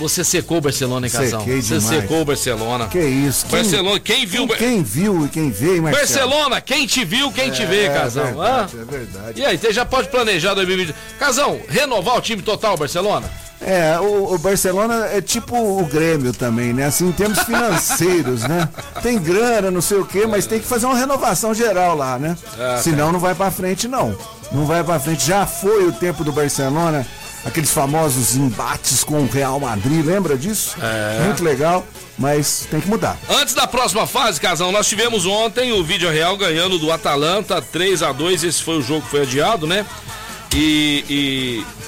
Você 0.00 0.24
secou 0.24 0.58
o 0.58 0.60
Barcelona, 0.60 1.06
hein, 1.06 1.12
Casão? 1.12 1.40
Sequei 1.40 1.60
Você 1.62 1.78
demais. 1.78 2.00
secou 2.02 2.22
o 2.22 2.24
Barcelona. 2.24 2.86
Que 2.88 2.98
isso? 2.98 3.46
Quem, 3.46 3.58
Barcelona, 3.60 4.00
quem 4.00 4.26
viu. 4.26 4.48
quem, 4.48 4.56
quem 4.56 4.82
viu 4.82 5.26
e 5.26 5.28
quem 5.28 5.50
vê, 5.50 5.80
Marcelo? 5.80 5.92
Barcelona, 5.92 6.60
quem 6.60 6.86
te 6.86 7.04
viu, 7.04 7.30
quem 7.30 7.50
te 7.50 7.64
vê, 7.66 7.84
É 7.84 7.88
Casão. 7.90 8.24
verdade, 8.24 8.76
Hã? 8.76 8.80
é 8.80 8.84
verdade. 8.84 9.40
E 9.40 9.44
aí, 9.44 9.58
você 9.58 9.72
já 9.72 9.84
pode 9.84 10.08
planejar 10.08 10.54
2020. 10.54 10.94
Casão, 11.18 11.60
renovar 11.68 12.16
o 12.16 12.20
time 12.20 12.40
total, 12.42 12.76
Barcelona? 12.76 13.30
É, 13.60 14.00
o, 14.00 14.32
o 14.34 14.38
Barcelona 14.38 15.06
é 15.12 15.20
tipo 15.20 15.54
o 15.54 15.84
Grêmio 15.84 16.32
também, 16.32 16.72
né? 16.72 16.86
Assim, 16.86 17.08
em 17.08 17.12
termos 17.12 17.38
financeiros, 17.40 18.40
né? 18.44 18.66
Tem 19.02 19.18
grana, 19.18 19.70
não 19.70 19.82
sei 19.82 19.98
o 19.98 20.06
quê, 20.06 20.26
mas 20.26 20.46
tem 20.46 20.58
que 20.58 20.66
fazer 20.66 20.86
uma 20.86 20.96
renovação 20.96 21.52
geral 21.52 21.94
lá, 21.94 22.18
né? 22.18 22.36
Senão 22.82 23.12
não 23.12 23.20
vai 23.20 23.34
pra 23.34 23.50
frente, 23.50 23.86
não. 23.86 24.16
Não 24.50 24.64
vai 24.64 24.82
pra 24.82 24.98
frente. 24.98 25.26
Já 25.26 25.44
foi 25.46 25.86
o 25.86 25.92
tempo 25.92 26.24
do 26.24 26.32
Barcelona, 26.32 27.06
aqueles 27.44 27.70
famosos 27.70 28.36
embates 28.36 29.02
com 29.02 29.20
o 29.20 29.26
Real 29.28 29.58
Madrid, 29.58 30.04
lembra 30.04 30.36
disso? 30.36 30.76
Muito 31.24 31.42
legal, 31.42 31.86
mas 32.18 32.66
tem 32.70 32.80
que 32.80 32.88
mudar. 32.88 33.16
Antes 33.28 33.54
da 33.54 33.66
próxima 33.66 34.06
fase, 34.06 34.40
Casão, 34.40 34.70
nós 34.70 34.86
tivemos 34.88 35.26
ontem 35.26 35.72
o 35.72 35.82
Vídeo 35.82 36.10
Real 36.10 36.36
ganhando 36.36 36.78
do 36.78 36.92
Atalanta 36.92 37.60
3 37.62 38.02
a 38.02 38.12
2 38.12 38.44
Esse 38.44 38.62
foi 38.62 38.78
o 38.78 38.82
jogo 38.82 39.02
que 39.02 39.10
foi 39.10 39.22
adiado, 39.22 39.66
né? 39.66 39.86
E, 40.52 41.04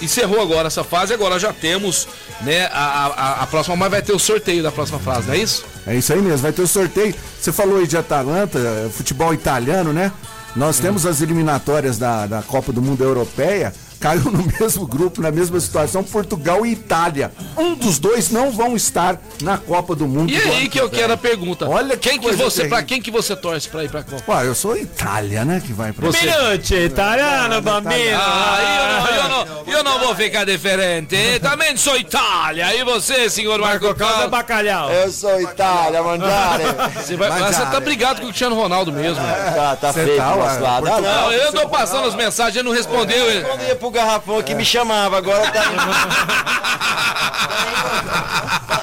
e 0.01 0.05
encerrou 0.05 0.41
agora 0.41 0.69
essa 0.69 0.85
fase. 0.85 1.13
Agora 1.13 1.39
já 1.39 1.53
temos, 1.53 2.07
né, 2.43 2.67
a, 2.67 3.07
a, 3.07 3.43
a 3.43 3.47
próxima, 3.47 3.75
mas 3.77 3.91
vai 3.91 4.03
ter 4.03 4.13
o 4.13 4.19
sorteio 4.19 4.63
da 4.63 4.71
próxima 4.71 5.01
fase, 5.01 5.27
não 5.27 5.35
é 5.35 5.39
isso? 5.39 5.65
É 5.87 5.97
isso 5.97 6.13
aí 6.13 6.23
mesmo, 6.23 6.39
vai 6.39 6.53
ter 6.53 6.63
o 6.63 6.67
sorteio. 6.67 7.15
Você 7.41 7.53
falou 7.53 7.79
aí 7.79 7.87
de 7.87 7.97
Atalanta, 7.97 8.59
futebol 8.93 9.35
italiano, 9.35 9.93
né? 9.93 10.13
Nós 10.55 10.79
temos 10.79 11.07
as 11.07 11.21
eliminatórias 11.21 11.99
da, 11.99 12.27
da 12.27 12.43
Copa 12.43 12.73
do 12.73 12.81
Mundo 12.81 13.03
Europeia 13.03 13.73
caiu 14.03 14.25
no 14.25 14.43
mesmo 14.61 14.87
grupo, 14.87 15.23
na 15.23 15.31
mesma 15.31 15.61
situação, 15.61 16.03
Portugal 16.03 16.67
e 16.67 16.73
Itália. 16.73 17.31
Um 17.57 17.75
dos 17.75 17.99
dois 18.01 18.31
não 18.31 18.51
vão 18.51 18.75
estar 18.75 19.17
na 19.41 19.57
Copa 19.57 19.95
do 19.95 20.09
Mundo. 20.09 20.31
E 20.33 20.37
do 20.39 20.49
aí 20.53 20.61
ano 20.63 20.71
que 20.71 20.81
eu 20.81 20.91
quero 20.91 21.13
a 21.13 21.17
pergunta. 21.17 21.69
Olha 21.69 21.97
que 21.97 22.09
quem 22.11 22.19
que 22.19 22.27
coisa 22.27 22.43
você, 22.43 22.65
para 22.67 22.83
quem 22.83 23.01
que 23.01 23.11
você 23.11 23.37
torce 23.37 23.69
pra 23.69 23.85
ir 23.85 23.89
pra 23.91 24.03
Copa? 24.03 24.23
Ué, 24.33 24.47
eu 24.49 24.55
sou 24.55 24.77
Itália, 24.77 25.45
né? 25.45 25.63
Que 25.65 25.73
vai 25.73 25.93
pra 25.93 26.07
Você- 26.09 26.27
Minuto, 26.27 26.75
italiano, 26.75 27.63
bambino. 27.63 28.19
Ah, 28.21 29.09
eu 29.17 29.29
não, 29.29 29.47
eu 29.47 29.47
não, 29.65 29.73
eu 29.79 29.85
não 29.85 29.99
vou 30.01 30.15
ficar 30.17 30.45
diferente. 30.45 31.17
Também 31.41 31.77
sou 31.77 31.97
Itália. 31.97 32.75
E 32.75 32.83
você, 32.85 33.31
senhor 33.31 33.61
Marco 33.61 33.85
Marco 33.87 33.99
Caldo 33.99 34.23
é 34.25 34.29
bacalhau. 34.29 34.91
Eu 34.91 35.11
sou 35.13 35.41
Itália, 35.41 36.03
Mandare. 36.03 36.65
Você, 36.97 37.17
vai, 37.17 37.29
Mas, 37.29 37.57
você 37.57 37.63
tá 37.67 37.81
brigado 37.81 38.17
com 38.21 38.27
o 38.27 38.29
Cristiano 38.29 38.57
Ronaldo 38.57 38.93
mesmo. 38.93 39.23
Tá, 39.23 39.77
tá 39.81 39.93
Cê 39.93 40.05
feio 40.05 40.17
tá. 40.17 40.33
Ah, 40.33 40.37
Portugal- 40.37 40.83
não. 40.83 41.01
Não, 41.23 41.33
eu 41.33 41.53
tô 41.53 41.69
passando 41.69 42.09
as 42.09 42.15
mensagens, 42.15 42.57
ele 42.57 42.69
não 42.69 42.75
respondeu. 42.75 43.27
Ia 43.33 43.77
pro 43.77 43.92
garrafão 43.93 44.39
aqui 44.39 44.55
me 44.55 44.65
chamava, 44.65 45.19
agora 45.19 45.51
tá 45.51 45.63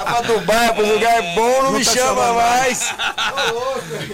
pra 0.04 0.20
Dubai, 0.22 0.72
pro 0.74 0.86
lugar 0.86 1.22
bom, 1.34 1.62
não 1.64 1.72
me 1.72 1.84
tá 1.84 1.92
chama 1.92 2.32
mais. 2.32 2.94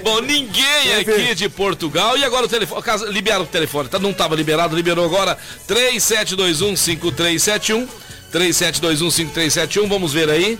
Bom, 0.02 0.20
ninguém 0.20 0.94
aqui 1.00 1.34
de 1.34 1.48
Portugal. 1.48 2.16
E 2.16 2.24
agora 2.24 2.46
o 2.46 2.48
telefone. 2.48 2.82
Caso, 2.82 3.06
libera 3.06 3.42
o 3.42 3.46
telefone, 3.46 3.88
tá? 3.88 3.98
Não 3.98 4.12
tava 4.12 4.34
liberado, 4.34 4.76
liberou 4.76 5.04
agora. 5.04 5.36
3721-5371. 5.68 7.88
3721-5371. 8.32 9.88
Vamos 9.88 10.12
ver 10.12 10.30
aí. 10.30 10.58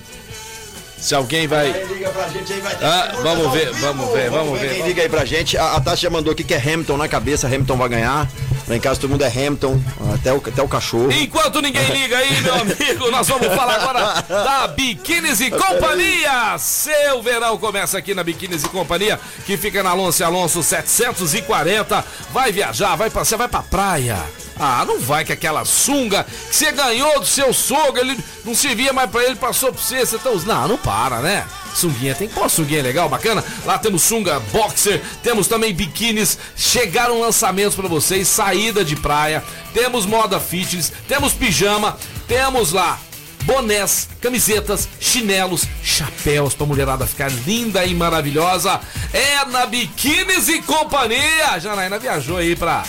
Se 0.98 1.14
alguém 1.14 1.46
vai. 1.46 1.70
Liga 1.84 2.08
pra 2.08 2.26
gente 2.28 2.52
aí, 2.52 2.60
vai 2.60 2.74
ter 2.74 2.84
Ah, 2.84 3.12
vamos 3.22 3.52
ver, 3.52 3.70
vamos 3.74 4.12
ver, 4.12 4.30
vamos 4.30 4.58
Quem 4.58 4.68
ver. 4.68 4.86
liga 4.86 5.02
aí 5.02 5.08
pra 5.08 5.24
gente, 5.26 5.58
a, 5.58 5.76
a 5.76 5.94
já 5.94 6.08
mandou 6.08 6.32
aqui 6.32 6.42
que 6.42 6.54
é 6.54 6.58
Hamilton 6.58 6.96
na 6.96 7.06
cabeça, 7.06 7.46
Hamilton 7.46 7.76
vai 7.76 7.88
ganhar. 7.90 8.26
Lá 8.68 8.74
em 8.74 8.80
casa 8.80 9.00
todo 9.00 9.10
mundo 9.10 9.22
é 9.22 9.28
Hamilton, 9.28 9.80
até 10.14 10.32
o, 10.32 10.36
até 10.38 10.60
o 10.60 10.68
cachorro. 10.68 11.12
Enquanto 11.12 11.62
ninguém 11.62 11.86
liga 11.90 12.18
aí, 12.18 12.40
meu 12.40 12.54
amigo, 12.54 13.10
nós 13.12 13.28
vamos 13.28 13.46
falar 13.54 13.76
agora 13.76 14.22
da 14.28 14.66
Biquínis 14.66 15.40
e 15.40 15.52
Companhia. 15.52 16.58
Seu 16.58 17.22
verão 17.22 17.56
começa 17.58 17.96
aqui 17.96 18.12
na 18.12 18.24
Biquínis 18.24 18.64
e 18.64 18.68
Companhia, 18.68 19.20
que 19.44 19.56
fica 19.56 19.84
na 19.84 19.90
Alonso 19.90 20.24
Alonso 20.24 20.62
740. 20.64 22.04
Vai 22.32 22.50
viajar, 22.50 22.96
vai 22.96 23.08
passear, 23.08 23.38
vai 23.38 23.48
pra 23.48 23.62
praia. 23.62 24.18
Ah, 24.58 24.84
não 24.84 24.98
vai 24.98 25.24
que 25.24 25.32
aquela 25.32 25.64
sunga 25.64 26.24
que 26.24 26.56
você 26.56 26.72
ganhou 26.72 27.20
do 27.20 27.26
seu 27.26 27.52
sogro, 27.52 28.00
ele 28.00 28.18
não 28.44 28.54
servia 28.54 28.92
mais 28.92 29.08
pra 29.10 29.22
ele, 29.22 29.36
passou 29.36 29.72
pra 29.72 29.80
você, 29.80 30.04
você 30.04 30.18
tá 30.18 30.30
usando. 30.30 30.48
Não, 30.48 30.68
não 30.68 30.78
para, 30.78 31.20
né? 31.20 31.44
Sunguinha, 31.76 32.14
tem 32.14 32.26
pô, 32.26 32.48
sunguinha 32.48 32.82
legal, 32.82 33.06
bacana. 33.06 33.44
Lá 33.66 33.78
temos 33.78 34.02
sunga, 34.02 34.40
boxer, 34.40 35.02
temos 35.22 35.46
também 35.46 35.74
biquínis. 35.74 36.38
Chegaram 36.56 37.20
lançamentos 37.20 37.74
pra 37.74 37.86
vocês, 37.86 38.26
saída 38.26 38.82
de 38.82 38.96
praia, 38.96 39.44
temos 39.74 40.06
moda 40.06 40.40
fitness, 40.40 40.90
temos 41.06 41.34
pijama, 41.34 41.98
temos 42.26 42.72
lá 42.72 42.98
bonés, 43.44 44.08
camisetas, 44.20 44.88
chinelos, 44.98 45.66
chapéus 45.82 46.54
pra 46.54 46.66
mulherada 46.66 47.06
ficar 47.06 47.30
linda 47.30 47.84
e 47.84 47.94
maravilhosa. 47.94 48.80
É 49.12 49.44
na 49.46 49.66
Biquínis 49.66 50.48
e 50.48 50.60
Companhia. 50.62 51.60
Janaína 51.60 51.98
viajou 51.98 52.38
aí 52.38 52.56
pra, 52.56 52.84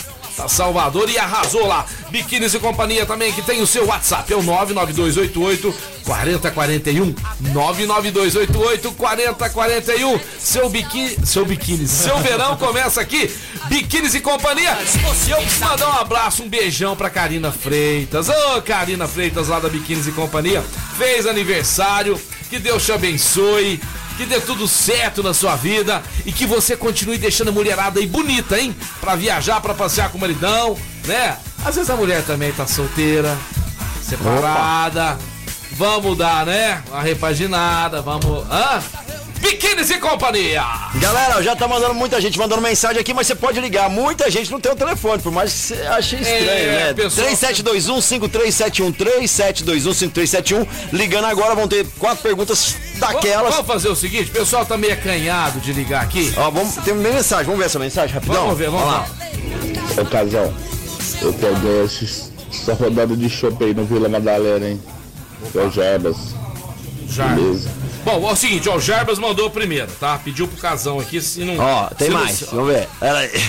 Salvador 0.46 1.08
e 1.08 1.18
arrasou 1.18 1.66
lá. 1.66 1.86
Biquínis 2.10 2.54
e 2.54 2.58
Companhia 2.58 3.06
também, 3.06 3.32
que 3.32 3.42
tem 3.42 3.60
o 3.62 3.66
seu 3.66 3.86
WhatsApp, 3.86 4.32
é 4.32 4.36
o 4.36 4.42
99288 4.42 5.74
4041. 6.04 7.14
99288 7.52 8.92
4041. 8.92 10.20
Seu 10.38 10.68
biquíni, 10.68 11.16
seu 11.26 11.44
biquíni, 11.44 11.88
seu 11.88 12.18
verão 12.18 12.56
começa 12.56 13.00
aqui. 13.00 13.30
Biquínis 13.68 14.14
e 14.14 14.20
Companhia. 14.20 14.76
E 15.26 15.30
eu 15.30 15.38
preciso 15.38 15.64
mandar 15.64 15.88
um 15.88 15.98
abraço, 16.00 16.42
um 16.42 16.48
beijão 16.48 16.94
pra 16.94 17.10
Karina 17.10 17.50
Freitas. 17.50 18.28
Ô, 18.28 18.62
Karina 18.62 19.08
Freitas 19.08 19.48
lá 19.48 19.58
da 19.58 19.68
Biquínis 19.68 20.06
e 20.06 20.12
Companhia. 20.12 20.62
Fez 20.96 21.26
aniversário. 21.26 22.20
Que 22.48 22.58
Deus 22.58 22.84
te 22.84 22.92
abençoe. 22.92 23.80
Que 24.18 24.26
dê 24.26 24.40
tudo 24.40 24.66
certo 24.66 25.22
na 25.22 25.32
sua 25.32 25.54
vida 25.54 26.02
e 26.26 26.32
que 26.32 26.44
você 26.44 26.76
continue 26.76 27.16
deixando 27.16 27.50
a 27.50 27.52
mulherada 27.52 28.00
aí 28.00 28.06
bonita, 28.06 28.58
hein? 28.58 28.74
Pra 29.00 29.14
viajar, 29.14 29.60
pra 29.60 29.72
passear 29.74 30.10
com 30.10 30.18
o 30.18 30.20
maridão, 30.20 30.76
né? 31.06 31.36
Às 31.64 31.76
vezes 31.76 31.88
a 31.88 31.94
mulher 31.94 32.24
também 32.24 32.52
tá 32.52 32.66
solteira, 32.66 33.38
separada. 34.02 35.16
Vamos 35.70 36.18
dar, 36.18 36.44
né? 36.44 36.82
Uma 36.88 37.00
repaginada, 37.00 38.02
vamos. 38.02 38.44
Hã? 38.50 38.82
Biquínis 39.50 39.88
e 39.90 39.98
companhia! 39.98 40.62
Galera, 40.96 41.42
já 41.42 41.56
tá 41.56 41.66
mandando 41.66 41.94
muita 41.94 42.20
gente 42.20 42.38
mandando 42.38 42.60
mensagem 42.60 43.00
aqui, 43.00 43.14
mas 43.14 43.26
você 43.26 43.34
pode 43.34 43.58
ligar. 43.60 43.88
Muita 43.88 44.30
gente 44.30 44.50
não 44.50 44.60
tem 44.60 44.70
o 44.70 44.76
telefone, 44.76 45.22
por 45.22 45.32
mais 45.32 45.50
que 45.50 45.58
você 45.58 45.74
ache 45.86 46.16
estranho, 46.16 46.50
É, 46.70 46.84
né? 46.88 46.94
pessoal- 46.94 47.26
3721-5371, 47.28 48.92
3721-5371. 48.92 50.66
Ligando 50.92 51.24
agora, 51.24 51.54
vão 51.54 51.66
ter 51.66 51.86
quatro 51.98 52.22
perguntas 52.22 52.76
daquelas. 52.98 53.52
Vamos 53.54 53.66
fazer 53.66 53.88
o 53.88 53.96
seguinte, 53.96 54.28
o 54.30 54.32
pessoal 54.34 54.66
tá 54.66 54.76
meio 54.76 54.92
acanhado 54.92 55.60
de 55.60 55.72
ligar 55.72 56.02
aqui. 56.02 56.30
Ó, 56.36 56.50
vamos, 56.50 56.74
tem 56.76 56.92
uma 56.92 57.02
mensagem, 57.08 57.46
vamos 57.46 57.58
ver 57.60 57.66
essa 57.66 57.78
mensagem 57.78 58.14
rapidão? 58.14 58.42
Vamos 58.42 58.58
ver, 58.58 58.68
vamos 58.68 58.86
Ó 58.86 58.90
lá. 58.90 59.06
Ô 59.98 60.04
casal, 60.04 60.52
eu 61.22 61.32
peguei 61.32 61.84
esse- 61.84 62.30
essa 62.52 62.74
rodada 62.74 63.16
de 63.16 63.30
chopp 63.30 63.64
aí 63.64 63.72
no 63.72 63.86
Vila 63.86 64.10
Madalena, 64.10 64.68
hein? 64.68 64.82
É 65.54 65.58
o 65.58 65.70
Jarbas. 65.70 66.16
Beleza. 67.34 67.70
Bom, 68.08 68.26
é 68.26 68.32
o 68.32 68.36
seguinte, 68.36 68.66
ó, 68.70 68.76
o 68.76 68.80
Jarbas 68.80 69.18
mandou 69.18 69.50
primeiro, 69.50 69.88
tá? 70.00 70.16
Pediu 70.16 70.48
pro 70.48 70.56
casão 70.56 70.98
aqui, 70.98 71.20
se 71.20 71.44
não... 71.44 71.58
Ó, 71.58 71.88
tem 71.88 72.06
se 72.06 72.14
não- 72.14 72.20
mais, 72.20 72.40
vamos 72.40 72.72
ver. 72.72 72.88
Pera 72.98 73.18
aí. 73.18 73.42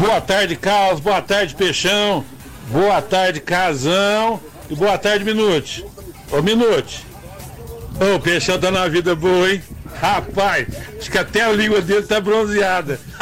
Boa 0.00 0.20
tarde, 0.20 0.56
Carlos. 0.56 0.98
Boa 0.98 1.22
tarde, 1.22 1.54
Peixão. 1.54 2.24
Boa 2.68 3.00
tarde, 3.00 3.38
Casão. 3.38 4.40
E 4.68 4.74
boa 4.74 4.98
tarde, 4.98 5.24
Minute. 5.24 5.84
Ô, 6.32 6.42
Minute. 6.42 7.06
Ô, 8.00 8.16
o 8.16 8.20
Peixão 8.20 8.58
tá 8.58 8.72
numa 8.72 8.88
vida 8.88 9.14
boa, 9.14 9.52
hein? 9.52 9.62
Rapaz, 10.00 10.66
acho 10.98 11.08
que 11.08 11.18
até 11.18 11.42
a 11.42 11.52
língua 11.52 11.80
dele 11.80 12.02
tá 12.02 12.20
bronzeada. 12.20 12.98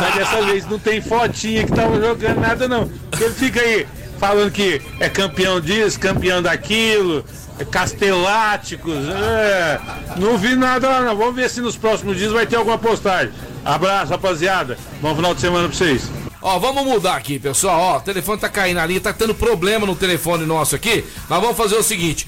Mas 0.00 0.14
dessa 0.14 0.42
vez 0.46 0.64
não 0.64 0.78
tem 0.78 1.02
fotinha 1.02 1.66
que 1.66 1.72
tava 1.72 2.00
jogando 2.00 2.40
nada, 2.40 2.66
não. 2.66 2.90
Ele 3.20 3.34
fica 3.34 3.60
aí 3.60 3.86
falando 4.18 4.50
que 4.50 4.82
é 5.00 5.08
campeão 5.08 5.60
disso, 5.60 5.98
campeão 5.98 6.42
daquilo, 6.42 7.24
é 7.58 7.64
casteláticos. 7.64 8.94
É. 9.08 9.80
Não 10.16 10.36
vi 10.36 10.54
nada 10.54 10.88
lá, 10.88 11.00
não. 11.02 11.16
Vamos 11.16 11.36
ver 11.36 11.48
se 11.48 11.60
nos 11.60 11.76
próximos 11.76 12.16
dias 12.16 12.32
vai 12.32 12.46
ter 12.46 12.56
alguma 12.56 12.78
postagem. 12.78 13.32
Abraço, 13.64 14.10
rapaziada. 14.10 14.78
Bom 15.00 15.14
final 15.14 15.34
de 15.34 15.40
semana 15.40 15.68
pra 15.68 15.76
vocês. 15.76 16.10
Ó, 16.40 16.58
vamos 16.58 16.84
mudar 16.84 17.16
aqui, 17.16 17.38
pessoal. 17.38 17.80
Ó, 17.80 17.96
o 17.98 18.00
telefone 18.00 18.40
tá 18.40 18.48
caindo 18.48 18.78
ali, 18.78 19.00
tá 19.00 19.12
tendo 19.12 19.34
problema 19.34 19.84
no 19.84 19.96
telefone 19.96 20.46
nosso 20.46 20.76
aqui. 20.76 21.04
Nós 21.28 21.40
vamos 21.40 21.56
fazer 21.56 21.74
o 21.74 21.82
seguinte. 21.82 22.26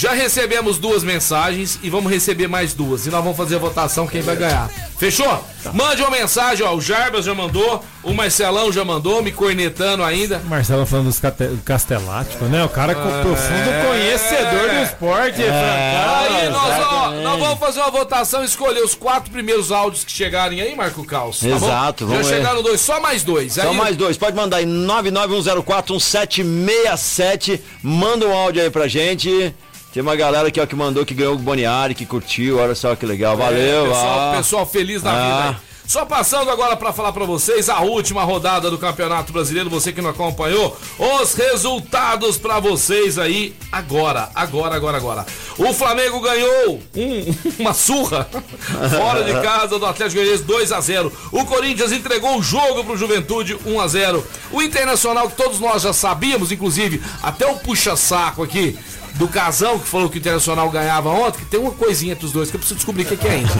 Já 0.00 0.14
recebemos 0.14 0.78
duas 0.78 1.04
mensagens 1.04 1.78
e 1.82 1.90
vamos 1.90 2.10
receber 2.10 2.48
mais 2.48 2.72
duas. 2.72 3.04
E 3.06 3.10
nós 3.10 3.22
vamos 3.22 3.36
fazer 3.36 3.56
a 3.56 3.58
votação 3.58 4.06
quem 4.06 4.22
vai 4.22 4.34
ganhar. 4.34 4.70
Fechou? 4.98 5.44
Mande 5.74 6.00
uma 6.00 6.10
mensagem, 6.10 6.64
ó. 6.64 6.74
O 6.74 6.80
Jarbas 6.80 7.26
já 7.26 7.34
mandou, 7.34 7.84
o 8.02 8.14
Marcelão 8.14 8.72
já 8.72 8.82
mandou, 8.82 9.22
me 9.22 9.30
cornetando 9.30 10.02
ainda. 10.02 10.38
Marcelo 10.46 10.86
falando 10.86 11.08
dos 11.08 11.20
cate- 11.20 11.48
do 11.48 11.58
Castelático, 11.62 12.46
né? 12.46 12.64
O 12.64 12.68
cara 12.70 12.94
com 12.94 13.02
profundo 13.20 13.88
conhecedor 13.88 14.70
do 14.70 14.76
esporte, 14.84 15.36
Francão. 15.36 16.30
Aí 16.30 16.48
nós, 16.48 16.86
ó, 16.86 17.10
nós 17.22 17.38
vamos 17.38 17.58
fazer 17.58 17.80
uma 17.80 17.90
votação 17.90 18.42
escolher 18.42 18.82
os 18.82 18.94
quatro 18.94 19.30
primeiros 19.30 19.70
áudios 19.70 20.02
que 20.02 20.12
chegarem 20.12 20.62
aí, 20.62 20.74
Marco 20.74 21.04
Caos. 21.04 21.40
tá 21.40 21.46
bom? 21.46 21.56
Exato, 21.56 22.06
vamos 22.06 22.26
Já 22.26 22.36
chegaram 22.36 22.62
dois, 22.62 22.80
só 22.80 22.98
mais 23.02 23.22
dois. 23.22 23.52
Só 23.52 23.68
Aí- 23.68 23.76
mais 23.76 23.98
dois, 23.98 24.16
pode 24.16 24.34
mandar 24.34 24.56
aí 24.56 24.64
991041767. 24.66 27.60
Manda 27.82 28.26
um 28.26 28.32
áudio 28.32 28.62
aí 28.62 28.70
pra 28.70 28.88
gente. 28.88 29.54
Tem 29.92 30.02
uma 30.02 30.14
galera 30.14 30.48
aqui 30.48 30.60
ó, 30.60 30.66
que 30.66 30.76
mandou 30.76 31.04
que 31.04 31.14
ganhou 31.14 31.34
o 31.34 31.38
Boniari, 31.38 31.94
que 31.94 32.06
curtiu, 32.06 32.58
olha 32.58 32.74
só 32.74 32.94
que 32.94 33.04
legal. 33.04 33.36
Valeu, 33.36 33.86
É, 33.86 33.88
pessoal, 33.88 34.20
ah. 34.20 34.36
pessoal 34.36 34.66
feliz 34.66 35.02
da 35.02 35.10
Ah. 35.10 35.14
vida 35.14 35.48
aí. 35.50 35.70
Só 35.90 36.04
passando 36.06 36.48
agora 36.48 36.76
para 36.76 36.92
falar 36.92 37.10
para 37.10 37.24
vocês 37.24 37.68
a 37.68 37.80
última 37.80 38.22
rodada 38.22 38.70
do 38.70 38.78
Campeonato 38.78 39.32
Brasileiro, 39.32 39.68
você 39.68 39.90
que 39.92 40.00
não 40.00 40.10
acompanhou, 40.10 40.78
os 41.20 41.34
resultados 41.34 42.38
para 42.38 42.60
vocês 42.60 43.18
aí 43.18 43.56
agora, 43.72 44.30
agora, 44.32 44.76
agora, 44.76 44.96
agora. 44.98 45.26
O 45.58 45.74
Flamengo 45.74 46.20
ganhou 46.20 46.80
um- 46.94 47.34
uma 47.58 47.74
surra 47.74 48.28
fora 48.96 49.24
de 49.24 49.32
casa 49.42 49.80
do 49.80 49.84
Atlético 49.84 50.20
Goianiense 50.20 50.44
2 50.44 50.70
a 50.70 50.80
0. 50.80 51.12
O 51.32 51.44
Corinthians 51.44 51.90
entregou 51.90 52.38
o 52.38 52.42
jogo 52.42 52.84
pro 52.84 52.96
Juventude 52.96 53.58
1 53.66 53.80
a 53.80 53.88
0. 53.88 54.24
O 54.52 54.62
Internacional 54.62 55.28
que 55.28 55.36
todos 55.36 55.58
nós 55.58 55.82
já 55.82 55.92
sabíamos, 55.92 56.52
inclusive 56.52 57.02
até 57.20 57.48
o 57.48 57.56
puxa-saco 57.56 58.44
aqui 58.44 58.78
do 59.20 59.28
casal 59.28 59.78
que 59.78 59.86
falou 59.86 60.08
que 60.08 60.16
o 60.16 60.18
Internacional 60.18 60.70
ganhava 60.70 61.10
ontem, 61.10 61.40
que 61.40 61.44
tem 61.44 61.60
uma 61.60 61.72
coisinha 61.72 62.12
entre 62.12 62.24
os 62.24 62.32
dois 62.32 62.48
que 62.48 62.56
eu 62.56 62.58
preciso 62.58 62.76
descobrir 62.76 63.02
o 63.02 63.06
que, 63.06 63.18
que 63.18 63.28
é 63.28 63.32
ainda. 63.32 63.52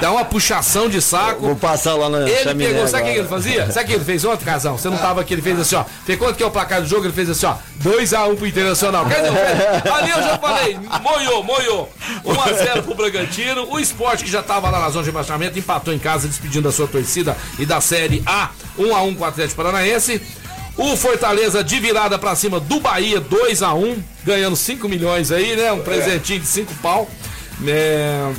Dá 0.00 0.12
uma 0.12 0.24
puxação 0.24 0.88
de 0.88 1.02
saco. 1.02 1.40
Vou 1.40 1.56
passar 1.56 1.96
lá 1.96 2.08
na 2.08 2.30
Ele 2.30 2.54
pegou, 2.54 2.86
sabe 2.86 3.02
o 3.02 3.12
que 3.12 3.18
ele 3.18 3.28
fazia? 3.28 3.72
Sabe 3.72 3.86
o 3.86 3.88
que 3.88 3.94
ele 3.94 4.04
fez 4.04 4.24
ontem, 4.24 4.44
Casão? 4.44 4.78
Você 4.78 4.88
não 4.88 4.98
tava 4.98 5.20
aqui, 5.20 5.34
ele 5.34 5.42
fez 5.42 5.58
assim, 5.58 5.74
ó. 5.74 5.84
Fez 6.06 6.16
quanto 6.16 6.36
que 6.36 6.44
é 6.44 6.46
o 6.46 6.50
placar 6.50 6.80
do 6.80 6.86
jogo? 6.86 7.06
Ele 7.06 7.12
fez 7.12 7.28
assim, 7.28 7.44
ó. 7.44 7.56
2x1 7.82 8.36
pro 8.36 8.46
Internacional. 8.46 9.04
Quer 9.06 9.16
dizer, 9.16 9.92
ali 9.92 10.10
eu 10.10 10.22
já 10.22 10.38
falei, 10.38 10.78
moiou, 11.02 11.42
moiou. 11.42 11.92
1x0 12.24 12.82
pro 12.84 12.94
Bragantino. 12.94 13.68
O 13.68 13.80
esporte 13.80 14.22
que 14.22 14.30
já 14.30 14.44
tava 14.44 14.70
lá 14.70 14.78
na 14.78 14.90
zona 14.90 15.02
de 15.02 15.10
rebaixamento 15.10 15.58
empatou 15.58 15.92
em 15.92 15.98
casa, 15.98 16.28
despedindo 16.28 16.68
da 16.68 16.72
sua 16.72 16.86
torcida 16.86 17.36
e 17.58 17.66
da 17.66 17.80
Série 17.80 18.22
A. 18.24 18.50
1x1 18.78 19.16
com 19.16 19.24
o 19.24 19.26
Atlético 19.26 19.56
Paranaense. 19.56 20.22
O 20.76 20.96
Fortaleza 20.96 21.64
de 21.64 21.80
virada 21.80 22.16
pra 22.16 22.36
cima 22.36 22.60
do 22.60 22.78
Bahia, 22.78 23.18
2 23.18 23.60
a 23.64 23.74
1 23.74 24.02
ganhando 24.24 24.56
5 24.56 24.88
milhões 24.88 25.30
aí, 25.32 25.56
né? 25.56 25.72
Um 25.72 25.80
presentinho 25.80 26.40
de 26.40 26.46
5 26.46 26.74
pau. 26.76 27.08
É, 27.66 28.32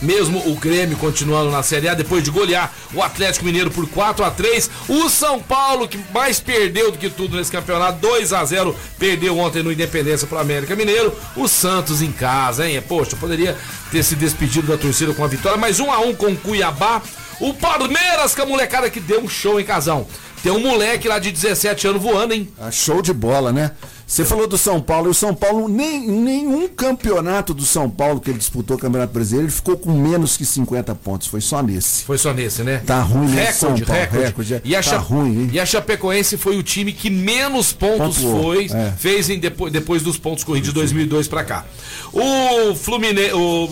mesmo 0.00 0.38
o 0.48 0.54
Grêmio 0.54 0.96
continuando 0.96 1.50
na 1.50 1.62
Série 1.62 1.88
A, 1.88 1.94
depois 1.94 2.22
de 2.22 2.30
golear 2.30 2.72
o 2.94 3.02
Atlético 3.02 3.44
Mineiro 3.44 3.70
por 3.70 3.88
4 3.88 4.24
a 4.24 4.30
3 4.30 4.70
O 4.88 5.08
São 5.08 5.40
Paulo, 5.40 5.88
que 5.88 5.98
mais 6.12 6.38
perdeu 6.38 6.92
do 6.92 6.98
que 6.98 7.10
tudo 7.10 7.36
nesse 7.36 7.50
campeonato, 7.50 7.98
2 7.98 8.32
a 8.32 8.44
0 8.44 8.76
perdeu 8.98 9.36
ontem 9.38 9.62
no 9.62 9.72
Independência 9.72 10.26
para 10.26 10.38
o 10.38 10.40
América 10.40 10.76
Mineiro. 10.76 11.12
O 11.36 11.48
Santos 11.48 12.00
em 12.00 12.12
casa, 12.12 12.68
hein? 12.68 12.80
Poxa, 12.82 13.16
poderia 13.16 13.56
ter 13.90 14.02
se 14.02 14.14
despedido 14.14 14.68
da 14.68 14.78
torcida 14.78 15.12
com 15.12 15.24
a 15.24 15.28
vitória, 15.28 15.58
mas 15.58 15.80
1 15.80 15.90
a 15.90 15.98
1 16.00 16.14
com 16.14 16.26
o 16.26 16.36
Cuiabá. 16.36 17.02
O 17.40 17.54
Palmeiras, 17.54 18.34
com 18.34 18.42
a 18.42 18.46
molecada 18.46 18.90
que 18.90 18.98
deu 18.98 19.20
um 19.20 19.28
show 19.28 19.60
em 19.60 19.64
casão. 19.64 20.06
Tem 20.42 20.52
um 20.52 20.60
moleque 20.60 21.08
lá 21.08 21.18
de 21.18 21.30
17 21.30 21.86
anos 21.88 22.02
voando, 22.02 22.34
hein? 22.34 22.48
Ah, 22.60 22.70
show 22.70 23.02
de 23.02 23.12
bola, 23.12 23.52
né? 23.52 23.72
Você 24.08 24.24
falou 24.24 24.46
do 24.46 24.56
São 24.56 24.80
Paulo, 24.80 25.08
e 25.08 25.10
o 25.10 25.14
São 25.14 25.34
Paulo, 25.34 25.68
nem, 25.68 26.00
nenhum 26.00 26.66
campeonato 26.66 27.52
do 27.52 27.62
São 27.62 27.90
Paulo 27.90 28.18
que 28.20 28.30
ele 28.30 28.38
disputou 28.38 28.78
o 28.78 28.80
Campeonato 28.80 29.12
Brasileiro, 29.12 29.46
ele 29.46 29.54
ficou 29.54 29.76
com 29.76 29.92
menos 29.92 30.34
que 30.34 30.46
50 30.46 30.94
pontos. 30.94 31.28
Foi 31.28 31.42
só 31.42 31.62
nesse. 31.62 32.04
Foi 32.04 32.16
só 32.16 32.32
nesse, 32.32 32.62
né? 32.62 32.82
Tá 32.86 33.02
ruim 33.02 33.28
nesse 33.28 33.36
recorde, 33.36 33.58
São 33.58 33.86
Paulo. 33.86 34.00
recorde. 34.00 34.24
recorde 34.24 34.54
é. 34.54 34.60
E, 34.64 34.74
a 34.74 34.82
tá 34.82 34.96
ruim, 34.96 35.42
hein? 35.42 35.50
e 35.52 35.60
a 35.60 35.66
Chapecoense 35.66 36.38
foi 36.38 36.56
o 36.56 36.62
time 36.62 36.90
que 36.90 37.10
menos 37.10 37.70
pontos 37.74 38.16
Pontuou, 38.16 38.54
foi, 38.54 38.70
é. 38.72 38.94
fez 38.96 39.28
em 39.28 39.38
depois, 39.38 39.70
depois 39.70 40.02
dos 40.02 40.16
pontos 40.16 40.42
corridos 40.42 40.70
de 40.70 40.74
2002 40.74 41.28
pra 41.28 41.44
cá. 41.44 41.66
O 42.10 42.74
Fluminense, 42.74 43.34
o 43.34 43.68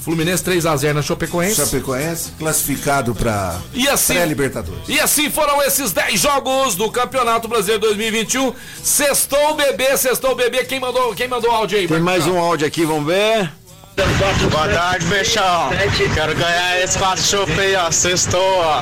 Fluminense 0.00 0.44
3 0.44 0.64
a 0.64 0.76
0 0.76 0.94
na 0.94 1.02
Chapecoense. 1.02 1.56
Chapecoense 1.56 2.30
classificado 2.38 3.16
para 3.16 3.60
assim, 3.90 4.14
pré-Libertadores. 4.14 4.88
e 4.88 5.00
assim 5.00 5.28
foram 5.28 5.60
esses 5.64 5.90
10 5.90 6.20
jogos 6.20 6.76
do 6.76 6.88
Campeonato 6.88 7.48
Brasileiro 7.48 7.80
2021. 7.82 8.54
Sextou 8.82 9.50
o 9.50 9.54
bebê, 9.54 9.96
sextou 9.96 10.32
o 10.32 10.34
bebê. 10.34 10.64
Quem 10.64 10.78
mandou, 10.80 11.14
quem 11.14 11.28
mandou 11.28 11.50
áudio 11.50 11.78
aí? 11.78 11.88
Tem 11.88 12.00
mais 12.00 12.26
um 12.26 12.38
áudio 12.38 12.66
aqui, 12.66 12.84
vamos 12.84 13.06
ver. 13.06 13.50
Boa 14.50 14.68
tarde, 14.68 15.06
Peixão. 15.06 15.70
Quero 16.14 16.34
ganhar 16.34 16.80
esse 16.82 16.98
quatro 16.98 17.22
chopp 17.22 17.50
aí, 17.58 17.74
ó. 17.76 17.90
Sextou, 17.90 18.40
ó. 18.40 18.80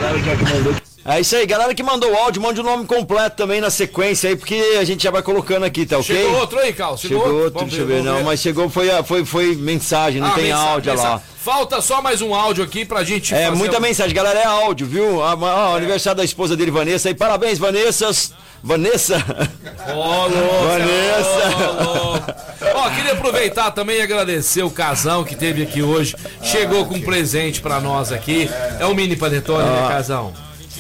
É 1.07 1.21
isso 1.21 1.37
aí, 1.37 1.45
galera 1.45 1.75
que 1.75 1.83
mandou 1.83 2.11
o 2.11 2.17
áudio, 2.17 2.41
mande 2.41 2.61
o 2.61 2.63
nome 2.65 2.87
completo 2.87 3.37
também 3.37 3.61
na 3.61 3.69
sequência 3.69 4.31
aí, 4.31 4.37
porque 4.37 4.55
a 4.81 4.85
gente 4.85 5.03
já 5.05 5.11
vai 5.11 5.23
colocando 5.23 5.65
aqui, 5.65 5.85
tá 5.85 5.99
ok? 5.99 6.17
Chegou 6.17 6.41
outro 6.41 6.59
aí, 6.59 6.73
Carlos? 6.73 7.01
Chegou, 7.03 7.19
outro, 7.27 7.51
Vamos 7.53 7.69
deixa 7.69 7.83
eu 7.83 7.87
ver, 7.87 8.03
vamos 8.03 8.07
não, 8.19 8.25
mas 8.25 8.41
chegou, 8.41 8.71
foi, 8.71 8.91
a- 8.91 9.05
foi, 9.05 9.23
foi 9.25 9.55
mensagem, 9.55 10.21
não 10.23 10.29
Ah, 10.29 10.33
tem 10.35 10.45
mensagem, 10.45 10.67
áudio 10.71 10.93
olha 10.93 11.01
lá. 11.03 11.09
mensagem. 11.11 11.35
Falta 11.45 11.81
só 11.83 12.01
mais 12.01 12.23
um 12.23 12.35
áudio 12.35 12.65
aqui 12.65 12.87
pra 12.87 13.05
gente 13.05 13.35
É, 13.35 13.51
muita 13.51 13.77
um- 13.77 13.81
mensagem, 13.81 14.15
galera, 14.15 14.39
é 14.41 14.47
áudio, 14.47 14.87
viu? 14.87 15.23
Ah, 15.23 15.33
ah, 15.33 15.73
o 15.73 15.77
aniversário 15.77 16.17
da 16.17 16.25
esposa 16.25 16.57
dele, 16.57 16.71
Vanessa, 16.71 17.09
aí, 17.11 17.15
parabéns, 17.15 17.59
Vanessa. 17.59 18.11
Vanessa. 18.63 19.23
Ó, 19.95 20.27
louco, 20.27 20.65
Vanessa. 20.69 21.57
ó, 21.81 21.83
louco. 22.13 22.35
Ó, 22.77 22.91
queria 22.91 23.13
aproveitar 23.13 23.71
também 23.73 23.99
e 23.99 24.01
agradecer 24.01 24.63
o 24.63 24.71
casão 24.71 25.23
que 25.23 25.37
teve 25.37 25.63
aqui 25.65 25.83
hoje. 25.83 26.17
Chegou 26.43 26.87
com 26.87 26.95
um 26.95 27.03
presente 27.03 27.61
pra 27.61 27.79
nós 27.79 28.11
aqui. 28.11 28.49
É 28.81 28.87
o 28.87 28.95
mini 28.95 29.17
panetone, 29.17 29.69
né, 29.69 29.83
Ah. 29.85 29.89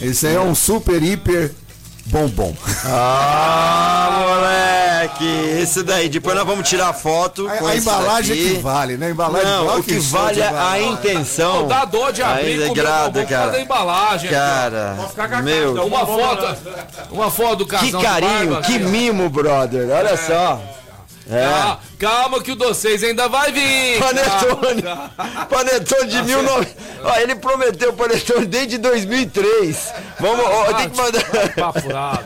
Esse 0.00 0.26
aí 0.26 0.34
é 0.36 0.40
um 0.40 0.54
super, 0.54 1.02
hiper 1.02 1.52
bombom. 2.06 2.54
Ah, 2.84 4.18
moleque, 4.28 5.60
esse 5.60 5.82
daí. 5.82 6.08
Depois 6.08 6.36
nós 6.36 6.46
vamos 6.46 6.68
tirar 6.68 6.88
a 6.88 6.92
foto. 6.92 7.48
A, 7.48 7.56
com 7.56 7.66
a 7.66 7.76
embalagem 7.76 8.36
daqui. 8.36 8.50
é 8.50 8.54
que 8.56 8.60
vale, 8.60 8.96
né? 8.96 9.06
A 9.06 9.10
embalagem 9.10 9.48
Não, 9.48 9.78
o 9.78 9.82
que 9.82 9.98
vale 9.98 10.40
é 10.40 10.48
a 10.48 10.80
intenção. 10.80 11.60
Não 11.62 11.68
dá 11.68 11.84
dor 11.84 12.12
de 12.12 12.22
abrir 12.22 12.52
Ainda 12.52 12.68
comer 12.68 12.70
o 12.70 12.74
grada, 12.74 13.04
bombom 13.10 13.20
por 13.22 13.28
causa 13.28 13.36
cara. 13.44 13.50
da 13.52 13.60
embalagem. 13.60 14.30
Cara, 14.30 14.96
ficar 15.08 15.28
com 15.28 15.34
a 15.36 15.42
meu, 15.42 15.74
cara, 15.74 15.86
Uma 15.86 16.06
foto, 16.06 16.56
uma 17.10 17.30
foto 17.30 17.56
do 17.56 17.66
casão 17.66 18.00
que 18.00 18.06
carinho, 18.06 18.50
barba, 18.50 18.62
que 18.62 18.76
ó. 18.84 18.88
mimo, 18.88 19.30
brother. 19.30 19.88
Olha 19.90 20.16
só. 20.16 20.60
É. 21.30 21.42
Ah, 21.42 21.78
calma 22.04 22.42
que 22.42 22.52
o 22.52 22.56
doceis 22.56 23.02
ainda 23.02 23.28
vai 23.28 23.50
vir. 23.50 23.98
Panetone. 23.98 24.82
Panetone 25.48 26.10
de 26.10 26.20
19... 26.22 26.66
Ó, 27.06 27.16
ele 27.18 27.34
prometeu 27.34 27.92
panetone 27.92 28.46
desde 28.46 28.78
2003. 28.78 29.92
Vamos, 30.18 30.44
ó, 30.46 30.72
tem 30.72 30.88
que 30.88 30.96
mandar... 30.96 31.22
Papo 31.54 31.80
furado. 31.82 32.24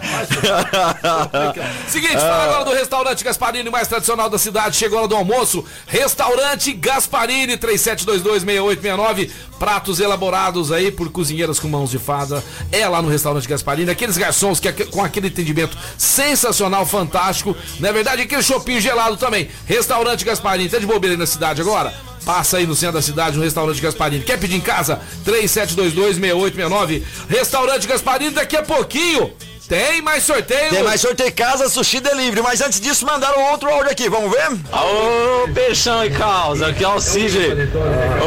Seguinte, 1.88 2.14
fala 2.14 2.44
agora 2.44 2.64
do 2.64 2.72
restaurante 2.72 3.24
Gasparini, 3.24 3.70
mais 3.70 3.88
tradicional 3.88 4.30
da 4.30 4.38
cidade. 4.38 4.76
Chegou 4.76 4.98
a 4.98 5.02
hora 5.02 5.08
do 5.08 5.16
almoço. 5.16 5.64
Restaurante 5.86 6.72
Gasparini, 6.72 7.56
37226869. 7.56 9.30
Pratos 9.58 9.98
elaborados 9.98 10.70
aí 10.70 10.92
por 10.92 11.10
cozinheiras 11.10 11.58
com 11.58 11.66
mãos 11.66 11.90
de 11.90 11.98
fada. 11.98 12.42
É 12.70 12.86
lá 12.86 13.02
no 13.02 13.08
restaurante 13.08 13.48
Gasparini. 13.48 13.90
Aqueles 13.90 14.16
garçons 14.16 14.60
que, 14.60 14.70
com 14.72 15.02
aquele 15.02 15.26
atendimento 15.26 15.76
sensacional, 15.96 16.86
fantástico. 16.86 17.56
Na 17.80 17.90
verdade, 17.90 18.22
aquele 18.22 18.42
chopinho 18.44 18.80
gelado 18.80 19.16
também. 19.16 19.50
Restaurante 19.68 20.24
Gasparini. 20.24 20.70
Tá 20.70 20.78
de 20.78 20.86
bobeira 20.86 21.14
aí 21.14 21.18
na 21.18 21.26
cidade 21.26 21.60
agora? 21.60 21.94
Passa 22.24 22.56
aí 22.56 22.66
no 22.66 22.74
centro 22.74 22.94
da 22.94 23.02
cidade, 23.02 23.36
no 23.36 23.44
restaurante 23.44 23.80
Gasparini. 23.80 24.24
Quer 24.24 24.38
pedir 24.38 24.56
em 24.56 24.60
casa? 24.60 24.98
37226869. 25.26 27.02
Restaurante 27.28 27.86
Gasparini, 27.86 28.30
daqui 28.30 28.56
a 28.56 28.62
pouquinho. 28.62 29.30
Tem 29.68 30.00
mais 30.00 30.22
sorteio. 30.24 30.70
Tem 30.70 30.82
mais 30.82 31.00
sorteio 31.00 31.32
casa, 31.32 31.68
sushi 31.68 32.00
delivery. 32.00 32.40
Mas 32.42 32.60
antes 32.62 32.80
disso, 32.80 33.04
mandaram 33.04 33.50
outro 33.52 33.68
áudio 33.68 33.90
aqui. 33.92 34.08
Vamos 34.08 34.30
ver? 34.30 34.48
Aô, 34.72 35.46
Peixão 35.54 36.02
e 36.04 36.10
Caos. 36.10 36.62
Aqui 36.62 36.82
é 36.82 36.88
o 36.88 36.98
Cid. 37.00 37.36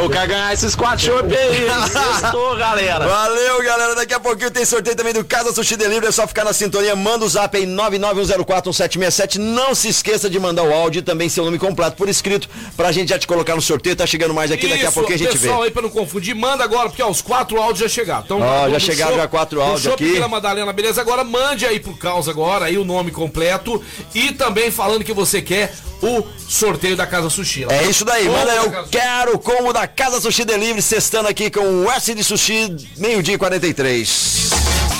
Eu 0.00 0.08
quero 0.08 0.28
ganhar 0.28 0.52
esses 0.52 0.74
quatro 0.76 1.04
chopp 1.06 1.34
aí. 1.36 1.66
Sextou, 1.90 2.54
galera. 2.56 3.06
Valeu, 3.08 3.62
galera. 3.64 3.94
Daqui 3.96 4.14
a 4.14 4.20
pouquinho 4.20 4.50
tem 4.52 4.64
sorteio 4.64 4.94
também 4.94 5.12
do 5.12 5.24
Casa 5.24 5.52
Sushi 5.52 5.76
Delivery. 5.76 6.06
É 6.06 6.12
só 6.12 6.26
ficar 6.28 6.44
na 6.44 6.52
sintonia. 6.52 6.94
Manda 6.94 7.24
o 7.24 7.28
zap 7.28 7.56
aí 7.56 7.66
991041767. 7.66 9.36
Não 9.38 9.74
se 9.74 9.88
esqueça 9.88 10.30
de 10.30 10.38
mandar 10.38 10.62
o 10.62 10.72
áudio 10.72 11.00
e 11.00 11.02
também 11.02 11.28
seu 11.28 11.44
nome 11.44 11.58
completo 11.58 11.96
por 11.96 12.08
escrito 12.08 12.48
pra 12.76 12.92
gente 12.92 13.08
já 13.08 13.18
te 13.18 13.26
colocar 13.26 13.54
no 13.56 13.62
sorteio. 13.62 13.96
Tá 13.96 14.06
chegando 14.06 14.32
mais 14.32 14.50
aqui. 14.52 14.68
Daqui 14.68 14.82
a 14.84 14.88
Isso, 14.88 14.94
pouquinho 14.94 15.16
a 15.16 15.18
gente 15.18 15.36
vê. 15.36 15.48
pessoal 15.48 15.62
aí 15.62 15.70
pra 15.70 15.82
não 15.82 15.90
confundir, 15.90 16.34
manda 16.34 16.62
agora, 16.62 16.88
porque 16.88 17.02
ó, 17.02 17.10
os 17.10 17.20
quatro 17.20 17.60
áudios 17.60 17.80
já 17.80 17.88
chegaram. 17.88 18.22
Então, 18.24 18.40
Ó, 18.40 18.68
já 18.70 18.78
chegaram 18.78 19.12
show- 19.12 19.20
já 19.20 19.28
quatro 19.28 19.60
áudios 19.60 19.82
show 19.82 19.94
aqui. 19.94 20.04
Vila 20.04 20.28
Madalena, 20.28 20.72
beleza? 20.72 21.00
Agora 21.00 21.24
mande 21.32 21.66
aí 21.66 21.80
pro 21.80 21.96
Caos 21.96 22.28
agora, 22.28 22.66
aí 22.66 22.78
o 22.78 22.84
nome 22.84 23.10
completo 23.10 23.82
e 24.14 24.30
também 24.32 24.70
falando 24.70 25.02
que 25.02 25.12
você 25.12 25.40
quer 25.42 25.74
o 26.02 26.22
sorteio 26.48 26.96
da 26.96 27.06
Casa 27.06 27.30
Sushi. 27.30 27.64
lá. 27.64 27.72
É 27.74 27.84
isso 27.84 28.04
daí, 28.04 28.26
Como 28.26 28.36
manda 28.38 28.52
eu 28.54 28.70
Casa- 28.70 28.88
quero 28.90 29.38
como 29.38 29.72
da 29.72 29.86
Casa 29.86 30.20
Sushi 30.20 30.44
Delivery, 30.44 30.82
sextando 30.82 31.28
aqui 31.28 31.50
com 31.50 31.84
o 31.84 31.90
S 31.90 32.14
de 32.14 32.22
Sushi, 32.22 32.76
meio-dia 32.98 33.34
e 33.34 33.38
43. 33.38 34.50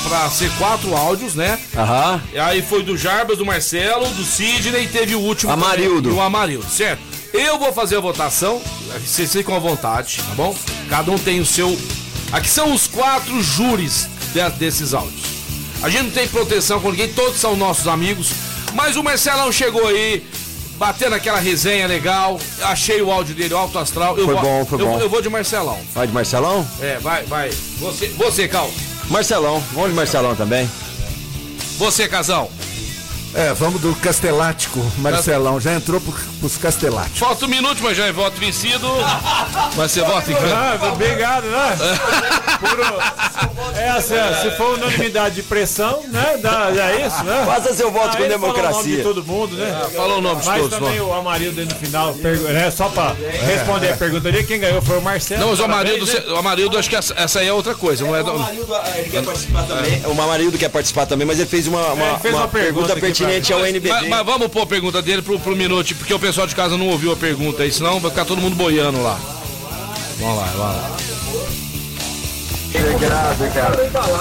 Pra 0.09 0.28
ser 0.30 0.51
quatro 0.59 0.95
áudios, 0.97 1.35
né? 1.35 1.59
Aham. 1.76 2.22
E 2.33 2.39
aí 2.39 2.62
foi 2.62 2.83
do 2.83 2.97
Jarbas, 2.97 3.39
do 3.39 3.47
Marcelo, 3.47 4.09
do 4.11 4.24
Sidney 4.24 4.85
e 4.85 4.89
teve 4.89 5.14
o 5.14 5.20
último. 5.20 5.53
Amarildo. 5.53 6.03
também, 6.03 6.18
o 6.18 6.20
Amarildo, 6.22 6.66
certo? 6.68 7.01
Eu 7.33 7.59
vou 7.59 7.72
fazer 7.72 7.97
a 7.97 8.01
votação, 8.01 8.61
vocês 9.05 9.33
ficam 9.33 9.55
à 9.57 9.59
vontade, 9.59 10.18
tá 10.18 10.35
bom? 10.35 10.55
Cada 10.91 11.11
um 11.11 11.18
tem 11.18 11.41
o 11.41 11.47
seu. 11.47 11.76
Aqui 12.30 12.49
são 12.49 12.72
os 12.74 12.87
quatro 12.87 13.43
júris 13.43 14.07
de- 14.35 14.51
desses 14.59 14.93
áudios. 14.93 15.32
A 15.83 15.89
gente 15.91 16.05
não 16.05 16.11
tem 16.11 16.28
proteção 16.28 16.80
com 16.80 16.91
ninguém, 16.91 17.12
todos 17.12 17.41
são 17.41 17.57
nossos 17.57 17.89
amigos. 17.89 18.33
Mas 18.72 18.97
o 18.97 19.03
Marcelão 19.03 19.51
chegou 19.51 19.87
aí, 19.89 20.24
batendo 20.76 21.14
aquela 21.14 21.39
resenha 21.39 21.87
legal. 21.87 22.39
Achei 22.62 23.03
o 23.03 23.11
áudio 23.11 23.35
dele, 23.35 23.53
o 23.53 23.57
alto 23.57 23.78
astral. 23.78 24.16
Eu 24.16 24.24
Foi 24.24 24.35
vou, 24.35 24.43
bom, 24.43 24.64
foi 24.64 24.80
eu, 24.80 24.87
bom. 24.87 25.01
Eu 25.01 25.09
vou 25.09 25.20
de 25.20 25.28
Marcelão. 25.28 25.78
Vai 25.93 26.07
de 26.07 26.12
Marcelão? 26.12 26.66
É, 26.80 26.99
vai, 27.01 27.24
vai. 27.24 27.51
Você, 27.80 28.09
você 28.09 28.47
Cal. 28.47 28.70
Marcelão, 29.09 29.62
vamos 29.72 29.91
de 29.91 29.97
Marcelão 29.97 30.37
também. 30.37 30.70
Você, 31.78 32.07
Casal. 32.09 32.51
É, 33.35 33.53
vamos 33.55 33.80
do 33.80 33.95
Castelático, 33.97 34.78
Marcelão. 34.99 35.59
Já 35.61 35.74
entrou 35.74 36.01
pro, 36.01 36.14
pros 36.43 36.57
Casteláticos. 36.59 37.18
Falta 37.20 37.45
um 37.45 37.49
minuto, 37.49 37.78
mas 37.82 37.97
já 37.97 38.07
é 38.07 38.12
voto 38.12 38.36
vencido. 38.38 38.88
Mas 39.76 39.93
você 39.93 40.01
vota 40.03 40.30
em 40.30 40.34
Ah, 40.34 40.78
obrigado, 40.93 41.45
né? 41.45 41.76
Por- 42.59 43.78
É 43.78 43.88
assim, 43.90 44.14
ó, 44.16 44.43
se 44.43 44.51
for 44.57 44.74
unanimidade 44.74 45.36
de 45.36 45.43
pressão, 45.43 46.03
né? 46.09 46.36
Dá, 46.43 46.68
é 46.93 47.07
isso, 47.07 47.22
né? 47.24 47.43
Faça 47.47 47.72
seu 47.74 47.90
voto 47.90 48.16
com 48.16 48.22
ele 48.22 48.34
fala 48.34 48.45
o 48.45 48.49
nome 48.49 48.55
democracia. 48.62 48.97
de 48.97 49.03
todo 49.03 49.24
mundo, 49.24 49.57
né? 49.57 49.86
Falou 49.97 50.18
o 50.18 50.20
nome 50.20 50.40
de 50.40 50.47
Mas 50.47 50.61
todos, 50.62 50.78
também 50.78 50.99
vamos. 50.99 51.12
o 51.14 51.18
Amarildo 51.18 51.61
aí 51.61 51.66
no 51.66 51.74
final, 51.76 52.14
né? 52.14 52.70
Só 52.70 52.88
pra 52.88 53.14
responder 53.47 53.93
a 53.93 53.97
pergunta 53.97 54.28
ali, 54.28 54.45
quem 54.45 54.59
ganhou 54.61 54.82
foi 54.82 54.99
o 54.99 55.03
Marcelo. 55.03 55.40
Não, 55.40 55.51
mas 55.51 55.61
o 55.61 55.62
Parabéns, 55.66 55.95
Amarildo, 56.03 56.28
né? 56.28 56.34
o 56.34 56.38
Amarildo, 56.38 56.78
acho 56.78 56.90
que 56.90 56.97
essa, 56.97 57.14
essa 57.16 57.40
aí 57.40 57.47
é 57.49 57.53
outra 57.53 57.74
coisa, 57.74 58.05
não 58.05 58.14
é? 58.16 58.22
do- 58.22 58.32
ele 58.97 59.11
quer 59.11 59.22
participar 59.22 59.62
também. 59.62 60.03
O 60.07 60.14
Mamarildo 60.14 60.59
quer 60.59 60.68
participar 60.68 61.07
também, 61.07 61.26
mas 61.26 61.38
ele 61.38 61.49
fez 61.49 61.66
uma, 61.66 61.93
uma, 61.93 62.05
ele 62.11 62.18
fez 62.18 62.34
uma 62.34 62.43
uma 62.43 62.49
pergunta 62.49 62.72
pergunta 62.88 63.01
pertinente 63.01 63.53
ao 63.53 63.61
Mas, 63.61 63.68
NBD. 63.70 64.09
mas 64.09 64.26
vamos 64.26 64.49
pôr 64.49 64.62
a 64.62 64.66
pergunta 64.66 65.01
dele 65.03 65.22
pro, 65.22 65.38
pro 65.38 65.55
minuto, 65.57 65.95
porque 65.95 66.12
o 66.12 66.18
pessoal 66.18 66.32
de 66.33 66.57
casa 66.57 66.76
não 66.76 66.89
ouviu 66.89 67.12
a 67.12 67.16
pergunta 67.16 67.62
aí, 67.62 67.70
senão 67.70 68.01
vai 68.01 68.11
ficar 68.11 68.24
todo 68.24 68.41
mundo 68.41 68.57
boiando 68.57 69.03
lá. 69.03 69.18
Vamos 70.18 70.39
lá, 70.39 70.47
vamos 70.57 70.76
lá. 70.76 70.97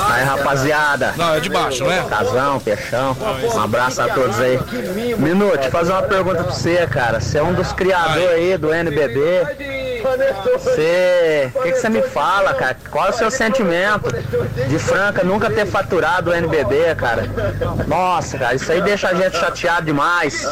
Aí, 0.09 0.23
rapaziada. 0.23 1.13
Não, 1.15 1.35
é 1.35 1.39
de 1.39 1.49
baixo, 1.49 1.83
não 1.83 1.91
é? 1.91 2.03
Casão, 2.03 2.59
Peixão. 2.59 3.17
Um 3.55 3.59
abraço 3.59 4.01
a 4.01 4.09
todos 4.09 4.39
aí. 4.39 4.59
Minuto, 5.17 5.69
fazer 5.69 5.93
uma 5.93 6.03
pergunta 6.03 6.43
pra 6.43 6.53
você, 6.53 6.85
cara. 6.87 7.21
Você 7.21 7.37
é 7.37 7.43
um 7.43 7.53
dos 7.53 7.71
criadores 7.71 8.29
aí 8.29 8.57
do 8.57 8.73
NBB. 8.73 9.21
Você. 10.53 11.51
O 11.55 11.61
que 11.61 11.73
você 11.73 11.89
me 11.89 12.01
fala, 12.01 12.53
cara? 12.53 12.77
Qual 12.89 13.07
é 13.07 13.09
o 13.11 13.13
seu 13.13 13.31
sentimento 13.31 14.11
de 14.67 14.79
Franca 14.79 15.23
nunca 15.23 15.49
ter 15.49 15.65
faturado 15.65 16.31
o 16.31 16.33
NBB, 16.33 16.95
cara? 16.95 17.23
Nossa, 17.87 18.37
cara, 18.37 18.55
isso 18.55 18.71
aí 18.71 18.81
deixa 18.81 19.09
a 19.09 19.13
gente 19.13 19.37
chateado 19.37 19.85
demais. 19.85 20.45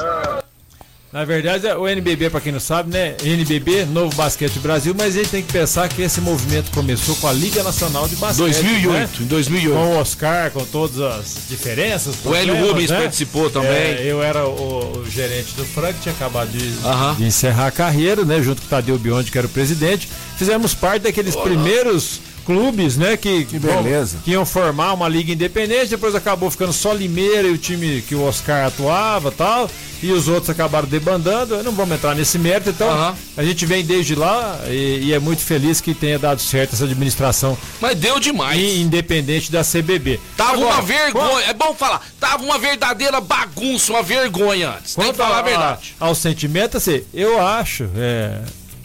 Na 1.11 1.25
verdade, 1.25 1.65
o 1.65 1.87
NBB, 1.87 2.29
para 2.29 2.39
quem 2.39 2.51
não 2.51 2.59
sabe, 2.59 2.91
né? 2.91 3.15
NBB, 3.23 3.85
Novo 3.85 4.15
Basquete 4.15 4.59
Brasil, 4.59 4.93
mas 4.95 5.15
ele 5.15 5.27
tem 5.27 5.41
que 5.41 5.51
pensar 5.51 5.89
que 5.89 6.03
esse 6.03 6.21
movimento 6.21 6.69
começou 6.69 7.15
com 7.15 7.27
a 7.27 7.33
Liga 7.33 7.63
Nacional 7.63 8.07
de 8.07 8.15
Basquete. 8.15 8.45
2008, 8.45 8.91
né? 8.91 9.09
em 9.21 9.25
2008. 9.25 9.75
Com 9.75 9.95
o 9.95 9.99
Oscar, 9.99 10.51
com 10.51 10.63
todas 10.65 10.99
as 10.99 11.37
diferenças. 11.49 12.13
O 12.23 12.35
Hélio 12.35 12.55
Rubens 12.63 12.91
né? 12.91 13.01
participou 13.01 13.49
também. 13.49 13.71
É, 13.71 14.03
eu 14.05 14.21
era 14.21 14.45
o, 14.45 14.99
o 14.99 15.09
gerente 15.09 15.55
do 15.55 15.65
Frank, 15.65 15.99
tinha 15.99 16.13
acabado 16.13 16.49
de, 16.51 16.85
Aham. 16.85 17.15
de 17.15 17.23
encerrar 17.23 17.67
a 17.67 17.71
carreira, 17.71 18.23
né? 18.23 18.39
Junto 18.43 18.61
com 18.61 18.67
o 18.67 18.69
Tadeu 18.69 18.99
Biondi, 18.99 19.31
que 19.31 19.37
era 19.37 19.47
o 19.47 19.49
presidente. 19.49 20.07
Fizemos 20.37 20.75
parte 20.75 21.03
daqueles 21.03 21.35
primeiros 21.35 22.21
clubes, 22.49 22.97
né? 22.97 23.15
Que, 23.15 23.45
que, 23.45 23.59
beleza. 23.59 24.17
que 24.25 24.31
iam 24.31 24.43
formar 24.43 24.93
uma 24.93 25.07
liga 25.07 25.31
independente, 25.31 25.89
depois 25.91 26.15
acabou 26.15 26.49
ficando 26.49 26.73
só 26.73 26.91
Limeira 26.91 27.47
e 27.47 27.51
o 27.51 27.57
time 27.59 28.01
que 28.01 28.15
o 28.15 28.23
Oscar 28.23 28.65
atuava 28.65 29.31
tal. 29.31 29.69
E 30.01 30.11
os 30.13 30.29
outros 30.29 30.49
acabaram 30.49 30.87
debandando. 30.87 31.61
Não 31.61 31.73
vamos 31.73 31.93
entrar 31.95 32.15
nesse 32.15 32.39
mérito, 32.39 32.69
então 32.69 32.89
Aham. 32.89 33.15
a 33.35 33.43
gente 33.43 33.65
vem 33.65 33.83
desde 33.83 34.15
lá 34.15 34.57
e, 34.67 35.01
e 35.03 35.13
é 35.13 35.19
muito 35.19 35.41
feliz 35.41 35.81
que 35.81 35.93
tenha 35.93 36.17
dado 36.17 36.41
certo 36.41 36.73
essa 36.73 36.85
administração. 36.85 37.57
Mas 37.81 37.97
deu 37.97 38.17
demais. 38.17 38.57
Independente 38.77 39.51
da 39.51 39.61
CBB. 39.61 40.17
Tava 40.37 40.53
Agora, 40.53 40.73
uma 40.75 40.81
vergonha, 40.81 41.45
é 41.47 41.53
bom 41.53 41.73
falar, 41.75 42.01
tava 42.19 42.43
uma 42.43 42.57
verdadeira 42.57 43.19
bagunça, 43.19 43.91
uma 43.91 44.01
vergonha 44.01 44.69
antes. 44.69 44.95
Tem 44.95 45.03
que 45.03 45.09
Quanto 45.11 45.17
falar 45.17 45.35
a 45.35 45.39
a- 45.39 45.43
verdade. 45.43 45.95
Ao 45.99 46.15
sentimento, 46.15 46.77
assim, 46.77 47.01
eu 47.13 47.45
acho, 47.45 47.89
é, 47.97 48.39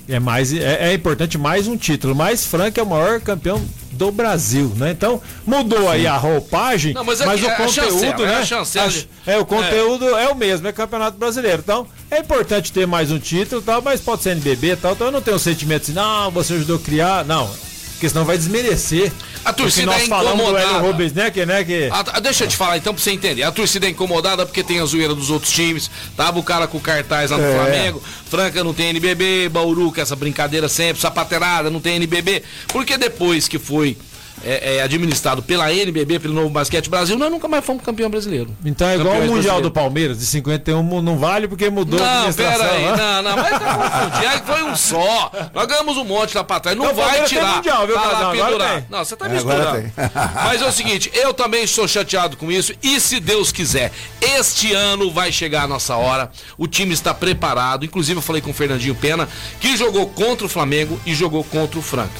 é 0.09 0.19
mais 0.21 0.53
é, 0.53 0.91
é 0.91 0.95
importante 0.95 1.39
mais 1.39 1.67
um 1.67 1.77
título, 1.77 2.15
mas 2.15 2.47
Frank 2.47 2.79
é 2.79 2.83
o 2.83 2.87
maior 2.87 3.21
campeão 3.21 3.63
do 3.93 4.11
Brasil, 4.11 4.73
né? 4.77 4.91
Então 4.91 5.21
mudou 5.47 5.89
aí 5.89 6.07
a 6.07 6.17
roupagem, 6.17 6.93
Não, 6.95 7.05
mas 7.05 7.21
mas, 7.21 7.31
aqui 7.31 7.45
o 7.45 7.49
é 7.49 7.53
a 7.53 7.57
conteúdo, 7.57 7.91
chancela, 7.93 8.23
é 8.23 8.27
né? 8.27 8.37
a 8.37 8.45
chancela. 8.45 8.93
A- 9.27 9.31
é 9.33 9.39
o 9.39 9.47
conteúdo 9.47 10.09
é. 10.17 10.29
o 10.29 10.35
mesmo, 10.35 10.67
é 10.67 10.73
Campeonato 10.73 11.17
Brasileiro. 11.17 11.63
Então 11.65 11.87
é 12.11 12.19
importante 12.19 12.73
ter 12.73 12.87
mais 12.87 13.11
um 13.11 13.19
título, 13.19 13.63
tal, 13.63 13.81
mas 13.81 14.01
pode 14.01 14.23
ser 14.23 14.31
NBB, 14.31 14.73
e 14.73 14.77
tal. 14.77 14.93
Então 14.93 15.07
eu 15.09 15.13
não 15.13 15.23
tenho 15.23 15.37
um 15.37 15.41
sentimento 15.41 15.83
assim, 15.83 15.93
não, 15.93 16.31
você 16.31 16.55
ajudou 16.55 16.77
a 16.77 16.81
criar, 16.81 17.25
não. 17.25 17.49
Porque 17.95 18.09
senão 18.09 18.25
vai 18.25 18.37
desmerecer. 18.37 19.13
A 19.45 19.53
torcida 19.53 19.87
nós 19.87 20.03
é 20.03 20.07
falamos 20.07 20.37
do 20.37 20.43
incomodada. 20.43 20.89
Hélio 20.89 21.15
né? 21.15 21.31
Que, 21.31 21.47
né, 21.47 21.65
que... 21.65 21.89
Tá, 21.89 22.19
deixa 22.21 22.45
eu 22.45 22.49
te 22.49 22.57
falar 22.57 22.77
então 22.77 22.93
pra 22.93 23.03
você 23.03 23.11
entender. 23.11 23.43
A 23.43 23.53
torcida 23.53 23.87
é 23.87 23.91
incomodada 23.91 24.45
porque 24.45 24.63
tem 24.63 24.81
a 24.81 24.85
zoeira 24.85 25.15
dos 25.15 25.31
outros 25.31 25.53
times. 25.53 25.91
Tava 26.17 26.39
o 26.39 26.43
cara 26.43 26.67
com 26.67 26.79
cartaz 26.81 27.31
lá 27.31 27.39
no 27.39 27.45
É. 27.45 27.55
Flamengo. 27.55 28.03
Franca 28.29 28.65
não 28.65 28.75
tem 28.75 28.89
NBB, 28.91 29.49
Bauru 29.49 29.93
com 29.93 30.01
essa 30.01 30.17
brincadeira 30.17 30.69
sempre, 30.69 31.01
sapateirada, 31.01 31.71
não 31.71 31.81
tem 31.81 31.97
NBB. 31.97 32.43
Porque 32.69 32.99
depois 32.99 33.47
que 33.47 33.59
foi 33.59 33.97
é, 34.45 34.77
é, 34.77 34.83
administrado 34.83 35.43
pela 35.43 35.73
NBB, 35.73 36.19
pelo 36.19 36.35
Novo 36.35 36.51
Basquete 36.51 36.89
Brasil, 36.91 37.17
nós 37.19 37.31
nunca 37.31 37.49
mais 37.49 37.65
fomos 37.65 37.83
campeão 37.83 38.11
brasileiro. 38.11 38.55
Então 38.65 38.87
é 38.89 38.95
igual 38.97 39.15
o 39.15 39.19
Mundial 39.19 39.33
brasileiros. 39.33 39.63
do 39.63 39.71
Palmeiras, 39.71 40.19
de 40.19 40.27
51 40.27 41.03
não 41.03 41.19
vale 41.19 41.49
porque 41.49 41.69
mudou 41.71 41.99
a 41.99 42.03
Não, 42.03 42.13
administração. 42.29 42.59
pera 42.67 42.73
aí, 42.73 42.85
né? 42.85 42.97
não, 42.97 43.23
não, 43.23 43.37
mas 43.37 43.51
tá 43.59 44.43
Foi 44.47 44.63
um 44.65 44.77
só. 44.77 45.33
Nós 45.55 45.67
ganhamos 45.67 45.97
um 45.97 46.05
monte 46.05 46.37
lá 46.37 46.45
pra 46.45 46.61
trás. 46.61 46.77
Não 46.77 46.85
Então, 46.85 46.97
vai 46.97 47.25
tirar. 47.25 47.57
mundial, 47.57 47.87
viu, 47.87 47.95
tá 47.97 48.09
lá. 48.09 48.83
Não, 48.91 48.99
você 49.05 49.17
tá 49.17 49.27
É, 49.27 49.29
misturando. 49.31 49.93
Mas 50.45 50.61
é 50.63 50.67
o 50.67 50.73
seguinte, 50.73 51.11
eu 51.15 51.33
também 51.33 51.65
estou 51.65 51.87
chateado 51.89 52.37
com 52.37 52.51
isso. 52.51 52.73
E 52.83 53.01
se 53.01 53.21
Deus 53.21 53.51
quiser, 53.53 53.91
este 54.21 54.73
ano 54.73 55.11
vai 55.11 55.33
chegar 55.33 55.63
a 55.65 55.67
nossa 55.67 55.97
hora. 55.97 56.31
O 56.59 56.67
time 56.67 56.93
está 56.93 57.15
preparado. 57.15 57.85
Inclusive, 57.85 58.19
eu 58.19 58.23
falei 58.23 58.43
com 58.43 58.51
o 58.51 58.55
Fernandinho 58.55 58.95
Pena, 58.95 59.29
que 59.61 59.77
jogou 59.77 60.07
contra 60.09 60.47
o 60.47 60.49
Flamengo 60.49 61.01
e 61.07 61.15
jogou 61.15 61.43
contra 61.45 61.79
o 61.79 61.83
Franca. 61.83 62.13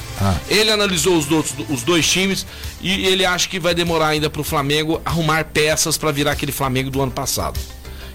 Ele 0.49 0.71
analisou 0.71 1.17
os, 1.17 1.25
dois- 1.25 1.53
os 1.69 1.83
dois 1.83 2.07
times 2.07 2.14
e 2.81 3.05
ele 3.07 3.25
acha 3.25 3.47
que 3.49 3.59
vai 3.59 3.73
demorar 3.75 4.07
ainda 4.07 4.29
pro 4.29 4.43
Flamengo 4.43 5.01
arrumar 5.03 5.45
peças 5.45 5.97
para 5.97 6.11
virar 6.11 6.31
aquele 6.31 6.51
Flamengo 6.51 6.89
do 6.89 7.01
ano 7.01 7.11
passado 7.11 7.59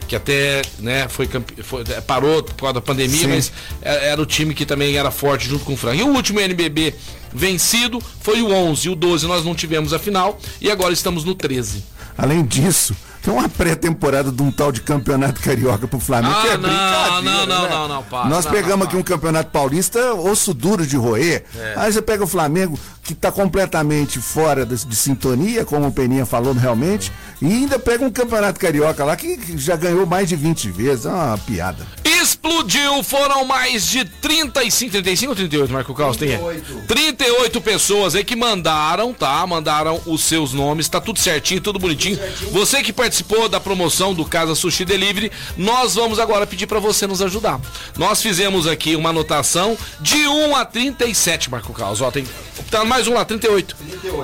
que 0.08 0.16
até 0.16 0.60
né, 0.80 1.06
foi, 1.08 1.28
foi- 1.62 1.84
é, 1.88 2.00
parou 2.00 2.42
por 2.42 2.54
causa 2.56 2.74
da 2.74 2.80
pandemia, 2.80 3.16
Sim. 3.20 3.26
mas 3.28 3.52
é- 3.80 4.08
era 4.08 4.20
o 4.20 4.26
time 4.26 4.52
que 4.54 4.66
também 4.66 4.96
era 4.96 5.08
forte 5.12 5.48
junto 5.48 5.64
com 5.64 5.74
o 5.74 5.76
Franca. 5.76 5.98
E 5.98 6.02
o 6.02 6.08
último 6.08 6.40
NBB 6.40 6.92
vencido 7.32 8.02
foi 8.20 8.42
o 8.42 8.50
11, 8.50 8.88
o 8.88 8.96
12 8.96 9.28
nós 9.28 9.44
não 9.44 9.54
tivemos 9.54 9.92
a 9.92 10.00
final 10.00 10.36
e 10.60 10.68
agora 10.68 10.92
estamos 10.92 11.22
no 11.24 11.32
13. 11.32 11.84
Além 12.18 12.44
disso, 12.44 12.92
tem 13.22 13.32
uma 13.32 13.48
pré-temporada 13.48 14.32
de 14.32 14.42
um 14.42 14.50
tal 14.50 14.72
de 14.72 14.80
campeonato 14.80 15.40
carioca 15.40 15.86
pro 15.86 16.00
Flamengo. 16.00 16.34
Ah, 16.36 16.42
que 16.42 16.48
é 16.48 16.56
não, 16.56 16.60
brincadeira, 16.60 17.22
não, 17.22 17.46
não, 17.46 17.62
né? 17.62 17.68
não, 17.68 17.88
não, 17.88 18.02
para, 18.02 18.28
Nós 18.28 18.44
não, 18.44 18.52
pegamos 18.52 18.78
não, 18.78 18.86
aqui 18.86 18.96
um 18.96 19.02
campeonato 19.02 19.50
paulista, 19.50 20.14
osso 20.14 20.54
duro 20.54 20.86
de 20.86 20.96
roer. 20.96 21.44
É. 21.54 21.74
Aí 21.76 21.92
você 21.92 22.00
pega 22.00 22.24
o 22.24 22.26
Flamengo, 22.26 22.78
que 23.02 23.14
tá 23.14 23.30
completamente 23.30 24.20
fora 24.20 24.64
de, 24.64 24.84
de 24.86 24.96
sintonia, 24.96 25.64
como 25.64 25.88
o 25.88 25.92
Peninha 25.92 26.24
falou 26.24 26.54
realmente, 26.54 27.12
e 27.42 27.46
ainda 27.46 27.78
pega 27.78 28.04
um 28.04 28.10
campeonato 28.10 28.58
carioca 28.58 29.04
lá 29.04 29.16
que, 29.16 29.36
que 29.36 29.58
já 29.58 29.76
ganhou 29.76 30.06
mais 30.06 30.28
de 30.28 30.36
20 30.36 30.70
vezes. 30.70 31.06
É 31.06 31.10
uma 31.10 31.38
piada. 31.38 31.86
Explodiu, 32.22 33.02
foram 33.02 33.44
mais 33.46 33.86
de 33.86 34.04
35, 34.04 34.92
35 34.92 35.30
ou 35.30 35.36
38, 35.36 35.72
Marco 35.72 35.94
Carlos? 35.94 36.16
Tem 36.18 36.38
38 36.86 37.60
pessoas 37.60 38.14
aí 38.14 38.22
que 38.22 38.36
mandaram, 38.36 39.14
tá? 39.14 39.46
Mandaram 39.46 40.00
os 40.04 40.22
seus 40.24 40.52
nomes, 40.52 40.88
tá 40.88 41.00
tudo 41.00 41.18
certinho, 41.18 41.60
tudo 41.60 41.78
bonitinho. 41.78 42.18
Você 42.52 42.82
que 42.82 42.92
participou 42.92 43.48
da 43.48 43.58
promoção 43.58 44.12
do 44.12 44.24
Casa 44.24 44.54
Sushi 44.54 44.84
Delivery, 44.84 45.32
nós 45.56 45.94
vamos 45.94 46.18
agora 46.18 46.46
pedir 46.46 46.66
pra 46.66 46.78
você 46.78 47.06
nos 47.06 47.22
ajudar. 47.22 47.58
Nós 47.96 48.20
fizemos 48.20 48.66
aqui 48.66 48.94
uma 48.96 49.10
anotação 49.10 49.76
de 49.98 50.26
1 50.26 50.56
a 50.56 50.64
37, 50.64 51.50
Marco 51.50 51.72
Carlos. 51.72 52.00
Ó, 52.00 52.10
tem 52.10 52.26
tá 52.70 52.84
mais 52.84 53.08
um 53.08 53.14
lá, 53.14 53.24
38. 53.24 53.76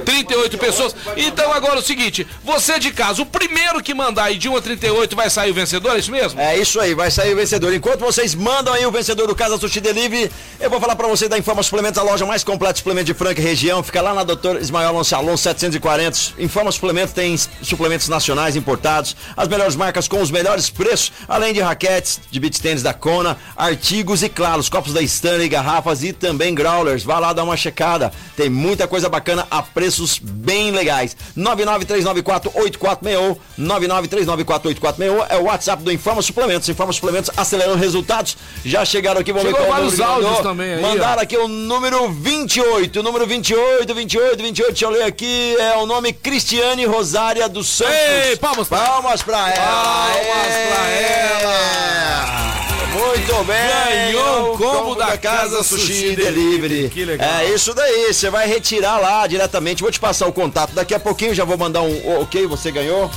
38 0.05 0.59
pessoas. 0.59 0.95
Então 1.17 1.53
agora 1.53 1.77
é 1.77 1.79
o 1.79 1.83
seguinte, 1.83 2.27
você 2.45 2.79
de 2.79 2.91
casa, 2.93 3.23
o 3.23 3.27
primeiro 3.27 3.83
que 3.83 3.95
mandar 3.95 4.25
aí 4.25 4.37
de 4.39 4.49
1 4.49 4.57
a 4.57 4.63
38 4.63 5.17
vai 5.17 5.31
sair 5.31 5.51
o 5.51 5.55
vencedor, 5.55 5.97
é 5.97 5.99
isso 5.99 6.11
mesmo? 6.11 6.41
É 6.41 6.59
isso 6.59 6.79
aí, 6.79 6.95
vai 6.95 7.11
sair 7.11 7.33
o 7.33 7.37
vencedor. 7.37 7.73
Enquanto 7.87 8.01
vocês 8.01 8.35
mandam 8.35 8.75
aí 8.75 8.85
o 8.85 8.91
vencedor 8.91 9.29
do 9.29 9.35
Casa 9.37 9.57
Sushi 9.57 9.81
Delivery, 9.81 10.29
eu 10.59 10.69
vou 10.69 10.81
falar 10.81 10.97
pra 10.97 11.07
você 11.07 11.29
da 11.29 11.39
Informa 11.39 11.63
Suplementos, 11.63 11.97
a 12.01 12.03
loja 12.03 12.27
mais 12.27 12.43
completa 12.43 12.73
de 12.73 12.79
suplementos 12.81 13.07
de 13.07 13.15
Franca 13.15 13.41
região. 13.41 13.81
Fica 13.81 14.03
lá 14.03 14.13
na 14.13 14.25
Doutor 14.25 14.61
Ismael 14.61 14.89
Alonso 14.89 15.15
Alonso 15.15 15.45
740. 15.45 16.19
Informa 16.41 16.73
Suplementos 16.73 17.15
tem 17.15 17.39
suplementos 17.63 18.09
nacionais 18.09 18.57
importados, 18.57 19.15
as 19.37 19.47
melhores 19.47 19.77
marcas 19.77 20.09
com 20.09 20.21
os 20.21 20.33
melhores 20.33 20.69
preços, 20.69 21.13
além 21.29 21.55
de 21.55 21.61
raquetes, 21.61 22.19
de 22.29 22.41
beach 22.41 22.61
tênis 22.61 22.83
da 22.83 22.93
Kona, 22.93 23.37
artigos 23.57 24.21
e, 24.25 24.29
claro, 24.29 24.59
os 24.59 24.69
copos 24.69 24.93
da 24.93 25.01
Stanley, 25.01 25.49
garrafas 25.49 26.03
e 26.03 26.13
também 26.13 26.57
growlers. 26.57 27.05
Vá 27.05 27.21
lá 27.21 27.33
dar 27.33 27.45
uma 27.45 27.57
checada. 27.57 28.13
Tem 28.37 28.51
muita 28.51 28.89
coisa 28.89 29.09
bacana 29.09 29.47
a 29.49 29.63
preços 29.63 30.19
bem 30.19 30.73
legais. 30.73 31.17
993948461, 31.39 33.37
993948461 33.61 35.27
é 35.29 35.37
o 35.37 35.45
WhatsApp 35.45 35.85
do 35.85 35.93
Informa 35.93 36.21
Suplementos. 36.21 36.69
Informa 36.69 36.93
Suplementos 36.93 37.31
acelerando 37.37 37.76
resultados. 37.79 38.37
Já 38.65 38.85
chegaram 38.85 39.21
aqui, 39.21 39.33
vamos 39.33 39.49
Chegou 39.49 39.61
ver 39.61 39.67
qual 39.67 39.79
vários 39.79 39.95
o 39.95 40.03
número 40.03 40.19
que 40.21 40.27
áudios 40.27 40.43
também 40.43 40.75
aí, 40.75 40.83
Mandaram 40.83 41.23
aqui 41.23 41.37
o 41.37 41.49
número 41.49 42.09
28, 42.11 43.03
número 43.03 43.27
28, 43.27 43.95
28, 43.95 44.43
28. 44.43 44.69
Deixa 44.71 44.85
eu 44.85 44.91
ler 44.91 45.03
aqui. 45.05 45.57
É 45.59 45.77
o 45.77 45.87
nome 45.87 46.13
Cristiane 46.13 46.85
Rosária 46.85 47.49
dos 47.49 47.69
Santos. 47.69 47.95
Ei, 47.95 48.37
palmas 48.37 48.69
pra 48.69 48.79
Palmas 48.79 49.23
pra 49.23 49.51
ela. 49.51 49.67
Palmas 49.67 50.55
pra 50.69 50.89
ela. 50.89 52.57
Muito 52.97 53.45
bem. 53.45 54.13
Ganhou 54.13 54.53
o 54.53 54.57
o 54.57 54.59
combo 54.59 54.95
da 54.95 55.19
Casa 55.19 55.63
Sushi 55.63 56.17
Delivery. 56.17 56.89
Que 56.89 57.05
legal. 57.05 57.29
É 57.41 57.51
isso 57.51 57.75
daí. 57.75 58.13
Você 58.13 58.31
vai 58.31 58.47
retirar 58.47 58.99
lá 58.99 59.27
diretamente. 59.27 59.83
Vou 59.83 59.91
te 59.91 60.01
passar 60.01 60.27
o 60.27 60.33
contato 60.33 60.73
daqui 60.73 60.95
a 60.95 61.01
pouquinho. 61.01 61.35
Já 61.35 61.45
vou 61.45 61.59
mandar 61.59 61.83
um 61.83 62.21
ok. 62.21 62.47
Você 62.47 62.71
ganhou. 62.71 63.11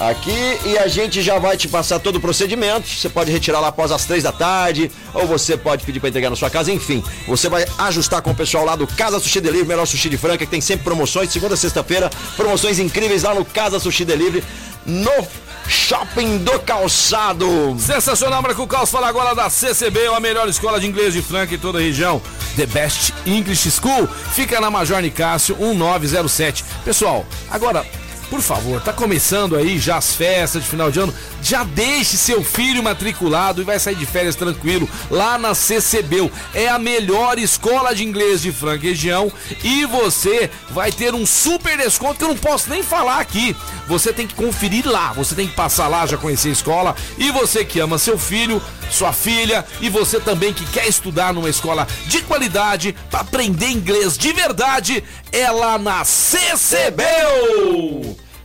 Aqui 0.00 0.58
e 0.64 0.78
a 0.78 0.88
gente 0.88 1.20
já 1.20 1.38
vai 1.38 1.58
te 1.58 1.68
passar 1.68 1.98
todo 1.98 2.16
o 2.16 2.20
procedimento. 2.20 2.88
Você 2.88 3.06
pode 3.06 3.30
retirar 3.30 3.60
lá 3.60 3.68
após 3.68 3.92
as 3.92 4.06
três 4.06 4.22
da 4.22 4.32
tarde, 4.32 4.90
ou 5.12 5.26
você 5.26 5.58
pode 5.58 5.84
pedir 5.84 6.00
para 6.00 6.08
entregar 6.08 6.30
na 6.30 6.36
sua 6.36 6.48
casa, 6.48 6.72
enfim. 6.72 7.04
Você 7.28 7.50
vai 7.50 7.66
ajustar 7.76 8.22
com 8.22 8.30
o 8.30 8.34
pessoal 8.34 8.64
lá 8.64 8.74
do 8.74 8.86
Casa 8.86 9.20
Sushi 9.20 9.42
Delivery, 9.42 9.68
melhor 9.68 9.84
sushi 9.84 10.08
de 10.08 10.16
Franca, 10.16 10.38
que 10.38 10.46
tem 10.46 10.60
sempre 10.60 10.84
promoções, 10.84 11.30
segunda 11.30 11.54
sexta-feira, 11.54 12.08
promoções 12.34 12.78
incríveis 12.78 13.24
lá 13.24 13.34
no 13.34 13.44
Casa 13.44 13.78
Sushi 13.78 14.06
Delivery, 14.06 14.42
no 14.86 15.28
Shopping 15.68 16.38
do 16.38 16.58
Calçado. 16.60 17.76
Sensacional, 17.78 18.40
Marco 18.40 18.66
Caos. 18.66 18.90
Fala 18.90 19.06
agora 19.06 19.34
da 19.34 19.50
CCB, 19.50 20.06
a 20.06 20.18
melhor 20.18 20.48
escola 20.48 20.80
de 20.80 20.86
inglês 20.86 21.12
de 21.12 21.20
Franca 21.20 21.54
em 21.54 21.58
toda 21.58 21.78
a 21.78 21.82
região. 21.82 22.22
The 22.56 22.64
Best 22.64 23.12
English 23.26 23.70
School. 23.70 24.08
Fica 24.32 24.58
na 24.62 24.70
Major 24.70 25.02
Nicásio 25.02 25.54
1907. 25.56 26.64
Pessoal, 26.86 27.26
agora, 27.50 27.84
por 28.30 28.40
favor, 28.40 28.80
tá 28.80 28.92
começando 28.92 29.56
aí 29.56 29.76
já 29.78 29.96
as 29.96 30.14
festas 30.14 30.62
de 30.62 30.68
final 30.68 30.90
de 30.90 31.00
ano. 31.00 31.12
Já 31.42 31.64
deixe 31.64 32.16
seu 32.16 32.44
filho 32.44 32.82
matriculado 32.82 33.60
e 33.60 33.64
vai 33.64 33.78
sair 33.78 33.94
de 33.94 34.06
férias 34.06 34.36
tranquilo 34.36 34.88
lá 35.10 35.38
na 35.38 35.54
CCBU. 35.54 36.30
É 36.54 36.68
a 36.68 36.78
melhor 36.78 37.38
escola 37.38 37.94
de 37.94 38.04
inglês 38.04 38.42
de 38.42 38.52
Franca 38.52 38.80
região 38.90 39.32
e 39.62 39.84
você 39.86 40.50
vai 40.70 40.90
ter 40.92 41.14
um 41.14 41.24
super 41.24 41.76
desconto 41.76 42.18
que 42.18 42.24
eu 42.24 42.28
não 42.28 42.36
posso 42.36 42.68
nem 42.70 42.82
falar 42.82 43.20
aqui. 43.20 43.56
Você 43.86 44.12
tem 44.12 44.26
que 44.26 44.34
conferir 44.34 44.86
lá, 44.86 45.12
você 45.12 45.34
tem 45.34 45.46
que 45.48 45.54
passar 45.54 45.88
lá, 45.88 46.06
já 46.06 46.16
conhecer 46.16 46.48
a 46.48 46.52
escola 46.52 46.94
e 47.18 47.30
você 47.30 47.64
que 47.64 47.80
ama 47.80 47.98
seu 47.98 48.18
filho, 48.18 48.62
sua 48.90 49.12
filha 49.12 49.64
e 49.80 49.88
você 49.88 50.20
também 50.20 50.52
que 50.52 50.64
quer 50.66 50.86
estudar 50.86 51.32
numa 51.32 51.48
escola 51.48 51.86
de 52.06 52.22
qualidade 52.22 52.94
para 53.10 53.20
aprender 53.20 53.70
inglês 53.70 54.16
de 54.16 54.32
verdade, 54.32 55.02
é 55.32 55.50
lá 55.50 55.78
na 55.78 56.04
CCBU. 56.04 57.00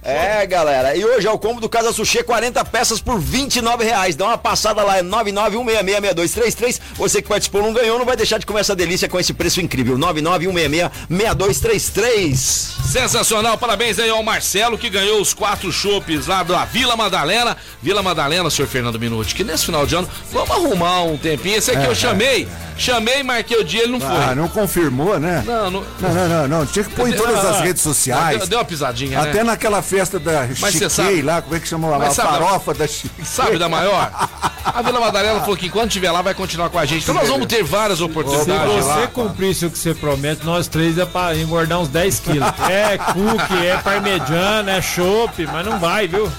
É, 0.05 0.45
galera. 0.45 0.95
E 0.95 1.03
hoje 1.03 1.25
é 1.25 1.31
o 1.31 1.39
combo 1.39 1.59
do 1.59 1.67
Casa 1.67 1.91
Sushi, 1.91 2.21
40 2.21 2.63
peças 2.65 3.01
por 3.01 3.19
29 3.19 3.83
reais. 3.83 4.15
Dá 4.15 4.25
uma 4.25 4.37
passada 4.37 4.83
lá, 4.83 4.99
é 4.99 5.03
991666233. 5.03 6.79
Você 6.93 7.23
que 7.23 7.27
participou 7.27 7.63
não 7.63 7.73
ganhou, 7.73 7.97
não 7.97 8.05
vai 8.05 8.15
deixar 8.15 8.37
de 8.37 8.45
comer 8.45 8.59
essa 8.59 8.75
delícia 8.75 9.09
com 9.09 9.19
esse 9.19 9.33
preço 9.33 9.59
incrível. 9.61 9.97
991666233. 9.97 12.75
Sensacional, 12.85 13.57
parabéns 13.57 13.97
aí 13.97 14.11
ao 14.11 14.21
Marcelo 14.21 14.77
que 14.77 14.91
ganhou 14.91 15.19
os 15.19 15.33
quatro 15.33 15.71
chopes 15.71 16.27
lá 16.27 16.43
da 16.43 16.65
Vila 16.65 16.95
Madalena. 16.95 17.57
Vila 17.81 18.03
Madalena, 18.03 18.47
senhor 18.51 18.67
Fernando 18.67 18.99
Minuti, 18.99 19.33
que 19.33 19.43
nesse 19.43 19.65
final 19.65 19.87
de 19.87 19.95
ano 19.95 20.07
vamos 20.31 20.51
arrumar 20.51 21.01
um 21.01 21.17
tempinho. 21.17 21.57
Esse 21.57 21.71
aqui 21.71 21.81
É, 21.81 21.87
eu 21.87 21.93
é, 21.93 21.95
chamei, 21.95 22.47
chamei, 22.77 23.23
marquei 23.23 23.57
o 23.59 23.63
dia, 23.63 23.83
ele 23.83 23.91
não 23.93 23.99
foi. 23.99 24.09
Ah, 24.15 24.35
não 24.35 24.47
confirmou, 24.47 25.19
né? 25.19 25.43
Não, 25.45 25.71
não. 25.71 25.83
Não, 25.99 26.13
não, 26.13 26.27
não, 26.29 26.47
não. 26.47 26.65
Tinha 26.65 26.83
que 26.85 26.93
pôr 26.93 27.09
em 27.09 27.13
todas 27.13 27.43
as 27.43 27.59
redes 27.61 27.81
sociais. 27.81 28.47
Deu, 28.47 28.59
uma 28.59 28.65
pisadinha, 28.65 29.19
Até 29.21 29.33
né? 29.39 29.43
naquela 29.43 29.81
festa 29.81 30.19
da 30.19 30.47
Mas 30.59 30.59
você 30.59 30.71
Chiquei 30.71 30.89
sabe- 30.89 31.21
lá, 31.21 31.41
como 31.41 31.55
é 31.55 31.59
que 31.59 31.67
chamava 31.67 31.93
lá? 31.97 32.05
Mas 32.05 32.19
A 32.19 32.23
sabe- 32.23 32.37
farofa 32.39 32.73
da 32.73 32.87
Chiquei. 32.87 33.25
Sabe 33.25 33.57
da 33.57 33.69
maior? 33.69 34.11
A 34.65 34.81
Vila 34.81 34.99
Madalena 34.99 35.39
falou 35.41 35.55
que 35.55 35.67
enquanto 35.67 35.87
estiver 35.89 36.11
lá 36.11 36.21
vai 36.21 36.33
continuar 36.33 36.69
com 36.69 36.77
a 36.79 36.85
gente. 36.85 37.03
Então 37.03 37.15
nós 37.15 37.27
vamos 37.29 37.45
ter 37.47 37.63
várias 37.63 37.99
Se 37.99 38.03
oportunidades 38.03 38.73
você 38.73 39.01
lá. 39.01 39.07
cumprisse 39.07 39.65
o 39.65 39.71
que 39.71 39.77
você 39.77 39.93
promete, 39.93 40.45
nós 40.45 40.67
três 40.67 40.97
é 40.97 41.05
pra 41.05 41.35
engordar 41.35 41.79
uns 41.79 41.87
10 41.87 42.19
quilos. 42.19 42.47
É 42.69 42.97
cookie, 42.97 43.65
é 43.65 43.77
parmegiana, 43.77 44.71
é 44.71 44.81
chopp, 44.81 45.45
mas 45.51 45.65
não 45.65 45.79
vai, 45.79 46.07
viu? 46.07 46.29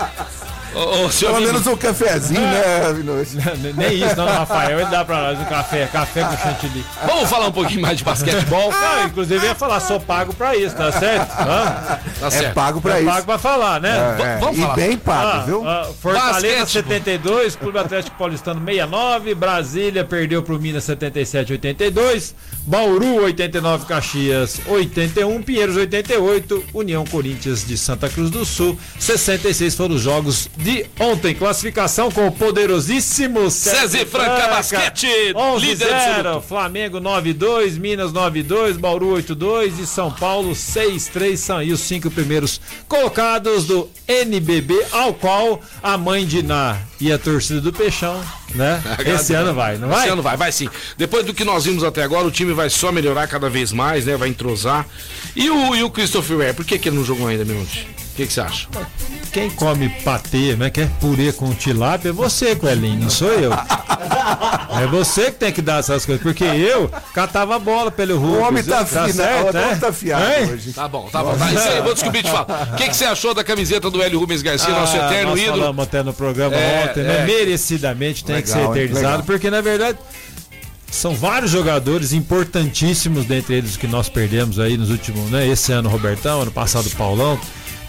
Ô, 0.76 1.06
ô, 1.06 1.10
senhor 1.10 1.30
Pelo 1.32 1.40
Vini- 1.46 1.52
menos 1.52 1.66
um 1.66 1.76
cafezinho, 1.76 2.40
né, 2.40 2.92
Vinote? 2.94 3.38
Nem 3.76 3.94
isso, 3.94 4.14
não, 4.14 4.26
Rafael. 4.26 4.78
Ele 4.80 4.90
dá 4.90 5.04
pra 5.04 5.22
nós 5.22 5.38
um 5.40 5.44
café, 5.46 5.86
café 5.86 6.22
com 6.24 6.36
chantilly. 6.36 6.84
Vamos 7.06 7.30
falar 7.30 7.46
um 7.46 7.52
pouquinho 7.52 7.80
mais 7.80 7.96
de 7.96 8.04
basquetebol? 8.04 8.70
Não, 8.70 9.06
inclusive 9.06 9.38
eu 9.44 9.48
ia 9.50 9.54
falar, 9.54 9.80
sou 9.80 9.98
pago 9.98 10.34
pra 10.34 10.54
isso, 10.54 10.76
tá 10.76 10.92
certo? 10.92 11.34
Vamos. 11.34 12.18
Tá 12.20 12.26
É 12.26 12.30
certo. 12.30 12.54
pago 12.54 12.80
pra 12.80 12.96
é 12.98 13.00
isso. 13.02 13.10
pago 13.10 13.26
pra 13.26 13.38
falar, 13.38 13.80
né? 13.80 14.16
É, 14.18 14.22
é. 14.22 14.36
vamos 14.38 14.58
e 14.58 14.60
falar. 14.60 14.74
bem 14.74 14.96
pago, 14.98 15.26
Ah, 15.28 15.42
viu? 15.46 15.66
ah, 15.68 15.88
Fortaleza 16.00 16.32
Basquete. 16.58 16.68
72, 16.72 17.56
Clube 17.56 17.78
Atlético 17.78 18.16
Paulistano 18.18 18.60
69, 18.64 19.34
Brasília 19.34 20.04
perdeu 20.04 20.42
pro 20.42 20.60
Minas 20.60 20.84
77 20.84 21.52
82, 21.52 22.34
Bauru 22.66 23.22
89 23.22 23.86
Caxias 23.86 24.60
81, 24.66 25.40
Pinheiros 25.42 25.76
88, 25.76 26.64
União 26.74 27.04
Corinthians 27.04 27.64
de 27.64 27.78
Santa 27.78 28.08
Cruz 28.08 28.28
do 28.28 28.44
Sul 28.44 28.76
66 28.98 29.74
foram 29.76 29.94
os 29.94 30.02
jogos 30.02 30.50
de 30.56 30.84
ontem. 30.98 31.34
Classificação 31.34 32.10
com 32.10 32.26
o 32.26 32.32
poderosíssimo 32.32 33.50
César 33.50 34.04
Franca 34.06 34.48
Basquete, 34.48 35.06
11 35.34 35.66
líder 35.66 35.86
0, 35.86 35.94
absoluto. 35.94 36.48
Flamengo 36.48 37.00
9-2, 37.00 37.78
Minas 37.78 38.12
9-2, 38.12 38.78
Bauru 38.78 39.14
8-2 39.16 39.78
e 39.80 39.86
São 39.86 40.10
Paulo 40.10 40.50
6-3 40.50 41.36
são 41.36 41.58
aí 41.58 41.72
os 41.72 41.80
cinco 41.80 42.10
primeiros 42.10 42.60
colocados 42.88 43.64
do 43.64 43.88
NBB, 44.08 44.74
ao 44.90 45.14
qual 45.14 45.60
a 45.80 45.96
mãe 45.96 46.26
de 46.26 46.42
Ná 46.42 46.76
e 47.00 47.12
a 47.12 47.18
torcida 47.18 47.60
do 47.60 47.72
Peixão, 47.72 48.22
né? 48.54 48.82
Esse 49.04 49.34
ano 49.34 49.54
vai, 49.54 49.76
não 49.76 49.88
vai? 49.88 50.00
Esse 50.00 50.08
ano 50.08 50.22
vai, 50.22 50.36
vai 50.36 50.52
sim. 50.52 50.68
Depois 50.96 51.24
do 51.24 51.34
que 51.34 51.44
nós 51.44 51.64
vimos 51.64 51.84
até 51.84 52.02
agora, 52.02 52.26
o 52.26 52.30
time 52.30 52.52
vai 52.52 52.70
só 52.70 52.90
melhorar 52.90 53.26
cada 53.26 53.50
vez 53.50 53.72
mais, 53.72 54.06
né? 54.06 54.16
Vai 54.16 54.28
entrosar. 54.28 54.86
E 55.34 55.50
o, 55.50 55.74
e 55.74 55.82
o 55.82 55.90
Christopher 55.90 56.38
Ware, 56.38 56.54
por 56.54 56.64
que, 56.64 56.78
que 56.78 56.88
ele 56.88 56.96
não 56.96 57.04
jogou 57.04 57.28
ainda, 57.28 57.44
Minuti? 57.44 57.86
O 57.88 58.05
que, 58.16 58.26
que 58.26 58.32
você 58.32 58.40
acha? 58.40 58.66
Quem 59.32 59.50
come 59.50 59.88
patê, 60.02 60.56
né? 60.56 60.70
Quer 60.70 60.88
purê 61.00 61.32
com 61.32 61.52
tilápia 61.54 62.08
é 62.08 62.12
você, 62.12 62.56
Coelhinho, 62.56 63.00
não 63.00 63.10
sou 63.10 63.30
eu. 63.32 63.50
É 64.80 64.86
você 64.86 65.26
que 65.26 65.38
tem 65.38 65.52
que 65.52 65.62
dar 65.62 65.78
essas 65.80 66.04
coisas, 66.04 66.22
porque 66.22 66.44
eu 66.44 66.90
catava 67.14 67.56
a 67.56 67.58
bola 67.58 67.90
pelo 67.90 68.18
Rubens. 68.18 68.38
O 68.38 68.42
homem 68.46 68.62
tá 68.64 68.84
certo, 68.84 69.08
afinado, 69.10 69.56
o 69.56 69.58
é? 69.58 69.64
homem 69.66 69.78
tá 69.78 69.88
afiado 69.88 70.24
Hein? 70.24 70.52
hoje. 70.52 70.72
Tá 70.72 70.88
bom, 70.88 71.08
tá 71.10 71.22
bom. 71.22 71.36
Tá, 71.36 71.52
isso 71.52 71.68
aí, 71.68 71.80
vou 71.82 71.94
descobrir 71.94 72.18
e 72.20 72.22
te 72.24 72.30
falar. 72.30 72.70
O 72.72 72.76
que, 72.76 72.88
que 72.88 72.96
você 72.96 73.04
achou 73.06 73.32
da 73.32 73.42
camiseta 73.42 73.88
do 73.90 74.02
Hélio 74.02 74.18
Rubens 74.18 74.42
Garcia, 74.42 74.68
nosso 74.70 74.96
Ah, 74.96 75.06
eterno 75.06 75.30
nós 75.30 75.40
ídolo? 75.40 75.58
falamos 75.58 75.82
até 75.84 76.02
no 76.02 76.12
programa 76.12 76.54
É, 76.56 76.88
ontem, 76.90 77.04
né? 77.04 77.20
é. 77.22 77.24
Merecidamente 77.26 78.24
tem 78.24 78.42
que 78.42 78.48
ser 78.48 78.56
Legal, 78.56 78.76
hein? 78.76 78.82
eternizado, 78.82 79.08
Legal. 79.12 79.22
porque 79.24 79.50
na 79.50 79.60
verdade 79.60 79.98
são 80.90 81.14
vários 81.14 81.50
jogadores 81.50 82.12
importantíssimos, 82.12 83.24
dentre 83.24 83.54
eles 83.54 83.70
os 83.72 83.76
que 83.76 83.86
nós 83.86 84.08
perdemos 84.08 84.58
aí 84.58 84.76
nos 84.76 84.90
últimos, 84.90 85.30
né? 85.30 85.46
Esse 85.48 85.72
ano 85.72 85.88
Robertão, 85.88 86.42
ano 86.42 86.50
passado 86.50 86.90
Paulão 86.90 87.38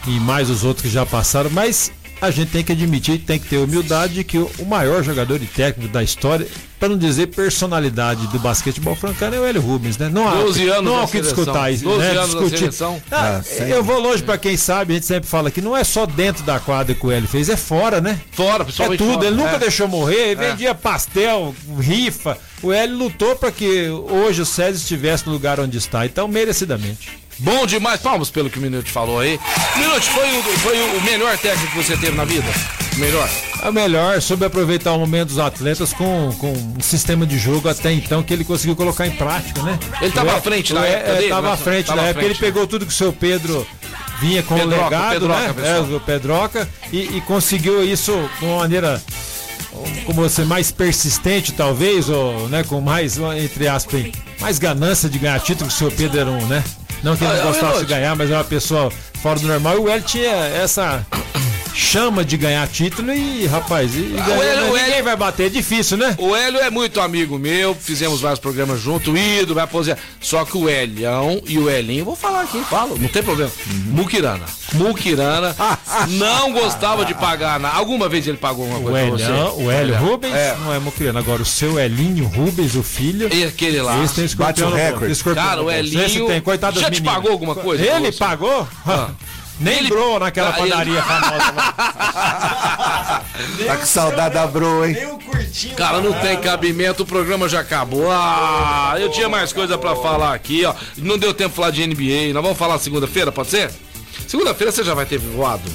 e 0.08 0.20
mais 0.20 0.49
os 0.49 0.64
outros 0.64 0.84
que 0.86 0.89
já 0.91 1.05
passaram, 1.05 1.49
mas 1.49 1.91
a 2.20 2.32
gente 2.32 2.49
tem 2.49 2.64
que 2.64 2.72
admitir, 2.72 3.20
tem 3.20 3.38
que 3.39 3.47
ter 3.47 3.58
humildade 3.58 4.16
de 4.16 4.24
que 4.24 4.39
o 4.39 4.66
maior 4.66 5.03
jogador 5.03 5.36
e 5.41 5.45
técnico 5.45 5.91
da 5.93 6.01
história, 6.01 6.47
para 6.80 6.89
não 6.89 6.97
dizer 6.97 7.28
personalidade 7.28 8.26
do 8.28 8.39
basquetebol 8.39 8.95
francano, 8.95 9.36
é 9.36 9.39
o 9.39 9.45
Hélio 9.45 9.62
Rubens, 9.62 9.99
né? 9.99 10.10
Não 10.12 10.28
há, 10.28 10.34
12 10.36 10.68
anos 10.68 10.84
não 10.84 10.97
há 10.97 11.03
o 11.03 11.08
que 11.08 11.22
seleção. 11.24 11.43
discutir 11.45 11.74
isso, 11.74 11.84
12 11.84 11.99
né? 11.99 12.10
anos 12.12 12.49
Discutir. 12.49 12.84
Ah, 13.12 13.41
Ah, 13.60 13.64
eu 13.68 13.84
vou 13.84 13.99
longe 13.99 14.24
para 14.24 14.36
quem 14.39 14.58
sabe, 14.58 14.93
a 14.93 14.95
gente 14.95 15.05
sempre 15.05 15.30
fala 15.30 15.51
que 15.51 15.62
não 15.62 15.78
é 15.78 15.84
só 15.84 16.08
dentro 16.08 16.43
da 16.43 16.60
quadra 16.60 16.95
que 16.95 17.05
o 17.05 17.12
Hélio 17.12 17.28
fez, 17.28 17.49
é 17.49 17.58
fora, 17.58 18.01
né? 18.01 18.20
Fora, 18.32 18.64
É 18.64 18.97
tudo, 18.97 19.14
fora. 19.14 19.28
ele 19.28 19.36
nunca 19.36 19.51
É. 19.55 19.60
deixou 19.60 19.88
morrer, 19.88 20.30
ele 20.32 20.36
vendia 20.38 20.74
pastel, 20.74 21.53
rifa. 21.80 22.36
O 22.64 22.74
Hélio 22.74 22.97
lutou 22.97 23.36
para 23.36 23.51
que 23.51 23.89
hoje 23.89 24.41
o 24.41 24.45
César 24.45 24.78
estivesse 24.78 25.28
no 25.28 25.34
lugar 25.34 25.60
onde 25.60 25.78
está, 25.78 26.03
então 26.05 26.28
merecidamente. 26.28 27.26
Bom 27.40 27.66
demais. 27.66 28.00
Palmas 28.02 28.30
pelo 28.30 28.50
que 28.50 28.58
o 28.58 28.62
Minuto 28.62 28.90
falou 28.90 29.20
aí. 29.20 29.40
Minuto, 29.76 30.02
foi 30.04 30.38
o, 30.38 30.44
foi 30.60 30.98
o 30.98 31.02
melhor 31.04 31.38
técnico 31.38 31.72
que 31.72 31.84
você 31.84 31.96
teve 31.98 32.16
na 32.18 32.26
vida? 32.26 32.48
Melhor? 32.98 33.30
É 33.62 33.72
melhor 33.72 34.20
soube 34.22 34.46
aproveitar 34.46 34.94
o 34.94 35.00
momento 35.00 35.30
dos 35.30 35.40
atletas 35.40 35.94
com, 35.94 36.32
com 36.40 36.52
um 36.52 36.80
sistema 36.82 37.26
de 37.28 37.38
jogo 37.38 37.70
até 37.70 37.92
então 37.94 38.24
que 38.24 38.34
ele 38.34 38.44
conseguiu 38.44 38.76
colocar 38.76 39.06
em 39.06 39.12
prática, 39.12 39.62
né? 39.62 39.78
Ele 40.02 40.12
tava 40.12 40.30
O 40.30 40.34
Hé- 40.34 40.38
à 40.38 40.42
frente 40.42 40.74
na 40.74 40.86
época 40.86 41.12
é, 41.12 41.16
dele, 41.18 41.30
Tava 41.30 41.48
né? 41.48 41.54
à 41.54 41.58
frente 41.58 41.96
na 41.96 42.02
época, 42.04 42.26
ele 42.26 42.36
pegou 42.36 42.66
tudo 42.66 42.86
que 42.88 42.92
o 42.92 42.96
seu 42.96 43.14
Pedro 43.14 43.68
vinha 44.20 44.42
com 44.42 44.56
Pedroca, 44.56 44.82
o 44.82 44.84
legado, 44.86 45.12
Pedroca, 45.14 45.42
né? 45.42 45.54
pessoal. 45.54 45.76
É, 45.92 45.96
o 45.96 46.00
Pedroca, 46.00 46.70
e, 46.92 47.18
e 47.18 47.22
conseguiu 47.22 47.84
isso 47.84 48.12
de 48.40 48.46
uma 48.46 48.58
maneira 48.60 49.02
como 50.08 50.22
você 50.28 50.44
mais 50.44 50.72
persistente 50.72 51.52
talvez 51.52 52.10
ou 52.10 52.50
né 52.50 52.64
com 52.64 52.82
mais 52.82 53.20
entre 53.44 53.68
aspas 53.68 54.08
mais 54.40 54.58
ganância 54.58 55.08
de 55.08 55.20
ganhar 55.20 55.40
título 55.40 55.70
que 55.70 55.76
o 55.76 55.78
seu 55.78 55.92
Pedro 55.92 56.20
era 56.20 56.30
um 56.32 56.48
né 56.48 56.64
não 57.04 57.16
que 57.16 57.24
ele 57.24 57.34
não 57.34 57.39
é 57.39 57.43
gostasse 57.43 57.80
de 57.80 57.86
ganhar 57.86 58.16
mas 58.16 58.30
é 58.30 58.34
uma 58.34 58.43
pessoa 58.43 58.91
fora 59.22 59.39
do 59.39 59.48
normal. 59.48 59.76
E 59.76 59.80
o 59.80 59.89
Hélio 59.89 60.04
tinha 60.04 60.32
essa 60.32 61.06
chama 61.78 62.25
de 62.25 62.36
ganhar 62.38 62.67
título 62.67 63.13
e 63.13 63.45
rapaz 63.45 63.93
e, 63.95 63.99
e 63.99 64.15
Ah, 64.19 64.23
ganhar, 64.25 64.39
o 64.39 64.43
Hélio- 64.43 64.55
né? 64.63 64.69
o 64.69 64.73
ninguém 64.73 64.91
Hélio- 64.93 65.03
vai 65.03 65.15
bater 65.15 65.45
é 65.45 65.49
difícil 65.49 65.95
né 65.97 66.15
O 66.17 66.36
Hélio 66.36 66.59
é 66.59 66.69
muito 66.71 66.99
amigo 66.99 67.38
meu, 67.38 67.75
fizemos 67.75 68.19
vários 68.19 68.39
programas 68.39 68.82
junto, 68.82 69.11
o 69.11 69.17
ídolo, 69.17 69.55
vai 69.55 69.63
aposentar. 69.63 70.01
Só 70.19 70.43
que 70.43 70.57
o 70.57 70.67
Helião 70.67 71.39
e 71.45 71.59
o 71.59 71.69
Elinho, 71.69 72.03
vou 72.03 72.15
falar 72.15 72.41
aqui, 72.41 72.59
falo, 72.69 72.97
não 72.97 73.07
tem 73.07 73.21
problema. 73.21 73.51
Mukirana. 73.86 74.43
Mukirana 74.73 75.55
não 76.07 76.51
gostava 76.51 77.05
de 77.05 77.13
pagar 77.13 77.59
nada. 77.59 77.75
Alguma 77.78 78.09
vez 78.09 78.28
ele 78.28 78.38
pagou 78.38 78.65
uma 78.65 78.78
o 78.80 78.82
coisa 78.82 78.97
pra 78.97 78.99
Hélio, 79.01 79.17
você? 79.53 79.61
o 79.63 79.71
Hélio 79.71 79.93
É. 79.93 79.97
Rubens 79.97 80.34
É. 80.34 80.57
não 80.59 80.73
é 80.73 80.80
mocriano 80.80 81.19
agora 81.19 81.41
o 81.41 81.45
seu 81.45 81.80
Elinho 81.80 82.25
Rubens 82.25 82.75
o 82.75 82.82
filho 82.84 83.30
E 83.34 83.43
aquele 83.43 83.82
lá. 83.82 84.03
esse 84.03 84.15
tem 84.15 84.23
Bate 84.36 84.61
escorpião 84.61 84.67
o 84.67 84.71
no 84.71 84.78
recorde. 84.78 85.23
Cara, 85.36 85.61
o. 85.63 85.71
Elinho 85.71 86.03
Esse 86.05 86.19
tem, 86.25 86.41
coitado 86.41 86.80
já 86.80 86.89
te 86.89 87.01
pagou 87.01 87.32
alguma 87.32 87.53
coisa 87.55 87.84
Ele 87.86 88.11
pagou? 88.11 88.67
Nem 89.60 89.78
Ele- 89.80 89.89
brou 89.89 90.20
naquela 90.20 90.53
Ah, 90.55 90.60
ele- 90.60 90.70
padaria 90.72 91.01
famosa 91.03 91.51
lá. 91.55 93.24
Tá 93.68 93.78
com 93.78 93.86
saudade 93.86 94.34
da 94.36 94.47
Bro, 94.47 94.86
hein? 94.86 94.95
Cara, 95.76 95.99
não 96.01 96.14
tem 96.14 96.38
cabimento, 96.39 97.03
o 97.03 97.05
programa 97.05 97.47
já 97.49 97.60
acabou. 97.62 98.10
Ah, 98.12 98.95
eu 98.99 99.10
tinha 99.12 99.28
mais 99.30 99.51
coisa 99.53 99.78
pra 99.78 99.95
falar 99.95 100.34
aqui, 100.34 100.66
ó. 100.66 100.74
Não 100.97 101.18
deu 101.18 101.34
tempo 101.34 101.49
de 101.49 101.55
falar 101.55 101.72
de 101.72 101.86
NBA. 101.86 102.34
Nós 102.34 102.43
vamos 102.43 102.58
falar 102.58 102.78
segunda-feira, 102.80 103.32
pode 103.32 103.49
ser? 103.49 103.72
Segunda-feira 104.28 104.72
você 104.72 104.84
já 104.84 104.93
vai 104.93 105.05
ter 105.05 105.18
voado? 105.18 105.70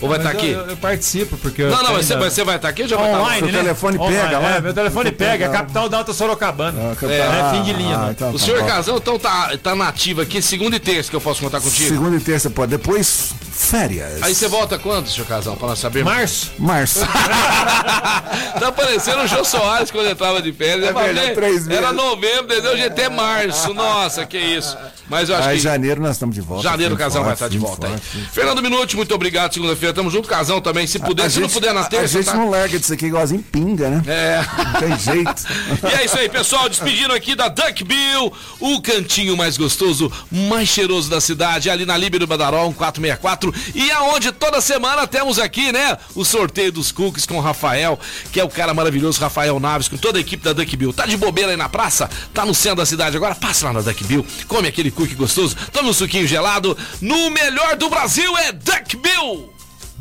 Ou 0.00 0.08
vai 0.08 0.18
estar 0.18 0.30
aqui? 0.30 0.50
Eu, 0.50 0.66
eu 0.66 0.76
participo, 0.76 1.36
porque 1.38 1.62
eu 1.62 1.70
Não, 1.70 1.82
não, 1.82 1.92
mas 1.94 2.06
você, 2.06 2.12
ainda- 2.14 2.30
você 2.30 2.44
vai 2.44 2.56
estar 2.56 2.68
aqui 2.68 2.82
ou 2.82 2.88
já 2.88 2.96
vai 2.96 3.06
estar 3.06 3.16
lá? 3.18 3.24
Online, 3.24 3.38
Seu 3.40 3.52
né? 3.52 3.58
telefone 3.62 3.98
Online, 3.98 4.20
pega 4.22 4.38
lá? 4.38 4.56
É, 4.56 4.60
meu 4.60 4.74
telefone 4.74 5.12
pega, 5.12 5.44
é 5.44 5.48
capital 5.48 5.88
da 5.88 5.98
Alta 5.98 6.12
Sorocabana. 6.12 6.78
Ah, 7.00 7.06
É, 7.06 7.22
ah, 7.22 7.50
é 7.52 7.56
fim 7.56 7.62
de 7.62 7.72
linha, 7.72 7.98
ah, 7.98 8.10
então 8.10 8.30
O 8.30 8.32
tá 8.32 8.38
senhor 8.44 8.60
bom. 8.60 8.66
Casão, 8.66 8.96
então, 8.98 9.18
tá, 9.18 9.52
tá 9.62 9.74
nativo 9.74 10.20
aqui, 10.20 10.42
segunda 10.42 10.76
e 10.76 10.80
terça 10.80 11.08
que 11.10 11.16
eu 11.16 11.20
posso 11.20 11.40
contar 11.40 11.60
contigo. 11.60 11.88
Segunda 11.88 12.16
e 12.16 12.20
terça 12.20 12.50
pode. 12.50 12.70
Depois, 12.72 13.32
férias. 13.52 14.22
Aí 14.22 14.34
você 14.34 14.48
volta 14.48 14.78
quando, 14.78 15.08
senhor 15.08 15.26
Casão, 15.26 15.56
pra 15.56 15.68
nós 15.68 15.78
sabermos? 15.78 16.12
Março? 16.12 16.52
Março. 16.58 17.00
tá 18.60 18.72
parecendo 18.72 19.22
o 19.22 19.26
Jô 19.26 19.44
Soares 19.44 19.90
quando 19.90 20.08
entrava 20.08 20.40
de 20.42 20.52
férias. 20.52 20.88
É 20.88 20.92
verdade, 20.92 21.34
três 21.34 21.68
Era 21.68 21.92
novembro, 21.92 22.52
entendeu? 22.52 22.76
Já 22.76 22.86
até 22.86 23.08
março. 23.08 23.72
Nossa, 23.74 24.26
que 24.26 24.38
isso. 24.38 24.76
Mas 25.08 25.28
eu 25.28 25.36
acho 25.36 25.48
Aí, 25.48 25.56
que. 25.56 25.62
janeiro 25.62 26.00
nós 26.00 26.12
estamos 26.12 26.34
de 26.34 26.40
volta. 26.40 26.62
Janeiro 26.62 26.94
o 26.94 26.98
casal 26.98 27.22
vai 27.24 27.34
estar 27.34 27.48
de 27.48 27.58
firme 27.58 27.66
volta 27.66 27.86
aí. 27.88 27.94
Fernando 28.32 28.62
Minuti, 28.62 28.96
muito 28.96 29.14
obrigado. 29.14 29.52
Segunda-feira 29.54 29.83
segunda-feira. 29.84 29.92
Tamo 29.92 30.10
junto, 30.10 30.28
casão 30.28 30.60
também. 30.60 30.86
Se 30.86 30.98
puder, 30.98 31.26
A 31.26 31.30
se 31.30 31.36
não 31.40 31.44
gente- 31.48 31.54
puder 31.54 31.74
na 31.74 31.84
terça. 31.84 32.18
A 32.18 32.22
gente 32.22 32.30
tá? 32.32 32.34
não 32.38 32.50
larga 32.50 32.78
disso 32.78 32.92
aqui 32.92 33.06
igualzinho 33.06 33.42
pinga, 33.42 33.90
né? 33.90 34.02
É. 34.06 34.44
Não 34.64 34.80
tem 34.80 34.98
jeito. 34.98 35.34
E 35.84 35.94
é 35.94 36.04
isso 36.04 36.16
aí, 36.18 36.28
pessoal. 36.28 36.68
Despedindo 36.68 37.12
aqui 37.12 37.34
da 37.34 37.48
Duck 37.48 37.84
Bill, 37.84 38.32
o 38.60 38.80
cantinho 38.80 39.36
mais 39.36 39.56
gostoso, 39.56 40.10
mais 40.30 40.68
cheiroso 40.68 41.10
da 41.10 41.20
cidade, 41.20 41.68
ali 41.68 41.84
na 41.84 41.96
Líbero 41.96 42.26
Badaró, 42.26 42.64
1464. 42.68 43.52
E 43.74 43.90
aonde 43.90 44.32
toda 44.32 44.60
semana 44.60 45.06
temos 45.06 45.38
aqui, 45.38 45.72
né? 45.72 45.96
O 46.14 46.24
sorteio 46.24 46.72
dos 46.72 46.90
cookies 46.90 47.26
com 47.26 47.36
o 47.36 47.40
Rafael, 47.40 47.98
que 48.32 48.40
é 48.40 48.44
o 48.44 48.48
cara 48.48 48.72
maravilhoso, 48.72 49.20
Rafael 49.20 49.58
Naves, 49.60 49.88
com 49.88 49.96
toda 49.96 50.18
a 50.18 50.20
equipe 50.20 50.42
da 50.42 50.52
Duck 50.52 50.76
Bill. 50.76 50.92
Tá 50.92 51.06
de 51.06 51.16
bobeira 51.16 51.50
aí 51.50 51.56
na 51.56 51.68
praça? 51.68 52.08
Tá 52.32 52.44
no 52.44 52.54
centro 52.54 52.78
da 52.78 52.86
cidade 52.86 53.16
agora? 53.16 53.34
Passa 53.34 53.66
lá 53.66 53.72
na 53.74 53.80
Duck 53.80 54.04
Bill, 54.04 54.24
come 54.48 54.68
aquele 54.68 54.90
cookie 54.90 55.14
gostoso, 55.14 55.56
toma 55.72 55.90
um 55.90 55.92
suquinho 55.92 56.26
gelado. 56.26 56.76
No 57.00 57.30
melhor 57.30 57.76
do 57.76 57.88
Brasil 57.90 58.36
é 58.38 58.52
Duck 58.52 58.96
Bill! 58.96 59.53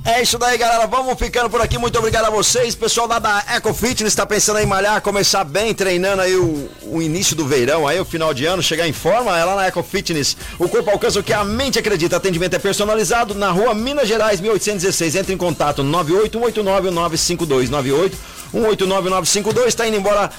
É 0.05 0.21
isso 0.21 0.37
daí, 0.37 0.57
galera. 0.57 0.85
Vamos 0.85 1.17
ficando 1.17 1.49
por 1.49 1.61
aqui. 1.61 1.77
Muito 1.77 1.97
obrigado 1.97 2.25
a 2.25 2.29
vocês. 2.29 2.75
Pessoal 2.75 3.07
lá 3.07 3.19
da 3.19 3.41
Eco 3.55 3.73
Fitness 3.73 4.13
tá 4.13 4.25
pensando 4.25 4.59
em 4.59 4.65
malhar, 4.65 4.99
começar 5.01 5.45
bem, 5.45 5.73
treinando 5.73 6.21
aí 6.21 6.35
o, 6.35 6.69
o 6.81 7.01
início 7.01 7.37
do 7.37 7.47
verão, 7.47 7.87
aí 7.87 7.97
o 7.97 8.03
final 8.03 8.33
de 8.33 8.45
ano, 8.45 8.61
chegar 8.61 8.85
em 8.85 8.91
forma. 8.91 9.39
É 9.39 9.45
lá 9.45 9.55
na 9.55 9.65
Eco 9.65 9.81
Fitness. 9.81 10.35
O 10.59 10.67
corpo 10.67 10.89
alcança 10.89 11.21
o 11.21 11.23
que 11.23 11.31
a 11.31 11.45
mente 11.45 11.79
acredita. 11.79 12.17
Atendimento 12.17 12.53
é 12.53 12.59
personalizado 12.59 13.33
na 13.33 13.49
rua 13.49 13.73
Minas 13.73 14.05
Gerais, 14.05 14.41
1816. 14.41 15.15
Entre 15.15 15.33
em 15.33 15.37
contato 15.37 15.81
98189-952. 15.83 17.69
98189-952. 18.53 19.73
Tá 19.73 19.87
indo 19.87 19.95
embora. 19.95 20.29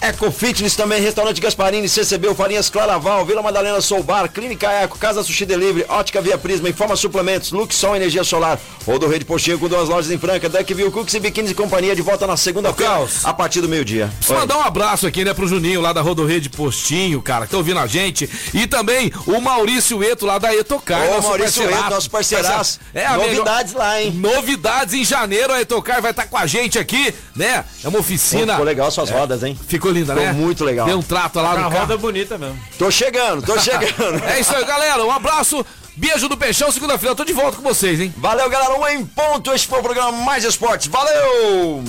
Eco 0.00 0.30
Fitness 0.30 0.76
também, 0.76 1.00
Restaurante 1.00 1.40
Gasparini, 1.40 1.88
CCB, 1.88 2.34
Farinhas 2.34 2.68
Claraval, 2.68 3.24
Vila 3.24 3.42
Madalena 3.42 3.80
Soubar, 3.80 4.28
Clínica 4.30 4.70
Eco, 4.70 4.98
Casa 4.98 5.22
Sushi 5.22 5.46
Delivery, 5.46 5.86
Ótica 5.88 6.20
Via 6.20 6.36
Prisma, 6.36 6.68
Informa 6.68 6.94
Suplementos, 6.94 7.52
Luxol 7.52 7.96
Energia 7.96 8.22
Solar, 8.22 8.58
Rodo 8.86 9.08
Rede 9.08 9.24
Postinho 9.24 9.58
com 9.58 9.66
duas 9.66 9.88
lojas 9.88 10.10
em 10.10 10.18
Franca, 10.18 10.48
Duckville, 10.48 10.90
Cooks 10.90 11.14
e 11.14 11.20
Biquínis 11.20 11.52
e 11.52 11.54
Companhia 11.54 11.96
de 11.96 12.02
volta 12.02 12.26
na 12.26 12.36
segunda-feira, 12.36 13.06
a 13.22 13.32
partir 13.32 13.62
do 13.62 13.68
meio-dia. 13.68 14.10
Preciso 14.18 14.38
mandar 14.38 14.58
um 14.58 14.62
abraço 14.62 15.06
aqui, 15.06 15.24
né, 15.24 15.32
pro 15.32 15.48
Juninho 15.48 15.80
lá 15.80 15.92
da 15.92 16.02
Rodorrede 16.02 16.50
Postinho, 16.50 17.22
cara, 17.22 17.46
que 17.46 17.52
tá 17.52 17.56
ouvindo 17.56 17.78
a 17.80 17.86
gente. 17.86 18.28
E 18.52 18.66
também 18.66 19.10
o 19.26 19.40
Maurício 19.40 20.02
Eto 20.04 20.26
lá 20.26 20.38
da 20.38 20.54
Etocar. 20.54 21.08
Ô, 21.08 21.14
nosso 21.14 21.28
Maurício. 21.28 21.62
Eto, 21.62 21.90
nosso 21.90 22.10
parceiraço. 22.10 22.78
É, 22.92 23.06
amigo, 23.06 23.28
Novidades 23.36 23.72
lá, 23.72 24.02
hein? 24.02 24.10
Novidades 24.12 24.94
em 24.94 25.04
janeiro, 25.04 25.52
a 25.52 25.60
Etocar 25.60 26.02
vai 26.02 26.10
estar 26.10 26.26
com 26.26 26.36
a 26.36 26.46
gente 26.46 26.78
aqui, 26.78 27.14
né? 27.34 27.64
É 27.82 27.88
uma 27.88 27.98
oficina. 28.00 28.52
Ficou 28.52 28.66
legal 28.66 28.90
suas 28.90 29.08
rodas, 29.08 29.42
hein? 29.42 29.58
Ficou 29.66 29.83
linda, 29.90 30.14
Ficou 30.14 30.26
né? 30.26 30.32
muito 30.32 30.64
legal. 30.64 30.86
Deu 30.86 30.98
um 30.98 31.02
trato 31.02 31.40
lá 31.40 31.52
A 31.52 31.56
no 31.56 31.62
roda 31.64 31.74
carro. 31.86 31.98
bonita 31.98 32.36
mesmo. 32.38 32.58
Tô 32.78 32.90
chegando, 32.90 33.44
tô 33.44 33.58
chegando. 33.60 34.22
É 34.24 34.40
isso 34.40 34.54
aí, 34.54 34.64
galera. 34.64 35.04
Um 35.04 35.10
abraço. 35.10 35.64
Beijo 35.96 36.28
do 36.28 36.36
Peixão. 36.36 36.70
Segunda-feira 36.72 37.12
eu 37.12 37.16
tô 37.16 37.24
de 37.24 37.32
volta 37.32 37.56
com 37.56 37.62
vocês, 37.62 38.00
hein? 38.00 38.12
Valeu, 38.16 38.48
galera. 38.50 38.78
Um 38.78 38.86
em 38.88 39.04
ponto. 39.04 39.52
Esse 39.52 39.66
foi 39.66 39.78
o 39.78 39.82
programa 39.82 40.10
Mais 40.12 40.42
Esportes. 40.44 40.88
Valeu! 40.88 41.82